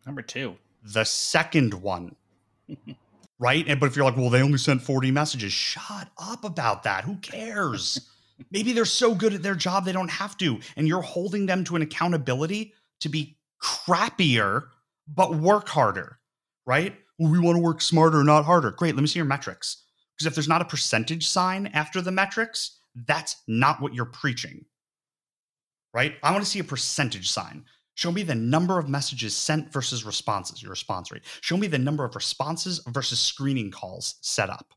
Number 0.07 0.23
two. 0.23 0.57
The 0.83 1.05
second 1.05 1.75
one. 1.75 2.17
right? 3.39 3.67
And 3.69 3.79
but 3.79 3.87
if 3.87 3.97
you're 3.97 4.05
like, 4.05 4.17
well, 4.17 4.31
they 4.31 4.43
only 4.43 4.59
sent 4.59 4.83
40 4.83 5.11
messages, 5.11 5.53
shut 5.53 6.09
up 6.19 6.45
about 6.45 6.85
that. 6.85 7.05
Who 7.05 7.17
cares? 7.17 8.09
Maybe 8.51 8.73
they're 8.73 8.85
so 8.85 9.15
good 9.15 9.35
at 9.35 9.43
their 9.43 9.57
job 9.57 9.85
they 9.85 9.93
don't 9.93 10.11
have 10.11 10.37
to. 10.39 10.61
And 10.77 10.87
you're 10.87 11.03
holding 11.03 11.47
them 11.47 11.65
to 11.65 11.77
an 11.77 11.83
accountability 11.83 12.73
to 13.01 13.09
be 13.09 13.38
crappier, 13.63 14.69
but 15.13 15.35
work 15.35 15.69
harder, 15.69 16.19
right? 16.67 16.95
Well, 17.19 17.33
we 17.33 17.39
want 17.39 17.57
to 17.57 17.63
work 17.63 17.81
smarter, 17.81 18.23
not 18.23 18.45
harder. 18.45 18.71
Great. 18.71 18.95
Let 18.95 19.03
me 19.03 19.09
see 19.09 19.19
your 19.19 19.27
metrics. 19.27 19.85
Because 20.17 20.27
if 20.27 20.35
there's 20.35 20.49
not 20.49 20.63
a 20.63 20.67
percentage 20.67 21.29
sign 21.29 21.69
after 21.69 22.01
the 22.01 22.11
metrics, 22.11 22.81
that's 23.07 23.37
not 23.47 23.81
what 23.81 23.95
you're 23.95 24.05
preaching, 24.05 24.65
right? 25.95 26.15
I 26.23 26.33
want 26.33 26.45
to 26.45 26.51
see 26.51 26.59
a 26.59 26.65
percentage 26.65 27.31
sign. 27.31 27.65
Show 27.95 28.13
me 28.13 28.23
the 28.23 28.35
number 28.35 28.79
of 28.79 28.89
messages 28.89 29.37
sent 29.37 29.73
versus 29.73 30.05
responses, 30.05 30.63
your 30.63 30.71
response 30.71 31.11
rate. 31.11 31.23
Show 31.41 31.57
me 31.57 31.67
the 31.67 31.79
number 31.79 32.05
of 32.05 32.15
responses 32.15 32.81
versus 32.89 33.19
screening 33.19 33.71
calls 33.71 34.17
set 34.21 34.51
up 34.51 34.73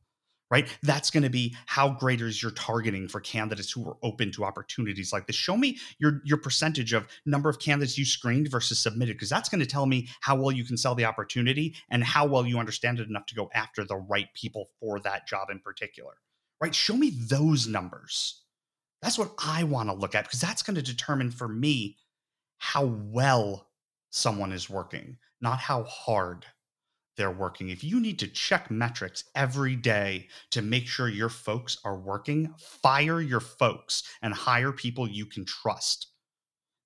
right? 0.51 0.67
That's 0.83 1.09
going 1.09 1.23
to 1.23 1.29
be 1.29 1.55
how 1.65 1.89
great 1.89 2.21
is 2.21 2.43
your 2.43 2.51
targeting 2.51 3.07
for 3.07 3.21
candidates 3.21 3.71
who 3.71 3.87
are 3.87 3.97
open 4.03 4.31
to 4.33 4.43
opportunities 4.43 5.13
like 5.13 5.25
this. 5.25 5.35
Show 5.35 5.57
me 5.57 5.79
your 5.97 6.21
your 6.25 6.37
percentage 6.37 6.93
of 6.93 7.07
number 7.25 7.49
of 7.49 7.57
candidates 7.57 7.97
you 7.97 8.05
screened 8.05 8.51
versus 8.51 8.77
submitted, 8.77 9.15
because 9.15 9.29
that's 9.29 9.49
going 9.49 9.61
to 9.61 9.65
tell 9.65 9.85
me 9.85 10.09
how 10.19 10.35
well 10.35 10.51
you 10.51 10.65
can 10.65 10.77
sell 10.77 10.93
the 10.93 11.05
opportunity 11.05 11.75
and 11.89 12.03
how 12.03 12.25
well 12.25 12.45
you 12.45 12.59
understand 12.59 12.99
it 12.99 13.07
enough 13.07 13.25
to 13.27 13.35
go 13.35 13.49
after 13.55 13.83
the 13.83 13.95
right 13.95 14.27
people 14.35 14.67
for 14.79 14.99
that 14.99 15.25
job 15.27 15.49
in 15.49 15.59
particular. 15.59 16.13
Right? 16.59 16.75
Show 16.75 16.95
me 16.95 17.13
those 17.17 17.65
numbers. 17.67 18.43
That's 19.01 19.17
what 19.17 19.31
I 19.43 19.63
want 19.63 19.89
to 19.89 19.95
look 19.95 20.13
at 20.13 20.25
because 20.25 20.41
that's 20.41 20.61
going 20.61 20.75
to 20.75 20.81
determine 20.83 21.31
for 21.31 21.47
me 21.47 21.97
how 22.57 22.85
well 22.85 23.67
someone 24.11 24.51
is 24.51 24.69
working, 24.69 25.17
not 25.39 25.57
how 25.57 25.83
hard 25.85 26.45
they're 27.21 27.29
working. 27.29 27.69
If 27.69 27.83
you 27.83 27.99
need 27.99 28.17
to 28.17 28.27
check 28.27 28.71
metrics 28.71 29.25
every 29.35 29.75
day 29.75 30.27
to 30.49 30.63
make 30.63 30.87
sure 30.87 31.07
your 31.07 31.29
folks 31.29 31.77
are 31.85 31.99
working, 31.99 32.51
fire 32.57 33.21
your 33.21 33.39
folks 33.39 34.01
and 34.23 34.33
hire 34.33 34.71
people 34.71 35.07
you 35.07 35.27
can 35.27 35.45
trust. 35.45 36.07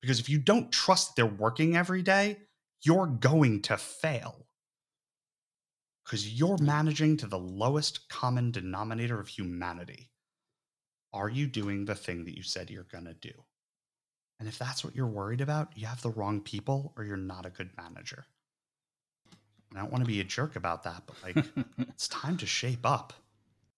Because 0.02 0.20
if 0.20 0.28
you 0.28 0.38
don't 0.38 0.74
trust 0.74 1.16
they're 1.16 1.26
working 1.26 1.78
every 1.78 2.02
day, 2.02 2.36
you're 2.84 3.08
going 3.08 3.62
to 3.62 3.78
fail. 3.78 4.46
Because 6.04 6.38
you're 6.38 6.58
managing 6.58 7.16
to 7.16 7.28
the 7.28 7.40
lowest 7.40 8.10
common 8.10 8.52
denominator 8.52 9.22
of 9.22 9.30
humanity. 9.30 10.12
Are 11.14 11.30
you 11.30 11.48
doing 11.48 11.86
the 11.86 11.96
thing 11.96 12.26
that 12.26 12.36
you 12.36 12.44
said 12.44 12.70
you're 12.70 12.84
going 12.84 13.06
to 13.06 13.14
do? 13.14 13.32
And 14.42 14.50
if 14.50 14.60
that's 14.60 14.84
what 14.84 14.98
you're 14.98 15.08
worried 15.08 15.40
about, 15.40 15.70
you 15.76 15.88
have 15.88 16.02
the 16.02 16.10
wrong 16.10 16.42
people 16.42 16.94
or 16.98 17.06
you're 17.06 17.16
not 17.16 17.46
a 17.46 17.52
good 17.52 17.70
manager. 17.78 18.26
I 19.76 19.82
don't 19.82 19.92
want 19.92 20.04
to 20.04 20.08
be 20.08 20.22
a 20.22 20.26
jerk 20.26 20.56
about 20.56 20.84
that, 20.84 21.04
but 21.06 21.16
like 21.24 21.46
it's 21.78 22.08
time 22.08 22.38
to 22.38 22.46
shape 22.46 22.86
up. 22.86 23.14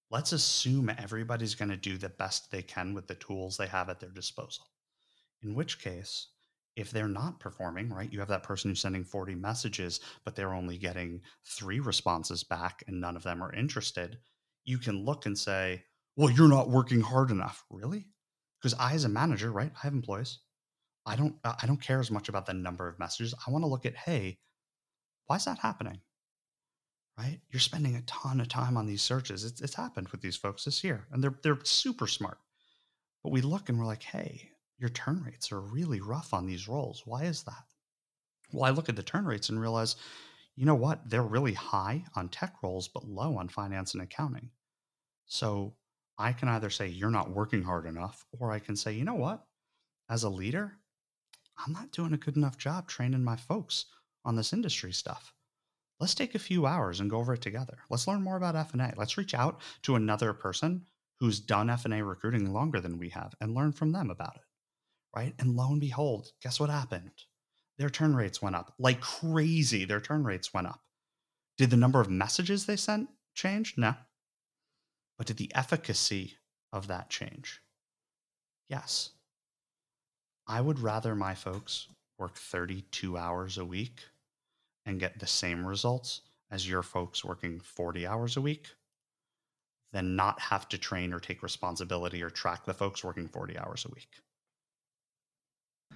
Let's 0.09 0.31
assume 0.31 0.89
everybody's 0.97 1.55
going 1.55 1.69
to 1.69 1.77
do 1.77 1.97
the 1.97 2.09
best 2.09 2.49
they 2.51 2.61
can 2.61 2.93
with 2.93 3.07
the 3.07 3.15
tools 3.15 3.57
they 3.57 3.67
have 3.67 3.89
at 3.89 3.99
their 3.99 4.09
disposal. 4.09 4.65
In 5.43 5.53
which 5.53 5.81
case, 5.81 6.27
if 6.75 6.91
they're 6.91 7.07
not 7.07 7.39
performing, 7.39 7.89
right, 7.89 8.11
you 8.11 8.19
have 8.19 8.27
that 8.29 8.43
person 8.43 8.69
who's 8.69 8.79
sending 8.79 9.03
40 9.03 9.35
messages, 9.35 9.99
but 10.23 10.35
they're 10.35 10.53
only 10.53 10.77
getting 10.77 11.21
three 11.43 11.79
responses 11.79 12.43
back 12.43 12.83
and 12.87 13.01
none 13.01 13.15
of 13.17 13.23
them 13.23 13.43
are 13.43 13.53
interested, 13.53 14.19
you 14.63 14.77
can 14.77 15.03
look 15.03 15.25
and 15.25 15.37
say, 15.37 15.83
well, 16.15 16.29
you're 16.29 16.47
not 16.47 16.69
working 16.69 17.01
hard 17.01 17.31
enough. 17.31 17.65
Really? 17.69 18.05
Because 18.61 18.77
I, 18.79 18.93
as 18.93 19.05
a 19.05 19.09
manager, 19.09 19.51
right, 19.51 19.71
I 19.75 19.79
have 19.85 19.93
employees. 19.93 20.39
I 21.05 21.15
don't 21.15 21.35
I 21.43 21.65
don't 21.65 21.81
care 21.81 21.99
as 22.01 22.11
much 22.11 22.27
about 22.27 22.45
the 22.45 22.53
number 22.53 22.87
of 22.87 22.99
messages. 22.99 23.33
I 23.45 23.49
want 23.49 23.63
to 23.63 23.69
look 23.69 23.85
at, 23.85 23.95
hey, 23.95 24.39
why 25.27 25.35
is 25.35 25.45
that 25.45 25.59
happening? 25.59 25.99
Right? 27.17 27.39
You're 27.49 27.59
spending 27.59 27.95
a 27.95 28.01
ton 28.03 28.39
of 28.39 28.47
time 28.47 28.77
on 28.77 28.85
these 28.85 29.01
searches. 29.01 29.43
It's, 29.43 29.61
it's 29.61 29.73
happened 29.75 30.09
with 30.09 30.21
these 30.21 30.35
folks 30.35 30.65
this 30.65 30.83
year, 30.83 31.07
and 31.11 31.23
they're 31.23 31.37
they're 31.41 31.59
super 31.63 32.07
smart. 32.07 32.37
But 33.23 33.31
we 33.31 33.41
look 33.41 33.69
and 33.69 33.79
we're 33.79 33.85
like, 33.85 34.03
hey, 34.03 34.51
your 34.77 34.89
turn 34.89 35.23
rates 35.23 35.51
are 35.51 35.59
really 35.59 35.99
rough 35.99 36.33
on 36.33 36.45
these 36.45 36.67
roles. 36.67 37.03
Why 37.05 37.23
is 37.23 37.43
that? 37.43 37.65
Well, 38.51 38.65
I 38.65 38.69
look 38.69 38.89
at 38.89 38.95
the 38.95 39.03
turn 39.03 39.25
rates 39.25 39.49
and 39.49 39.59
realize, 39.59 39.95
you 40.55 40.65
know 40.65 40.75
what? 40.75 41.09
They're 41.09 41.23
really 41.23 41.53
high 41.53 42.03
on 42.15 42.29
tech 42.29 42.55
roles, 42.63 42.87
but 42.87 43.07
low 43.07 43.37
on 43.37 43.49
finance 43.49 43.93
and 43.93 44.03
accounting. 44.03 44.49
So 45.25 45.73
I 46.17 46.31
can 46.33 46.47
either 46.47 46.69
say 46.69 46.87
you're 46.87 47.09
not 47.09 47.31
working 47.31 47.63
hard 47.63 47.85
enough, 47.85 48.25
or 48.39 48.51
I 48.51 48.59
can 48.59 48.75
say, 48.75 48.93
you 48.93 49.03
know 49.03 49.15
what? 49.15 49.43
As 50.09 50.23
a 50.23 50.29
leader, 50.29 50.77
I'm 51.57 51.73
not 51.73 51.91
doing 51.91 52.13
a 52.13 52.17
good 52.17 52.37
enough 52.37 52.57
job 52.57 52.87
training 52.87 53.23
my 53.23 53.35
folks 53.35 53.85
on 54.27 54.35
this 54.35 54.53
industry 54.53 54.91
stuff. 54.91 55.33
Let's 55.99 56.13
take 56.13 56.35
a 56.35 56.39
few 56.39 56.67
hours 56.67 56.99
and 56.99 57.09
go 57.09 57.17
over 57.17 57.33
it 57.33 57.41
together. 57.41 57.79
Let's 57.89 58.07
learn 58.07 58.21
more 58.21 58.37
about 58.37 58.55
F&A. 58.55 58.93
Let's 58.95 59.17
reach 59.17 59.33
out 59.33 59.61
to 59.83 59.95
another 59.95 60.33
person 60.33 60.85
who's 61.19 61.39
done 61.39 61.71
F&A 61.71 62.03
recruiting 62.03 62.53
longer 62.53 62.79
than 62.79 62.99
we 62.99 63.09
have 63.09 63.33
and 63.41 63.55
learn 63.55 63.71
from 63.71 63.93
them 63.93 64.11
about 64.11 64.35
it. 64.35 64.43
Right? 65.15 65.33
And 65.39 65.55
lo 65.55 65.71
and 65.71 65.81
behold, 65.81 66.27
guess 66.43 66.59
what 66.59 66.69
happened? 66.69 67.09
Their 67.79 67.89
turn 67.89 68.15
rates 68.15 68.41
went 68.41 68.55
up 68.55 68.73
like 68.77 69.01
crazy. 69.01 69.85
Their 69.85 70.01
turn 70.01 70.23
rates 70.23 70.53
went 70.53 70.67
up. 70.67 70.81
Did 71.57 71.71
the 71.71 71.77
number 71.77 72.01
of 72.01 72.09
messages 72.09 72.65
they 72.65 72.75
sent 72.75 73.09
change? 73.33 73.75
No. 73.77 73.95
But 75.17 75.25
did 75.25 75.37
the 75.37 75.51
efficacy 75.55 76.35
of 76.71 76.87
that 76.87 77.09
change? 77.09 77.61
Yes. 78.69 79.11
I 80.45 80.61
would 80.61 80.79
rather 80.79 81.15
my 81.15 81.33
folks 81.33 81.87
work 82.19 82.35
32 82.35 83.17
hours 83.17 83.57
a 83.57 83.65
week 83.65 84.01
and 84.87 84.99
get 84.99 85.19
the 85.19 85.27
same 85.27 85.67
results 85.67 86.21
as 86.49 86.67
your 86.67 86.81
folks 86.81 87.23
working 87.23 87.59
40 87.59 88.07
hours 88.07 88.37
a 88.37 88.41
week 88.41 88.69
than 89.91 90.15
not 90.15 90.39
have 90.39 90.67
to 90.69 90.77
train 90.77 91.13
or 91.13 91.19
take 91.19 91.43
responsibility 91.43 92.23
or 92.23 92.29
track 92.29 92.65
the 92.65 92.73
folks 92.73 93.03
working 93.03 93.27
40 93.27 93.59
hours 93.59 93.85
a 93.85 93.93
week. 93.93 94.09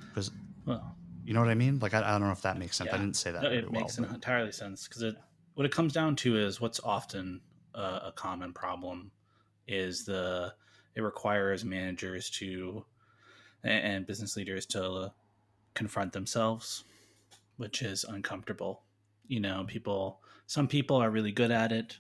Because, 0.10 0.30
well, 0.66 0.96
you 1.24 1.34
know 1.34 1.40
what 1.40 1.50
I 1.50 1.56
mean? 1.56 1.80
Like, 1.80 1.94
I, 1.94 2.00
I 2.00 2.12
don't 2.12 2.22
know 2.22 2.32
if 2.32 2.42
that 2.42 2.58
makes 2.58 2.76
sense. 2.76 2.90
Yeah, 2.90 2.96
I 2.96 3.00
didn't 3.00 3.16
say 3.16 3.32
that. 3.32 3.44
No, 3.44 3.50
it 3.50 3.72
makes 3.72 3.98
well, 3.98 4.14
entirely 4.14 4.52
sense 4.52 4.88
because 4.88 5.02
it 5.02 5.16
what 5.54 5.66
it 5.66 5.72
comes 5.72 5.94
down 5.94 6.16
to 6.18 6.38
is 6.38 6.60
what's 6.60 6.80
often 6.82 7.42
a, 7.74 7.82
a 7.82 8.14
common 8.16 8.54
problem 8.54 9.12
is 9.68 10.06
the 10.06 10.54
it 10.96 11.02
requires 11.02 11.64
managers 11.64 12.30
to 12.30 12.86
and 13.64 14.08
business 14.08 14.36
leaders 14.36 14.66
to 14.66 15.12
confront 15.76 16.12
themselves 16.12 16.84
which 17.62 17.84
is 17.84 18.04
uncomfortable. 18.06 18.82
You 19.28 19.40
know, 19.40 19.66
people, 19.68 20.20
some 20.48 20.68
people 20.68 20.98
are 20.98 21.12
really 21.12 21.32
good 21.32 21.52
at 21.52 21.72
it 21.72 22.00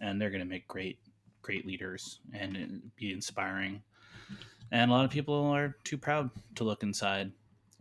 and 0.00 0.18
they're 0.18 0.30
going 0.30 0.40
to 0.40 0.48
make 0.48 0.66
great, 0.66 1.00
great 1.42 1.66
leaders 1.66 2.20
and 2.32 2.80
be 2.96 3.12
inspiring. 3.12 3.82
And 4.70 4.90
a 4.90 4.94
lot 4.94 5.04
of 5.04 5.10
people 5.10 5.34
are 5.34 5.76
too 5.84 5.98
proud 5.98 6.30
to 6.54 6.64
look 6.64 6.82
inside. 6.82 7.30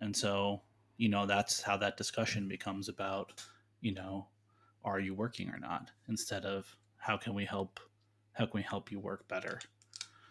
And 0.02 0.14
so, 0.14 0.62
you 0.98 1.08
know, 1.08 1.26
that's 1.26 1.62
how 1.62 1.78
that 1.78 1.96
discussion 1.96 2.50
becomes 2.50 2.90
about, 2.90 3.42
you 3.80 3.94
know, 3.94 4.28
are 4.84 5.00
you 5.00 5.14
working 5.14 5.50
or 5.52 5.58
not 5.58 5.90
instead 6.10 6.44
of 6.44 6.76
how 6.98 7.16
can 7.16 7.34
we 7.34 7.46
help, 7.46 7.80
how 8.34 8.46
can 8.46 8.58
we 8.60 8.64
help 8.64 8.92
you 8.92 9.00
work 9.00 9.26
better? 9.30 9.58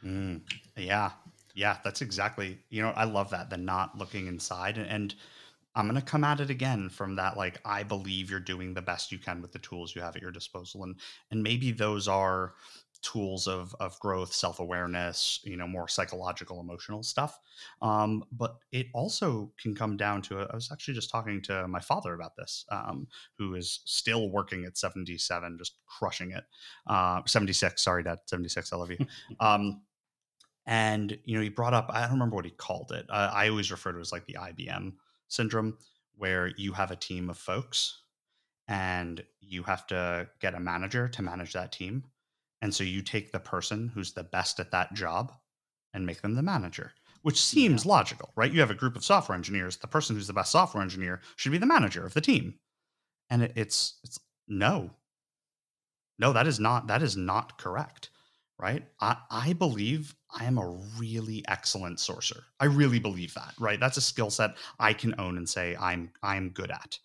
Mm, 0.05 0.42
yeah. 0.76 1.12
Yeah, 1.55 1.78
that's 1.82 2.03
exactly. 2.03 2.59
You 2.68 2.82
know, 2.82 2.90
I 2.90 3.05
love 3.05 3.30
that 3.30 3.48
the 3.48 3.57
not 3.57 3.96
looking 3.96 4.26
inside 4.26 4.76
and, 4.76 4.86
and 4.86 5.14
I'm 5.75 5.87
going 5.89 6.01
to 6.01 6.05
come 6.05 6.25
at 6.25 6.41
it 6.41 6.51
again 6.51 6.89
from 6.89 7.16
that 7.16 7.37
like 7.37 7.61
I 7.64 7.83
believe 7.83 8.31
you're 8.31 8.41
doing 8.41 8.75
the 8.75 8.83
best 8.83 9.12
you 9.12 9.18
can 9.18 9.41
with 9.41 9.53
the 9.53 9.59
tools 9.61 9.95
you 9.95 10.03
have 10.03 10.16
at 10.16 10.23
your 10.23 10.33
disposal 10.33 10.83
and 10.85 10.97
and 11.31 11.43
maybe 11.43 11.71
those 11.71 12.09
are 12.09 12.55
tools 13.03 13.47
of 13.49 13.75
of 13.81 13.99
growth, 14.01 14.33
self-awareness, 14.33 15.41
you 15.45 15.57
know, 15.57 15.66
more 15.66 15.89
psychological 15.89 16.61
emotional 16.61 17.03
stuff. 17.03 17.39
Um, 17.83 18.25
but 18.33 18.57
it 18.73 18.87
also 18.95 19.53
can 19.61 19.75
come 19.75 19.97
down 19.97 20.23
to 20.23 20.41
I 20.41 20.55
was 20.55 20.71
actually 20.73 20.95
just 20.95 21.11
talking 21.11 21.41
to 21.43 21.66
my 21.68 21.81
father 21.81 22.14
about 22.14 22.37
this, 22.37 22.64
um, 22.71 23.07
who 23.39 23.55
is 23.55 23.81
still 23.85 24.31
working 24.31 24.64
at 24.64 24.77
77, 24.77 25.59
just 25.59 25.77
crushing 25.87 26.33
it. 26.33 26.45
Uh, 26.87 27.23
76, 27.27 27.83
sorry, 27.83 28.03
Dad, 28.03 28.18
76, 28.27 28.73
I 28.73 28.77
love 28.77 28.91
you. 28.91 29.07
um, 29.41 29.83
and 30.66 31.18
you 31.25 31.37
know, 31.37 31.43
he 31.43 31.49
brought 31.49 31.75
up 31.75 31.91
I 31.91 32.03
don't 32.03 32.12
remember 32.12 32.37
what 32.37 32.45
he 32.45 32.51
called 32.53 32.93
it. 32.93 33.07
Uh, 33.09 33.31
I 33.33 33.49
always 33.49 33.71
refer 33.71 33.93
to 33.93 33.99
it 33.99 34.03
as 34.03 34.12
like 34.12 34.27
the 34.27 34.37
IBM 34.39 34.93
syndrome, 35.31 35.78
where 36.16 36.49
you 36.59 36.72
have 36.74 36.91
a 36.91 36.97
team 36.97 37.31
of 37.31 37.39
folks 37.39 38.03
and 38.68 39.24
you 39.41 39.62
have 39.62 39.87
to 39.89 40.28
get 40.41 40.55
a 40.55 40.61
manager 40.61 41.09
to 41.09 41.22
manage 41.22 41.55
that 41.55 41.72
team. 41.72 42.05
And 42.62 42.74
so 42.74 42.85
you 42.85 43.03
take 43.03 43.33
the 43.33 43.41
person 43.41 43.91
who's 43.95 44.12
the 44.12 44.22
best 44.22 44.61
at 44.61 44.70
that 44.70 44.93
job 44.93 45.33
and 45.95 46.07
make 46.07 46.20
them 46.20 46.35
the 46.35 46.43
manager, 46.43 46.93
which 47.22 47.41
seems 47.41 47.85
yeah. 47.85 47.93
logical, 47.93 48.31
right? 48.37 48.53
You 48.53 48.61
have 48.61 48.70
a 48.70 48.74
group 48.74 48.97
of 48.97 49.05
software 49.05 49.37
engineers. 49.37 49.78
The 49.78 49.87
person 49.89 50.14
who's 50.14 50.26
the 50.26 50.33
best 50.33 50.53
software 50.53 50.83
engineer 50.83 51.20
should 51.37 51.53
be 51.53 51.59
the 51.59 51.66
manager 51.66 52.05
of 52.05 52.14
the 52.14 52.20
team. 52.20 52.55
And 53.31 53.43
it, 53.43 53.53
it's 53.57 53.99
it's 54.05 54.20
no, 54.47 54.91
no, 56.18 56.33
that 56.33 56.47
is 56.47 56.61
not 56.61 56.87
that 56.89 57.03
is 57.03 57.16
not 57.16 57.59
correct, 57.59 58.11
right? 58.61 58.84
I, 59.00 59.16
I 59.30 59.52
believe 59.54 60.14
I 60.38 60.44
am 60.44 60.58
a 60.58 60.78
really 60.98 61.42
excellent 61.48 61.98
sourcer. 61.98 62.42
I 62.61 62.66
really 62.66 62.98
believe 62.98 63.32
that, 63.34 63.54
right? 63.58 63.80
That's 63.80 63.96
a 63.96 64.02
skill 64.02 64.30
set 64.30 64.56
I 64.78 64.92
can 64.92 65.18
own 65.18 65.38
and 65.38 65.48
say 65.48 65.76
I'm 65.80 66.11
I'm 66.22 66.50
good 66.50 66.70
at. 66.70 66.98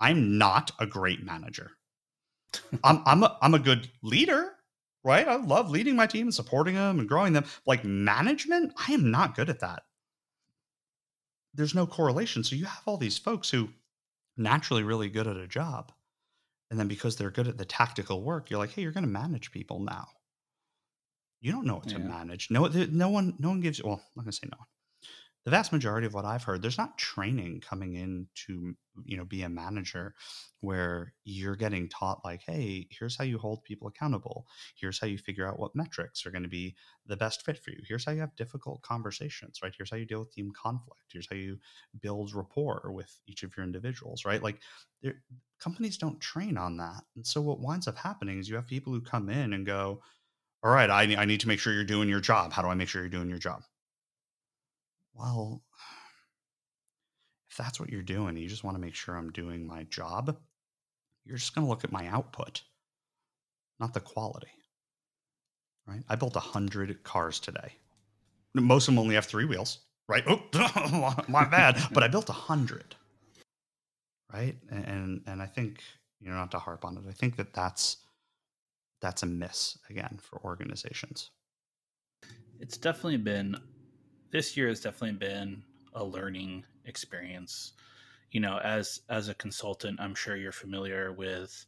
I'm 0.00 0.38
not 0.38 0.72
a 0.78 0.86
great 0.86 1.24
manager. 1.24 1.70
I'm 2.82 3.02
I'm 3.06 3.22
a, 3.22 3.38
I'm 3.40 3.54
a 3.54 3.60
good 3.60 3.88
leader, 4.02 4.54
right? 5.04 5.26
I 5.28 5.36
love 5.36 5.70
leading 5.70 5.94
my 5.94 6.06
team 6.06 6.26
and 6.26 6.34
supporting 6.34 6.74
them 6.74 6.98
and 6.98 7.08
growing 7.08 7.32
them. 7.32 7.44
Like 7.64 7.84
management, 7.84 8.72
I 8.88 8.92
am 8.92 9.10
not 9.10 9.36
good 9.36 9.50
at 9.50 9.60
that. 9.60 9.84
There's 11.54 11.74
no 11.74 11.86
correlation. 11.86 12.42
So 12.42 12.56
you 12.56 12.64
have 12.64 12.82
all 12.86 12.96
these 12.96 13.18
folks 13.18 13.50
who 13.50 13.68
naturally 14.36 14.82
really 14.82 15.08
good 15.08 15.26
at 15.26 15.36
a 15.36 15.46
job. 15.46 15.92
And 16.70 16.78
then 16.78 16.88
because 16.88 17.16
they're 17.16 17.30
good 17.30 17.48
at 17.48 17.56
the 17.56 17.64
tactical 17.64 18.22
work, 18.22 18.50
you're 18.50 18.58
like, 18.58 18.72
hey, 18.72 18.82
you're 18.82 18.92
going 18.92 19.04
to 19.04 19.10
manage 19.10 19.50
people 19.50 19.80
now. 19.80 20.08
You 21.40 21.52
don't 21.52 21.66
know 21.66 21.76
what 21.76 21.88
to 21.88 21.98
Yeah. 21.98 22.00
manage. 22.00 22.50
No, 22.50 22.66
no 22.66 23.08
one, 23.10 23.36
no 23.38 23.50
one 23.50 23.60
gives. 23.60 23.82
Well, 23.82 23.94
I'm 23.94 24.00
not 24.16 24.22
gonna 24.24 24.32
say 24.32 24.48
no 24.50 24.58
one. 24.58 24.68
The 25.44 25.52
vast 25.52 25.72
majority 25.72 26.06
of 26.06 26.14
what 26.14 26.26
I've 26.26 26.44
heard, 26.44 26.62
there's 26.62 26.78
not 26.78 26.98
training 26.98 27.62
coming 27.62 27.94
in 27.94 28.28
to, 28.46 28.76
you 29.04 29.16
know, 29.16 29.24
be 29.24 29.42
a 29.42 29.48
manager 29.48 30.14
where 30.60 31.14
you're 31.24 31.56
getting 31.56 31.88
taught 31.88 32.24
like, 32.24 32.42
hey, 32.42 32.88
here's 32.90 33.16
how 33.16 33.24
you 33.24 33.38
hold 33.38 33.64
people 33.64 33.88
accountable. 33.88 34.46
Here's 34.76 35.00
how 35.00 35.06
you 35.06 35.18
figure 35.18 35.46
out 35.48 35.58
what 35.58 35.74
metrics 35.74 36.26
are 36.26 36.30
going 36.30 36.42
to 36.44 36.48
be 36.50 36.76
the 37.06 37.16
best 37.16 37.44
fit 37.44 37.58
for 37.58 37.70
you. 37.70 37.80
Here's 37.86 38.04
how 38.04 38.12
you 38.12 38.20
have 38.20 38.36
difficult 38.36 38.82
conversations, 38.82 39.60
right? 39.62 39.74
Here's 39.76 39.90
how 39.90 39.96
you 39.96 40.06
deal 40.06 40.20
with 40.20 40.32
team 40.32 40.52
conflict. 40.52 41.12
Here's 41.12 41.28
how 41.30 41.36
you 41.36 41.58
build 41.98 42.34
rapport 42.34 42.90
with 42.92 43.20
each 43.26 43.42
of 43.42 43.56
your 43.56 43.64
individuals, 43.64 44.24
right? 44.26 44.42
Like, 44.42 44.62
companies 45.58 45.98
don't 45.98 46.20
train 46.20 46.56
on 46.56 46.76
that, 46.76 47.04
and 47.16 47.26
so 47.26 47.40
what 47.40 47.60
winds 47.60 47.88
up 47.88 47.96
happening 47.96 48.38
is 48.38 48.48
you 48.48 48.56
have 48.56 48.66
people 48.66 48.92
who 48.92 49.00
come 49.00 49.28
in 49.28 49.52
and 49.52 49.66
go, 49.66 50.02
all 50.62 50.72
right, 50.72 50.90
I, 50.90 51.02
I 51.16 51.24
need 51.24 51.40
to 51.40 51.48
make 51.48 51.60
sure 51.60 51.72
you're 51.72 51.84
doing 51.84 52.08
your 52.08 52.20
job. 52.20 52.52
How 52.52 52.62
do 52.62 52.68
I 52.68 52.74
make 52.74 52.88
sure 52.88 53.00
you're 53.02 53.08
doing 53.08 53.28
your 53.28 53.38
job? 53.38 53.62
Well, 55.14 55.62
if 57.50 57.56
that's 57.56 57.78
what 57.78 57.90
you're 57.90 58.02
doing, 58.02 58.36
you 58.36 58.48
just 58.48 58.64
want 58.64 58.76
to 58.76 58.80
make 58.80 58.94
sure 58.94 59.16
I'm 59.16 59.30
doing 59.30 59.66
my 59.66 59.84
job, 59.84 60.36
you're 61.24 61.38
just 61.38 61.54
going 61.54 61.64
to 61.64 61.68
look 61.68 61.84
at 61.84 61.92
my 61.92 62.06
output, 62.08 62.62
not 63.78 63.94
the 63.94 64.00
quality. 64.00 64.48
Right? 65.86 66.02
I 66.08 66.16
built 66.16 66.34
100 66.34 67.02
cars 67.02 67.40
today. 67.40 67.72
Most 68.54 68.88
of 68.88 68.94
them 68.94 68.98
only 68.98 69.14
have 69.14 69.26
three 69.26 69.44
wheels, 69.44 69.78
right? 70.08 70.24
Oh, 70.26 70.42
my 71.28 71.44
bad. 71.44 71.80
But 71.92 72.02
I 72.02 72.08
built 72.08 72.28
100. 72.28 72.94
Right? 74.32 74.56
And, 74.70 74.84
and 74.84 75.22
and 75.26 75.42
I 75.42 75.46
think, 75.46 75.82
you 76.20 76.28
know, 76.28 76.34
not 76.34 76.50
to 76.50 76.58
harp 76.58 76.84
on 76.84 76.98
it, 76.98 77.04
I 77.08 77.12
think 77.12 77.36
that 77.36 77.54
that's 77.54 77.98
that's 79.00 79.22
a 79.22 79.26
miss 79.26 79.78
again 79.90 80.18
for 80.20 80.40
organizations. 80.44 81.30
It's 82.60 82.76
definitely 82.76 83.18
been 83.18 83.56
this 84.30 84.56
year 84.56 84.68
has 84.68 84.80
definitely 84.80 85.18
been 85.18 85.62
a 85.94 86.04
learning 86.04 86.64
experience. 86.84 87.72
You 88.30 88.40
know, 88.40 88.58
as 88.58 89.00
as 89.08 89.28
a 89.28 89.34
consultant, 89.34 90.00
I'm 90.00 90.14
sure 90.14 90.36
you're 90.36 90.52
familiar 90.52 91.12
with, 91.12 91.66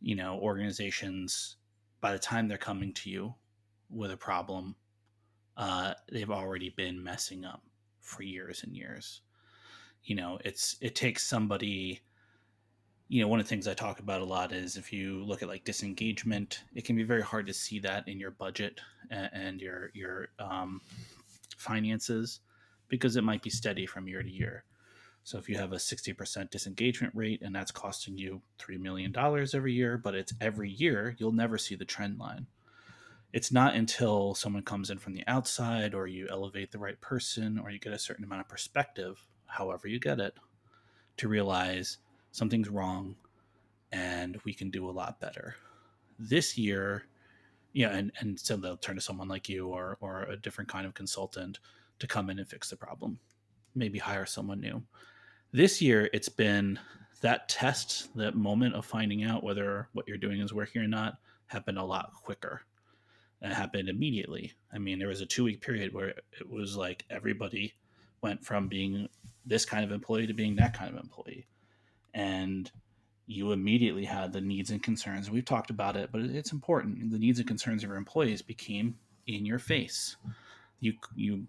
you 0.00 0.16
know, 0.16 0.38
organizations 0.40 1.56
by 2.00 2.12
the 2.12 2.18
time 2.18 2.48
they're 2.48 2.58
coming 2.58 2.92
to 2.94 3.10
you 3.10 3.34
with 3.90 4.10
a 4.10 4.16
problem, 4.16 4.74
uh, 5.56 5.94
they've 6.10 6.30
already 6.30 6.70
been 6.70 7.02
messing 7.02 7.44
up 7.44 7.62
for 8.00 8.22
years 8.22 8.62
and 8.62 8.76
years. 8.76 9.22
You 10.04 10.16
know, 10.16 10.38
it's 10.44 10.76
it 10.80 10.94
takes 10.94 11.26
somebody 11.26 12.00
you 13.08 13.22
know, 13.22 13.28
one 13.28 13.38
of 13.38 13.46
the 13.46 13.48
things 13.48 13.68
I 13.68 13.74
talk 13.74 14.00
about 14.00 14.20
a 14.20 14.24
lot 14.24 14.52
is 14.52 14.76
if 14.76 14.92
you 14.92 15.22
look 15.24 15.42
at 15.42 15.48
like 15.48 15.64
disengagement, 15.64 16.64
it 16.74 16.84
can 16.84 16.96
be 16.96 17.04
very 17.04 17.22
hard 17.22 17.46
to 17.46 17.54
see 17.54 17.78
that 17.80 18.08
in 18.08 18.18
your 18.18 18.32
budget 18.32 18.80
and, 19.10 19.60
your 19.60 19.90
your 19.94 20.28
um, 20.40 20.80
finances 21.56 22.40
because 22.88 23.16
it 23.16 23.24
might 23.24 23.42
be 23.42 23.50
steady 23.50 23.86
from 23.86 24.08
year 24.08 24.22
to 24.22 24.30
year. 24.30 24.64
So 25.22 25.38
if 25.38 25.48
you 25.48 25.56
have 25.56 25.72
a 25.72 25.78
sixty 25.78 26.12
percent 26.12 26.50
disengagement 26.50 27.14
rate 27.14 27.42
and 27.42 27.54
that's 27.54 27.70
costing 27.70 28.18
you 28.18 28.42
three 28.58 28.78
million 28.78 29.12
dollars 29.12 29.54
every 29.54 29.72
year, 29.72 29.98
but 29.98 30.16
it's 30.16 30.34
every 30.40 30.70
year, 30.70 31.14
you'll 31.18 31.32
never 31.32 31.58
see 31.58 31.76
the 31.76 31.84
trend 31.84 32.18
line. 32.18 32.46
It's 33.32 33.52
not 33.52 33.74
until 33.74 34.34
someone 34.34 34.62
comes 34.62 34.90
in 34.90 34.98
from 34.98 35.14
the 35.14 35.24
outside 35.26 35.94
or 35.94 36.06
you 36.06 36.26
elevate 36.28 36.72
the 36.72 36.78
right 36.78 37.00
person 37.00 37.58
or 37.58 37.70
you 37.70 37.78
get 37.78 37.92
a 37.92 37.98
certain 37.98 38.24
amount 38.24 38.40
of 38.40 38.48
perspective, 38.48 39.24
however 39.46 39.86
you 39.86 40.00
get 40.00 40.18
it, 40.18 40.34
to 41.18 41.28
realize 41.28 41.98
something's 42.36 42.68
wrong 42.68 43.16
and 43.92 44.38
we 44.44 44.52
can 44.52 44.68
do 44.68 44.90
a 44.90 44.92
lot 44.92 45.18
better. 45.20 45.56
This 46.18 46.58
year, 46.58 47.04
yeah, 47.72 47.96
and, 47.96 48.12
and 48.20 48.38
so 48.38 48.56
they'll 48.56 48.76
turn 48.76 48.96
to 48.96 49.00
someone 49.00 49.28
like 49.28 49.48
you 49.48 49.68
or 49.68 49.96
or 50.00 50.24
a 50.24 50.36
different 50.36 50.68
kind 50.68 50.86
of 50.86 50.92
consultant 50.92 51.60
to 51.98 52.06
come 52.06 52.28
in 52.28 52.38
and 52.38 52.46
fix 52.46 52.68
the 52.68 52.76
problem. 52.76 53.18
Maybe 53.74 53.98
hire 53.98 54.26
someone 54.26 54.60
new. 54.60 54.82
This 55.52 55.80
year 55.80 56.10
it's 56.12 56.28
been 56.28 56.78
that 57.22 57.48
test, 57.48 58.14
that 58.16 58.34
moment 58.34 58.74
of 58.74 58.84
finding 58.84 59.24
out 59.24 59.42
whether 59.42 59.88
what 59.94 60.06
you're 60.06 60.18
doing 60.18 60.42
is 60.42 60.52
working 60.52 60.82
or 60.82 60.88
not 60.88 61.18
happened 61.46 61.78
a 61.78 61.84
lot 61.84 62.12
quicker. 62.22 62.60
It 63.40 63.54
happened 63.54 63.88
immediately. 63.88 64.52
I 64.74 64.78
mean, 64.78 64.98
there 64.98 65.08
was 65.08 65.22
a 65.22 65.26
two 65.26 65.44
week 65.44 65.62
period 65.62 65.94
where 65.94 66.08
it 66.08 66.50
was 66.50 66.76
like 66.76 67.06
everybody 67.08 67.74
went 68.20 68.44
from 68.44 68.68
being 68.68 69.08
this 69.46 69.64
kind 69.64 69.84
of 69.84 69.92
employee 69.92 70.26
to 70.26 70.34
being 70.34 70.56
that 70.56 70.76
kind 70.76 70.92
of 70.92 71.00
employee 71.00 71.46
and 72.16 72.72
you 73.26 73.52
immediately 73.52 74.04
had 74.04 74.32
the 74.32 74.40
needs 74.40 74.70
and 74.70 74.82
concerns. 74.82 75.30
We've 75.30 75.44
talked 75.44 75.70
about 75.70 75.96
it, 75.96 76.10
but 76.10 76.22
it's 76.22 76.52
important. 76.52 77.10
The 77.10 77.18
needs 77.18 77.38
and 77.38 77.46
concerns 77.46 77.84
of 77.84 77.90
your 77.90 77.98
employees 77.98 78.40
became 78.40 78.96
in 79.26 79.44
your 79.44 79.58
face. 79.58 80.16
You 80.80 80.94
you 81.14 81.46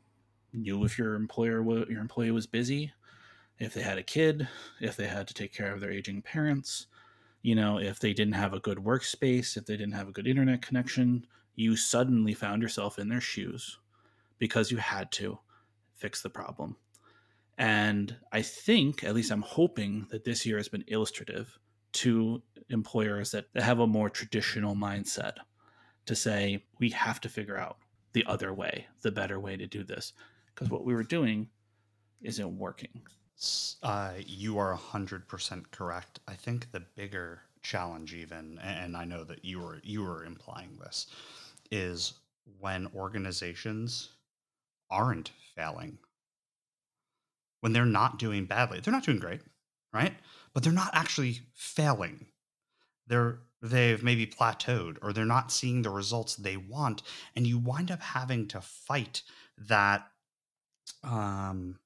knew 0.54 0.84
if 0.84 1.00
your 1.00 1.16
employer 1.16 1.64
your 1.90 2.02
employee 2.02 2.32
was 2.32 2.48
busy, 2.48 2.92
if 3.60 3.74
they 3.74 3.82
had 3.82 3.98
a 3.98 4.04
kid, 4.04 4.48
if 4.82 4.98
they 4.98 5.08
had 5.08 5.28
to 5.30 5.34
take 5.34 5.54
care 5.54 5.74
of 5.74 5.80
their 5.80 5.92
aging 5.92 6.22
parents, 6.22 6.88
you 7.44 7.56
know, 7.56 7.80
if 7.80 8.00
they 8.00 8.14
didn't 8.14 8.34
have 8.34 8.54
a 8.54 8.60
good 8.60 8.80
workspace, 8.80 9.56
if 9.56 9.66
they 9.66 9.78
didn't 9.78 9.94
have 9.94 10.10
a 10.10 10.12
good 10.14 10.28
internet 10.28 10.62
connection, 10.62 11.26
you 11.56 11.78
suddenly 11.78 12.34
found 12.34 12.62
yourself 12.62 13.00
in 13.00 13.08
their 13.08 13.22
shoes 13.22 13.80
because 14.38 14.70
you 14.70 14.78
had 14.78 15.12
to 15.14 15.40
fix 15.96 16.22
the 16.22 16.30
problem. 16.30 16.76
And 17.58 18.16
I 18.32 18.42
think, 18.44 19.04
at 19.04 19.16
least 19.16 19.32
I'm 19.32 19.42
hoping, 19.42 20.08
that 20.12 20.24
this 20.24 20.46
year 20.46 20.58
has 20.58 20.68
been 20.68 20.84
illustrative 20.88 21.58
to 21.94 22.42
employers 22.70 23.32
that 23.32 23.46
have 23.56 23.80
a 23.80 23.88
more 23.88 24.10
traditional 24.10 24.76
mindset 24.76 25.34
to 26.06 26.16
say, 26.16 26.64
we 26.80 26.90
have 26.92 27.20
to 27.22 27.30
figure 27.30 27.58
out 27.58 27.78
the 28.14 28.26
other 28.26 28.54
way, 28.54 28.88
the 29.02 29.12
better 29.12 29.40
way 29.40 29.58
to 29.58 29.68
do 29.68 29.84
this. 29.84 30.14
Because 30.54 30.70
what 30.70 30.86
we 30.86 30.94
were 30.94 31.04
doing 31.04 31.50
isn't 32.22 32.58
working. 32.58 33.02
Uh, 33.84 34.14
you 34.26 34.58
are 34.58 34.76
100% 34.76 35.72
correct. 35.72 36.20
I 36.28 36.34
think 36.34 36.72
the 36.72 36.84
bigger 36.96 37.42
challenge 37.62 38.14
even 38.14 38.58
and 38.60 38.96
I 38.96 39.04
know 39.04 39.26
that 39.26 39.44
you 39.44 39.60
were 39.60 39.80
you 39.84 40.02
were 40.02 40.24
implying 40.24 40.78
this 40.80 41.08
is 41.70 42.14
when 42.60 42.88
organizations 42.96 44.12
aren't 44.90 45.32
failing 45.54 45.98
when 47.62 47.74
they're 47.74 47.86
not 47.86 48.20
doing 48.20 48.46
badly. 48.46 48.80
They're 48.80 48.94
not 48.94 49.04
doing 49.04 49.20
great, 49.20 49.42
right? 49.94 50.14
But 50.54 50.64
they're 50.64 50.74
not 50.74 50.92
actually 50.94 51.40
failing. 51.54 52.28
They're 53.08 53.40
they've 53.62 54.04
maybe 54.04 54.28
plateaued 54.28 54.98
or 55.02 55.12
they're 55.14 55.26
not 55.26 55.52
seeing 55.52 55.82
the 55.82 55.90
results 55.90 56.36
they 56.36 56.58
want 56.58 57.02
and 57.36 57.48
you 57.48 57.58
wind 57.58 57.90
up 57.90 58.02
having 58.02 58.48
to 58.48 58.62
fight 58.62 59.24
that 59.58 60.08
um 61.04 61.80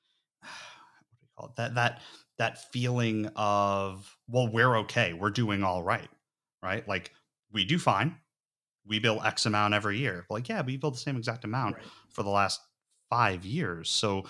what 0.40 1.10
do 1.10 1.16
we 1.20 1.28
call 1.36 1.46
it? 1.48 1.56
That 1.56 1.74
that 1.74 2.00
that 2.38 2.72
feeling 2.72 3.30
of 3.36 4.16
well 4.28 4.48
we're 4.48 4.76
okay, 4.78 5.12
we're 5.12 5.30
doing 5.30 5.62
all 5.62 5.82
right, 5.82 6.08
right? 6.62 6.86
Like 6.88 7.12
we 7.52 7.64
do 7.64 7.78
fine. 7.78 8.16
We 8.86 8.98
bill 9.00 9.22
X 9.22 9.44
amount 9.44 9.74
every 9.74 9.98
year. 9.98 10.24
Like 10.30 10.48
yeah, 10.48 10.62
we 10.62 10.76
bill 10.78 10.92
the 10.92 10.96
same 10.98 11.16
exact 11.16 11.44
amount 11.44 11.76
Right. 11.76 11.84
for 12.10 12.22
the 12.22 12.30
last 12.30 12.60
5 13.10 13.44
years. 13.44 13.90
So 13.90 14.24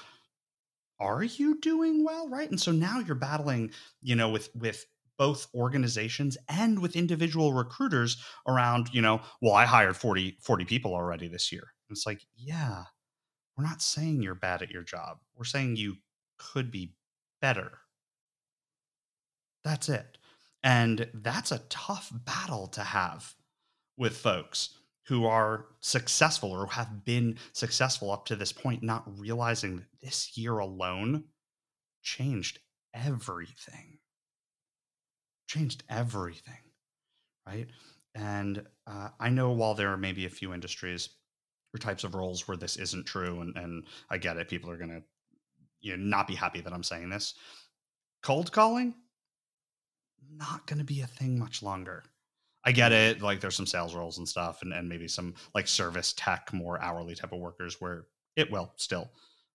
are 1.01 1.22
you 1.22 1.61
doing 1.61 2.05
well 2.05 2.28
right? 2.28 2.51
And 2.51 2.61
so 2.61 2.72
now 2.72 3.01
you're 3.01 3.14
battling 3.14 3.70
you 4.03 4.16
know 4.16 4.28
with 4.28 4.51
with 4.55 4.84
both 5.18 5.49
organizations 5.55 6.36
and 6.49 6.78
with 6.78 6.94
individual 6.94 7.53
recruiters 7.53 8.22
around 8.46 8.88
you 8.92 9.03
know 9.03 9.20
well 9.42 9.55
i 9.55 9.64
hired 9.64 9.96
40 9.96 10.38
40 10.40 10.64
people 10.64 10.94
already 10.94 11.28
this 11.28 11.53
year. 11.53 11.62
And 11.88 11.96
it's 11.96 12.07
like 12.07 12.20
yeah 12.36 12.84
we're 13.59 13.64
not 13.64 13.82
saying 13.82 14.22
you're 14.22 14.36
bad 14.36 14.62
at 14.62 14.70
your 14.70 14.84
job. 14.84 15.18
We're 15.34 15.44
saying 15.44 15.76
you 15.76 15.96
could 16.38 16.70
be 16.70 16.94
better. 17.42 17.72
That's 19.64 19.88
it. 19.88 20.16
And 20.62 21.11
that's 21.12 21.51
a 21.51 21.62
tough 21.68 22.12
battle 22.12 22.68
to 22.68 22.82
have 22.82 23.34
with 23.96 24.16
folks 24.16 24.70
who 25.09 25.25
are 25.25 25.65
successful 25.81 26.53
or 26.53 26.67
have 26.67 27.03
been 27.03 27.39
successful 27.55 28.11
up 28.11 28.27
to 28.27 28.37
this 28.37 28.53
point, 28.53 28.83
not 28.83 29.19
realizing 29.19 29.77
that 29.77 29.87
this 30.03 30.37
year 30.37 30.59
alone 30.59 31.25
changed 32.03 32.59
everything. 32.93 33.99
Changed 35.47 35.83
everything. 35.89 36.61
Right. 37.47 37.69
And 38.15 38.63
uh, 38.87 39.09
I 39.19 39.31
know 39.31 39.53
while 39.53 39.73
there 39.73 39.91
are 39.91 39.97
maybe 39.97 40.27
a 40.27 40.31
few 40.31 40.53
industries 40.53 41.09
or 41.75 41.79
types 41.79 42.05
of 42.05 42.15
roles 42.15 42.47
where 42.47 42.59
this 42.59 42.77
isn't 42.77 43.07
true, 43.07 43.41
and, 43.41 43.57
and 43.57 43.85
I 44.11 44.19
get 44.19 44.37
it, 44.37 44.49
people 44.49 44.71
are 44.71 44.77
going 44.77 44.91
to 44.91 45.03
you 45.81 45.97
know 45.97 46.05
not 46.05 46.27
be 46.27 46.35
happy 46.35 46.61
that 46.61 46.73
I'm 46.73 46.83
saying 46.83 47.09
this. 47.09 47.33
Cold 48.23 48.53
calling, 48.53 48.95
not 50.31 50.67
going 50.67 50.81
to 50.81 50.85
be 50.85 51.01
a 51.01 51.07
thing 51.07 51.39
much 51.39 51.63
longer. 51.63 52.05
I 52.69 52.73
get 52.73 52.93
it. 52.93 53.23
Like 53.23 53.41
there's 53.41 53.57
some 53.57 53.64
sales 53.64 53.95
roles 53.95 54.19
and 54.19 54.29
stuff, 54.29 54.61
and, 54.61 54.75
and 54.75 54.87
maybe 54.87 55.09
some 55.09 55.33
like 55.55 55.66
service 55.66 56.12
tech, 56.19 56.53
more 56.53 56.79
hourly 56.83 57.14
type 57.14 57.33
of 57.33 57.39
workers 57.39 57.81
where 57.81 58.05
it 58.37 58.53
will 58.53 58.75
still. 58.77 59.11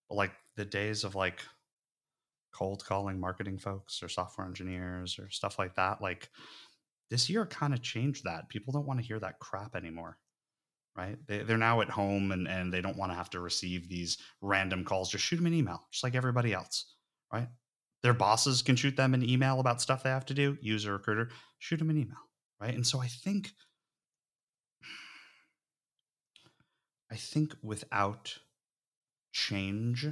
But 0.09 0.15
like 0.15 0.31
the 0.55 0.65
days 0.65 1.03
of 1.03 1.13
like 1.13 1.41
cold 2.51 2.83
calling 2.83 3.19
marketing 3.19 3.59
folks 3.59 4.01
or 4.01 4.09
software 4.09 4.47
engineers 4.47 5.19
or 5.19 5.29
stuff 5.29 5.59
like 5.59 5.75
that, 5.75 6.01
like 6.01 6.27
this 7.11 7.29
year 7.29 7.45
kind 7.45 7.75
of 7.75 7.83
changed 7.83 8.23
that. 8.23 8.49
People 8.49 8.73
don't 8.73 8.87
want 8.87 8.99
to 8.99 9.05
hear 9.05 9.19
that 9.19 9.37
crap 9.37 9.75
anymore. 9.75 10.17
Right. 10.97 11.19
They, 11.27 11.43
they're 11.43 11.55
now 11.55 11.81
at 11.81 11.91
home 11.91 12.31
and, 12.31 12.47
and 12.47 12.73
they 12.73 12.81
don't 12.81 12.97
want 12.97 13.11
to 13.11 13.15
have 13.15 13.29
to 13.31 13.41
receive 13.41 13.87
these 13.87 14.17
random 14.41 14.83
calls. 14.83 15.11
Just 15.11 15.23
shoot 15.23 15.35
them 15.35 15.45
an 15.45 15.53
email, 15.53 15.85
just 15.91 16.03
like 16.03 16.15
everybody 16.15 16.51
else. 16.51 16.95
Right. 17.31 17.49
Their 18.01 18.15
bosses 18.15 18.63
can 18.63 18.75
shoot 18.75 18.97
them 18.97 19.13
an 19.13 19.27
email 19.29 19.59
about 19.59 19.83
stuff 19.83 20.01
they 20.01 20.09
have 20.09 20.25
to 20.25 20.33
do. 20.33 20.57
Use 20.61 20.85
a 20.85 20.91
recruiter, 20.91 21.29
shoot 21.59 21.77
them 21.77 21.91
an 21.91 21.99
email. 21.99 22.17
Right. 22.63 22.75
And 22.75 22.87
so 22.87 23.01
I 23.01 23.07
think, 23.07 23.51
I 27.11 27.17
think 27.17 27.53
without 27.61 28.37
change 29.33 30.07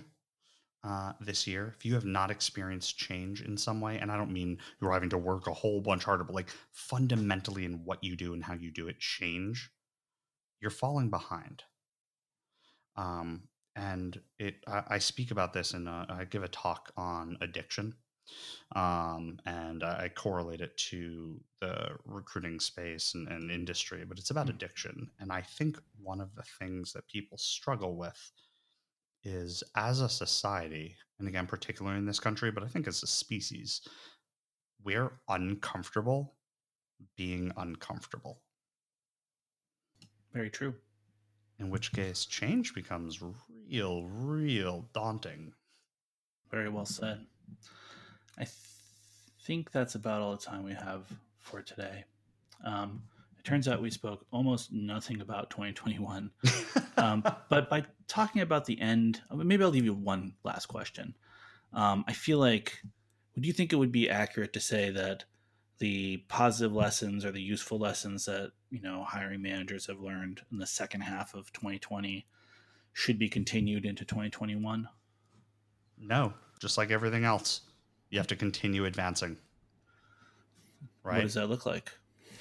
uh, 0.84 1.14
this 1.22 1.48
year, 1.48 1.74
if 1.78 1.86
you 1.86 1.94
have 1.94 2.04
not 2.04 2.30
experienced 2.30 2.98
change 2.98 3.42
in 3.42 3.56
some 3.56 3.80
way, 3.80 4.00
and 4.00 4.12
I 4.12 4.18
don't 4.18 4.34
mean 4.34 4.58
you're 4.82 4.92
having 4.92 5.12
to 5.12 5.18
work 5.18 5.48
a 5.48 5.54
whole 5.54 5.80
bunch 5.80 6.04
harder, 6.04 6.26
but 6.26 6.36
like 6.36 6.50
fundamentally 6.74 7.64
in 7.64 7.86
what 7.86 8.04
you 8.04 8.18
do 8.18 8.34
and 8.34 8.44
how 8.44 8.56
you 8.56 8.70
do 8.70 8.90
it 8.90 9.00
change, 9.00 9.72
you're 10.60 10.72
falling 10.72 11.10
behind. 11.10 11.64
Um, 12.98 13.44
and 13.78 14.20
it, 14.40 14.56
I, 14.68 14.84
I 14.90 14.98
speak 14.98 15.32
about 15.32 15.54
this 15.54 15.74
and 15.74 15.88
I 15.88 16.28
give 16.30 16.44
a 16.44 16.50
talk 16.50 16.92
on 16.98 17.38
addiction, 17.40 17.94
um, 18.76 19.40
and 19.46 19.84
I, 19.84 20.10
correlate 20.14 20.62
it 20.62 20.76
to 20.90 21.40
the 21.60 21.90
recruiting 22.06 22.60
space 22.60 23.14
and, 23.16 23.28
and 23.28 23.52
industry, 23.52 24.04
but 24.08 24.18
it's 24.18 24.32
about 24.32 24.48
mm. 24.48 24.52
addiction. 24.52 25.10
And 25.20 25.32
I 25.32 25.42
think 25.42 25.78
one 26.02 26.22
of 26.22 26.36
the 26.36 26.44
things 26.60 26.94
that 26.94 27.08
people 27.08 27.38
struggle 27.38 27.96
with 27.96 28.32
is 29.24 29.64
as 29.76 30.02
a 30.02 30.10
society, 30.10 30.96
and 31.20 31.28
again, 31.28 31.48
particularly 31.48 31.98
in 31.98 32.06
this 32.06 32.20
country, 32.20 32.52
but 32.52 32.64
I 32.64 32.68
think 32.68 32.88
as 32.88 33.04
a 33.04 33.08
species, 33.08 33.82
we're 34.84 35.12
uncomfortable 35.30 36.34
being 37.16 37.52
uncomfortable. 37.58 38.42
Very 40.34 40.50
true. 40.50 40.74
In 41.60 41.70
which 41.70 41.92
case, 41.92 42.26
change 42.26 42.74
becomes 42.74 43.22
real, 43.22 44.06
real 44.06 44.88
daunting. 44.94 45.54
Very 46.50 46.70
well 46.70 46.86
said. 46.86 47.26
I 48.38 48.44
th- 48.44 48.56
think 49.44 49.72
that's 49.72 49.96
about 49.96 50.22
all 50.22 50.32
the 50.32 50.38
time 50.38 50.64
we 50.64 50.74
have 50.74 51.04
for 51.40 51.62
today. 51.62 52.06
Um, 52.64 53.04
it 53.38 53.46
turns 53.46 53.68
out 53.68 53.82
we 53.82 53.90
spoke 53.90 54.26
almost 54.32 54.72
nothing 54.72 55.22
about 55.22 55.50
2021. 55.50 56.32
um, 56.98 57.24
but 57.50 57.70
by 57.70 57.84
talking 58.08 58.42
about 58.42 58.66
the 58.66 58.80
end, 58.80 59.22
maybe 59.34 59.64
I'll 59.64 59.70
leave 59.70 59.86
you 59.86 59.94
one 59.94 60.34
last 60.44 60.68
question. 60.68 61.16
Um, 61.74 62.06
I 62.08 62.14
feel 62.14 62.38
like, 62.38 62.82
would 63.36 63.46
you 63.46 63.54
think 63.54 63.74
it 63.74 63.78
would 63.78 63.92
be 63.92 64.10
accurate 64.10 64.54
to 64.54 64.60
say 64.60 64.92
that 64.92 65.26
the 65.80 66.18
positive 66.28 66.74
lessons 66.74 67.26
or 67.26 67.32
the 67.32 67.42
useful 67.42 67.80
lessons 67.80 68.26
that 68.26 68.52
you 68.70 68.80
know 68.80 69.04
hiring 69.04 69.42
managers 69.42 69.88
have 69.88 70.00
learned 70.00 70.42
in 70.52 70.60
the 70.60 70.68
second 70.68 71.02
half 71.02 71.34
of 71.34 71.52
2020 71.54 72.28
should 72.94 73.18
be 73.18 73.28
continued 73.28 73.86
into 73.86 74.06
2021? 74.06 74.88
No, 75.98 76.34
just 76.60 76.78
like 76.78 76.92
everything 76.92 77.24
else, 77.24 77.62
you 78.12 78.20
have 78.20 78.28
to 78.28 78.36
continue 78.36 78.86
advancing. 78.86 79.38
Right? 81.04 81.16
What 81.16 81.22
does 81.24 81.34
that 81.34 81.48
look 81.48 81.66
like? 81.66 81.92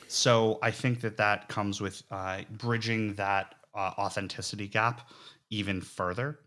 So 0.09 0.59
I 0.62 0.71
think 0.71 1.01
that 1.01 1.16
that 1.16 1.49
comes 1.49 1.81
with 1.81 2.03
uh, 2.11 2.43
bridging 2.51 3.14
that 3.14 3.55
uh, 3.75 3.93
authenticity 3.97 4.66
gap 4.66 5.09
even 5.49 5.81
further, 5.81 6.41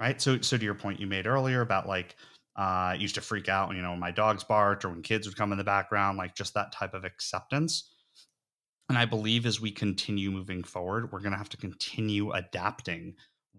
right? 0.00 0.20
So, 0.20 0.40
so 0.40 0.58
to 0.58 0.64
your 0.64 0.74
point 0.74 1.00
you 1.00 1.06
made 1.06 1.26
earlier 1.26 1.60
about 1.60 1.88
like 1.88 2.16
uh, 2.58 2.92
I 2.92 2.94
used 2.94 3.14
to 3.14 3.20
freak 3.20 3.48
out, 3.48 3.74
you 3.74 3.82
know, 3.82 3.90
when 3.90 4.00
my 4.00 4.10
dogs 4.10 4.42
barked 4.42 4.84
or 4.84 4.88
when 4.88 5.02
kids 5.02 5.26
would 5.26 5.36
come 5.36 5.52
in 5.52 5.58
the 5.58 5.64
background, 5.64 6.18
like 6.18 6.34
just 6.34 6.54
that 6.54 6.72
type 6.72 6.94
of 6.94 7.04
acceptance. 7.04 7.92
And 8.88 8.96
I 8.96 9.04
believe 9.04 9.46
as 9.46 9.60
we 9.60 9.70
continue 9.70 10.30
moving 10.30 10.62
forward, 10.62 11.12
we're 11.12 11.20
going 11.20 11.32
to 11.32 11.38
have 11.38 11.48
to 11.50 11.56
continue 11.56 12.32
adapting 12.32 13.14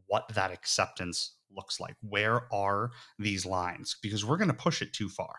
what 0.08 0.28
that 0.34 0.52
acceptance 0.52 1.37
looks 1.56 1.80
like. 1.80 1.96
Where 2.02 2.52
are 2.54 2.92
these 3.20 3.46
lines? 3.46 3.98
Because 4.02 4.26
we're 4.26 4.38
going 4.38 4.50
to 4.50 4.54
push 4.54 4.82
it 4.82 4.94
too 4.94 5.10
far. 5.10 5.36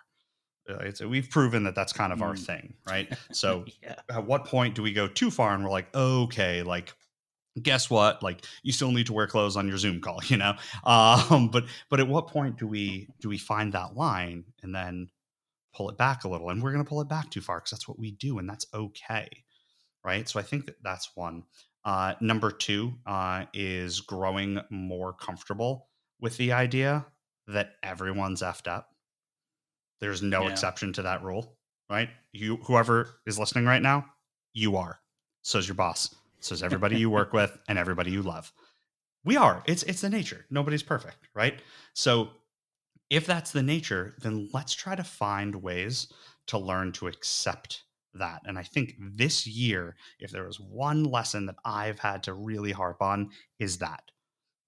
Uh, 0.68 0.90
we've 1.08 1.30
proven 1.30 1.64
that 1.64 1.74
that's 1.74 1.92
kind 1.92 2.12
of 2.12 2.18
mm. 2.18 2.22
our 2.22 2.36
thing, 2.36 2.74
right? 2.88 3.12
So, 3.32 3.64
yeah. 3.82 3.96
at 4.10 4.26
what 4.26 4.44
point 4.44 4.74
do 4.74 4.82
we 4.82 4.92
go 4.92 5.06
too 5.08 5.30
far 5.30 5.54
and 5.54 5.64
we're 5.64 5.70
like, 5.70 5.94
okay, 5.94 6.62
like, 6.62 6.94
guess 7.62 7.90
what? 7.90 8.22
Like, 8.22 8.44
you 8.62 8.72
still 8.72 8.92
need 8.92 9.06
to 9.06 9.12
wear 9.12 9.26
clothes 9.26 9.56
on 9.56 9.68
your 9.68 9.78
Zoom 9.78 10.00
call, 10.00 10.20
you 10.26 10.36
know? 10.36 10.54
Um, 10.84 11.48
but 11.48 11.64
but 11.90 12.00
at 12.00 12.08
what 12.08 12.28
point 12.28 12.58
do 12.58 12.66
we 12.66 13.08
do 13.20 13.28
we 13.28 13.38
find 13.38 13.72
that 13.72 13.96
line 13.96 14.44
and 14.62 14.74
then 14.74 15.08
pull 15.74 15.88
it 15.90 15.96
back 15.96 16.24
a 16.24 16.28
little? 16.28 16.50
And 16.50 16.62
we're 16.62 16.72
going 16.72 16.84
to 16.84 16.88
pull 16.88 17.00
it 17.00 17.08
back 17.08 17.30
too 17.30 17.40
far 17.40 17.58
because 17.58 17.70
that's 17.70 17.88
what 17.88 17.98
we 17.98 18.12
do, 18.12 18.38
and 18.38 18.48
that's 18.48 18.66
okay, 18.74 19.28
right? 20.04 20.28
So 20.28 20.40
I 20.40 20.42
think 20.42 20.66
that 20.66 20.82
that's 20.82 21.10
one. 21.14 21.44
Uh, 21.84 22.14
number 22.20 22.50
two 22.50 22.92
uh, 23.06 23.44
is 23.54 24.00
growing 24.00 24.60
more 24.70 25.12
comfortable 25.14 25.88
with 26.20 26.36
the 26.36 26.52
idea 26.52 27.06
that 27.46 27.74
everyone's 27.82 28.42
effed 28.42 28.68
up 28.68 28.90
there's 30.00 30.22
no 30.22 30.44
yeah. 30.44 30.50
exception 30.50 30.92
to 30.94 31.02
that 31.02 31.22
rule, 31.22 31.56
right? 31.90 32.10
You, 32.32 32.56
whoever 32.64 33.20
is 33.26 33.38
listening 33.38 33.64
right 33.64 33.82
now, 33.82 34.06
you 34.52 34.76
are. 34.76 35.00
So 35.42 35.58
is 35.58 35.68
your 35.68 35.74
boss. 35.74 36.14
So 36.40 36.54
is 36.54 36.62
everybody 36.62 36.98
you 36.98 37.10
work 37.10 37.32
with 37.32 37.56
and 37.68 37.78
everybody 37.78 38.10
you 38.10 38.22
love. 38.22 38.52
We 39.24 39.36
are. 39.36 39.62
It's 39.66 39.82
it's 39.82 40.00
the 40.00 40.08
nature. 40.08 40.46
Nobody's 40.50 40.82
perfect, 40.82 41.28
right? 41.34 41.60
So 41.94 42.28
if 43.10 43.26
that's 43.26 43.50
the 43.50 43.62
nature, 43.62 44.14
then 44.22 44.48
let's 44.52 44.74
try 44.74 44.94
to 44.94 45.04
find 45.04 45.56
ways 45.56 46.12
to 46.46 46.58
learn 46.58 46.92
to 46.92 47.08
accept 47.08 47.82
that. 48.14 48.42
And 48.46 48.58
I 48.58 48.62
think 48.62 48.94
this 48.98 49.46
year, 49.46 49.96
if 50.20 50.30
there 50.30 50.46
was 50.46 50.60
one 50.60 51.04
lesson 51.04 51.46
that 51.46 51.56
I've 51.64 51.98
had 51.98 52.22
to 52.24 52.32
really 52.32 52.72
harp 52.72 53.02
on, 53.02 53.30
is 53.58 53.78
that 53.78 54.02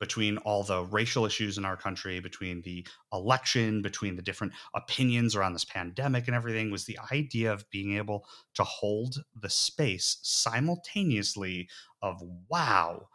between 0.01 0.39
all 0.39 0.65
the 0.65 0.83
racial 0.87 1.27
issues 1.27 1.59
in 1.59 1.65
our 1.65 1.77
country, 1.77 2.19
between 2.19 2.63
the 2.63 2.85
election, 3.13 3.83
between 3.83 4.17
the 4.17 4.23
different 4.23 4.53
opinions 4.75 5.37
around 5.37 5.53
this 5.53 5.65
pandemic 5.65 6.27
and 6.27 6.35
everything, 6.35 6.71
was 6.71 6.87
the 6.87 6.99
idea 7.13 7.53
of 7.53 7.69
being 7.71 7.97
able 7.97 8.27
to 8.55 8.65
hold 8.65 9.17
the 9.41 9.51
space 9.51 10.19
simultaneously 10.23 11.69
of, 12.03 12.21
wow, 12.49 13.07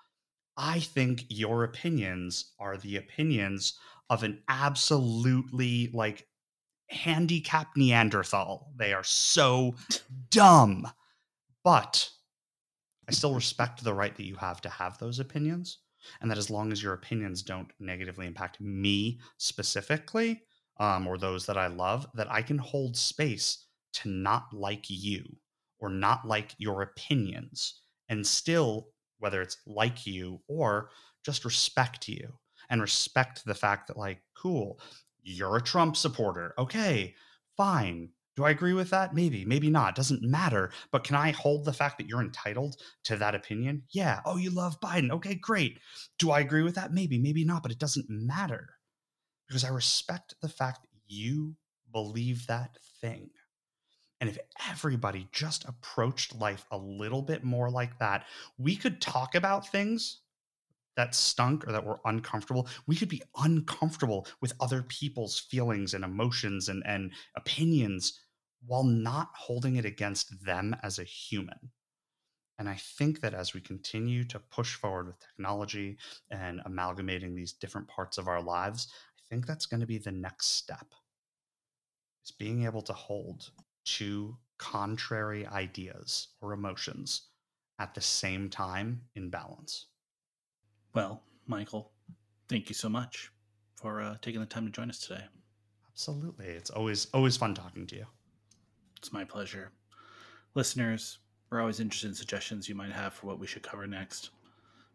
I 0.56 0.80
think 0.80 1.26
your 1.28 1.64
opinions 1.64 2.54
are 2.60 2.78
the 2.78 2.96
opinions 2.96 3.74
of 4.10 4.24
an 4.24 4.44
absolutely 4.48 5.90
like 5.94 6.28
handicapped 6.90 7.76
Neanderthal. 7.76 8.72
They 8.78 8.94
are 8.94 9.04
so 9.04 9.76
dumb. 10.30 10.88
But 11.64 12.12
I 13.10 13.12
still 13.12 13.34
respect 13.34 13.84
the 13.84 13.94
right 13.94 14.16
that 14.16 14.26
you 14.26 14.36
have 14.36 14.62
to 14.62 14.70
have 14.70 15.00
those 15.00 15.20
opinions 15.20 15.80
and 16.22 16.30
that 16.30 16.38
as 16.38 16.50
long 16.50 16.72
as 16.72 16.82
your 16.82 16.94
opinions 16.94 17.42
don't 17.42 17.72
negatively 17.80 18.28
impact 18.28 18.60
me 18.62 19.20
specifically 19.38 20.44
um, 20.80 21.08
or 21.08 21.18
those 21.18 21.46
that 21.46 21.58
I 21.58 21.68
love, 21.68 22.08
that 22.16 22.32
I 22.32 22.42
can 22.42 22.58
hold 22.58 22.98
space 22.98 23.66
to 23.94 24.10
not 24.10 24.48
like 24.54 24.86
you 24.90 25.24
or 25.80 25.90
not 25.90 26.28
like 26.28 26.54
your 26.58 26.82
opinions 26.82 27.82
and 28.10 28.26
still, 28.26 28.90
whether 29.20 29.42
it's 29.42 29.58
like 29.66 30.06
you 30.06 30.42
or 30.48 30.90
just 31.24 31.46
respect 31.46 32.08
you 32.08 32.34
and 32.70 32.82
respect 32.82 33.46
the 33.46 33.56
fact 33.56 33.88
that, 33.88 33.98
like, 33.98 34.22
cool, 34.36 34.80
you're 35.24 35.58
a 35.58 35.62
Trump 35.62 35.96
supporter. 35.96 36.54
Okay, 36.58 37.16
fine. 37.58 38.10
Do 38.36 38.44
I 38.44 38.50
agree 38.50 38.74
with 38.74 38.90
that? 38.90 39.14
Maybe, 39.14 39.46
maybe 39.46 39.70
not. 39.70 39.96
Doesn't 39.96 40.22
matter. 40.22 40.72
But 40.92 41.06
can 41.06 41.16
I 41.16 41.32
hold 41.32 41.64
the 41.64 41.74
fact 41.74 41.98
that 41.98 42.08
you're 42.08 42.22
entitled 42.22 42.76
to 43.06 43.16
that 43.18 43.36
opinion? 43.36 43.84
Yeah. 43.92 44.20
Oh, 44.26 44.36
you 44.36 44.50
love 44.50 44.80
Biden. 44.82 45.10
Okay, 45.12 45.36
great. 45.36 45.80
Do 46.20 46.32
I 46.32 46.42
agree 46.42 46.64
with 46.64 46.76
that? 46.76 46.94
Maybe, 46.94 47.18
maybe 47.18 47.46
not. 47.46 47.64
But 47.64 47.72
it 47.72 47.80
doesn't 47.80 48.10
matter 48.10 48.76
because 49.48 49.64
I 49.64 49.70
respect 49.70 50.36
the 50.42 50.50
fact 50.50 50.82
that 50.82 50.90
you 51.08 51.56
believe 51.92 52.48
that 52.48 52.78
thing. 53.00 53.30
And 54.20 54.30
if 54.30 54.38
everybody 54.70 55.28
just 55.32 55.66
approached 55.66 56.36
life 56.36 56.66
a 56.72 56.78
little 56.78 57.22
bit 57.22 57.44
more 57.44 57.70
like 57.70 58.00
that, 58.00 58.26
we 58.58 58.76
could 58.76 59.02
talk 59.02 59.36
about 59.36 59.68
things 59.68 60.22
that 60.96 61.14
stunk 61.14 61.68
or 61.68 61.72
that 61.74 61.86
were 61.86 62.00
uncomfortable. 62.06 62.68
We 62.88 62.96
could 62.96 63.10
be 63.10 63.22
uncomfortable 63.38 64.28
with 64.42 64.54
other 64.60 64.84
people's 64.84 65.40
feelings 65.40 65.94
and 65.94 66.04
emotions 66.04 66.70
and, 66.70 66.84
and 66.86 67.12
opinions 67.36 68.20
while 68.66 68.84
not 68.84 69.30
holding 69.34 69.76
it 69.76 69.86
against 69.86 70.46
them 70.46 70.76
as 70.84 71.00
a 71.00 71.04
human. 71.04 71.72
And 72.58 72.70
I 72.70 72.76
think 72.76 73.20
that 73.22 73.34
as 73.34 73.54
we 73.54 73.62
continue 73.62 74.24
to 74.26 74.40
push 74.40 74.76
forward 74.76 75.08
with 75.08 75.20
technology 75.20 75.98
and 76.32 76.62
amalgamating 76.66 77.36
these 77.36 77.54
different 77.54 77.88
parts 77.88 78.18
of 78.18 78.28
our 78.28 78.42
lives, 78.42 78.88
I 79.18 79.22
think 79.30 79.46
that's 79.46 79.66
going 79.66 79.82
to 79.82 79.86
be 79.86 79.98
the 79.98 80.12
next 80.12 80.48
step. 80.48 80.94
Is 82.24 82.32
being 82.32 82.64
able 82.64 82.82
to 82.84 82.94
hold 82.94 83.52
two 83.84 84.38
contrary 84.58 85.46
ideas 85.46 86.30
or 86.42 86.54
emotions 86.54 87.24
at 87.78 87.94
the 87.94 88.02
same 88.02 88.50
time 88.50 89.02
in 89.16 89.30
balance. 89.30 89.88
Well, 90.94 91.24
Michael, 91.46 91.92
thank 92.48 92.70
you 92.70 92.76
so 92.76 92.88
much 92.88 93.32
for 93.76 94.02
uh, 94.02 94.16
taking 94.22 94.40
the 94.40 94.48
time 94.48 94.66
to 94.66 94.72
join 94.72 94.90
us 94.90 95.00
today. 95.00 95.26
Absolutely. 95.92 96.48
It's 96.48 96.70
always 96.70 97.08
always 97.14 97.38
fun 97.38 97.54
talking 97.54 97.86
to 97.88 97.96
you. 97.96 98.06
It's 99.06 99.14
my 99.14 99.24
pleasure. 99.24 99.70
Listeners, 100.56 101.20
we're 101.52 101.60
always 101.62 101.80
interested 101.80 102.08
in 102.08 102.16
suggestions 102.16 102.68
you 102.68 102.74
might 102.74 102.92
have 102.92 103.14
for 103.14 103.28
what 103.28 103.38
we 103.38 103.46
should 103.46 103.62
cover 103.62 103.86
next. 103.86 104.32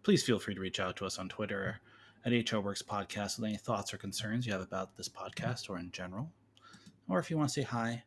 Please 0.02 0.24
feel 0.24 0.40
free 0.40 0.52
to 0.52 0.61
reach 0.61 0.80
out 0.80 0.96
to 0.96 1.06
us 1.06 1.20
on 1.20 1.28
Twitter 1.28 1.78
at 2.26 2.32
HR 2.32 2.58
Works 2.58 2.82
Podcast 2.82 3.38
with 3.38 3.46
any 3.46 3.56
thoughts 3.56 3.94
or 3.94 3.98
concerns 3.98 4.44
you 4.48 4.52
have 4.52 4.62
about 4.62 4.96
this 4.96 5.08
podcast 5.08 5.70
or 5.70 5.78
in 5.78 5.92
general. 5.92 6.28
Or 7.08 7.20
if 7.20 7.30
you 7.30 7.36
want 7.38 7.50
to 7.50 7.52
say 7.52 7.62
hi. 7.62 8.02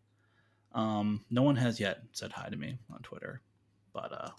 Um, 0.74 1.24
no 1.32 1.42
one 1.42 1.56
has 1.56 1.80
yet 1.80 2.00
said 2.12 2.34
hi 2.34 2.50
to 2.50 2.58
me 2.58 2.78
on 2.94 3.00
Twitter, 3.00 3.40
but 3.94 4.12
uh, 4.12 4.30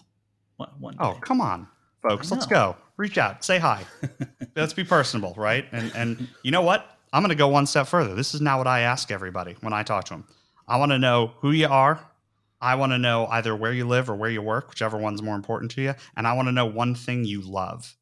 one, 0.57 0.69
one 0.77 0.95
Oh, 0.99 1.13
day. 1.13 1.19
come 1.21 1.41
on, 1.41 1.67
folks. 2.07 2.29
Let's 2.29 2.45
go. 2.45 2.77
Reach 2.97 3.17
out. 3.17 3.43
Say 3.43 3.57
hi. 3.57 3.83
Let's 4.55 4.73
be 4.73 4.83
personable, 4.83 5.33
right? 5.35 5.65
And 5.71 5.91
and 5.95 6.27
you 6.43 6.51
know 6.51 6.61
what? 6.61 6.95
I'm 7.11 7.23
going 7.23 7.29
to 7.29 7.35
go 7.35 7.47
one 7.47 7.65
step 7.65 7.87
further. 7.87 8.13
This 8.13 8.35
is 8.35 8.41
now 8.41 8.59
what 8.59 8.67
I 8.67 8.81
ask 8.81 9.09
everybody 9.09 9.55
when 9.61 9.73
I 9.73 9.81
talk 9.81 10.03
to 10.05 10.13
them. 10.13 10.27
I 10.67 10.77
want 10.77 10.91
to 10.91 10.99
know 10.99 11.33
who 11.39 11.51
you 11.51 11.67
are. 11.67 11.99
I 12.61 12.75
want 12.75 12.91
to 12.93 12.97
know 12.97 13.27
either 13.27 13.55
where 13.55 13.73
you 13.73 13.87
live 13.87 14.09
or 14.09 14.15
where 14.15 14.29
you 14.29 14.41
work, 14.41 14.69
whichever 14.69 14.97
one's 14.97 15.21
more 15.21 15.35
important 15.35 15.71
to 15.71 15.81
you. 15.81 15.93
And 16.15 16.25
I 16.25 16.33
want 16.33 16.47
to 16.47 16.51
know 16.51 16.65
one 16.65 16.95
thing 16.95 17.23
you 17.23 17.41
love. 17.41 17.95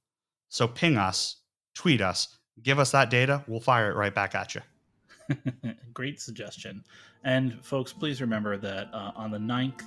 So 0.49 0.67
ping 0.67 0.97
us, 0.97 1.37
tweet 1.73 2.01
us, 2.01 2.37
give 2.61 2.79
us 2.79 2.91
that 2.91 3.09
data. 3.09 3.43
We'll 3.47 3.59
fire 3.59 3.91
it 3.91 3.95
right 3.95 4.13
back 4.13 4.35
at 4.35 4.55
you. 4.55 4.61
Great 5.93 6.21
suggestion. 6.21 6.83
And 7.23 7.63
folks, 7.63 7.91
please 7.91 8.21
remember 8.21 8.57
that 8.57 8.89
uh, 8.93 9.11
on 9.15 9.31
the 9.31 9.37
9th, 9.37 9.83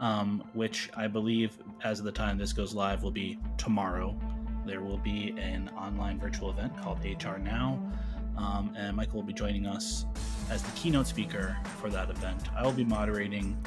um, 0.00 0.44
which 0.54 0.90
I 0.96 1.06
believe 1.06 1.58
as 1.82 1.98
of 1.98 2.04
the 2.04 2.12
time 2.12 2.38
this 2.38 2.52
goes 2.52 2.74
live 2.74 3.02
will 3.02 3.10
be 3.10 3.38
tomorrow, 3.58 4.18
there 4.66 4.80
will 4.80 4.98
be 4.98 5.34
an 5.38 5.70
online 5.76 6.18
virtual 6.18 6.50
event 6.50 6.80
called 6.80 7.04
HR 7.04 7.38
Now. 7.38 7.80
Um, 8.40 8.74
and 8.76 8.96
Michael 8.96 9.16
will 9.16 9.26
be 9.26 9.34
joining 9.34 9.66
us 9.66 10.06
as 10.50 10.62
the 10.62 10.70
keynote 10.72 11.06
speaker 11.06 11.56
for 11.80 11.90
that 11.90 12.10
event. 12.10 12.48
I 12.56 12.62
will 12.62 12.72
be 12.72 12.84
moderating. 12.84 13.62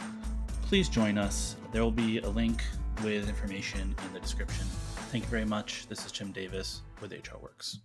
Please 0.63 0.89
join 0.89 1.17
us. 1.17 1.55
There 1.71 1.83
will 1.83 1.91
be 1.91 2.19
a 2.19 2.29
link 2.29 2.63
with 3.03 3.29
information 3.29 3.95
in 4.05 4.13
the 4.13 4.19
description. 4.19 4.65
Thank 5.11 5.25
you 5.25 5.29
very 5.29 5.45
much. 5.45 5.87
This 5.87 6.05
is 6.05 6.11
Jim 6.11 6.31
Davis 6.31 6.81
with 7.01 7.11
HR 7.11 7.37
Works. 7.41 7.79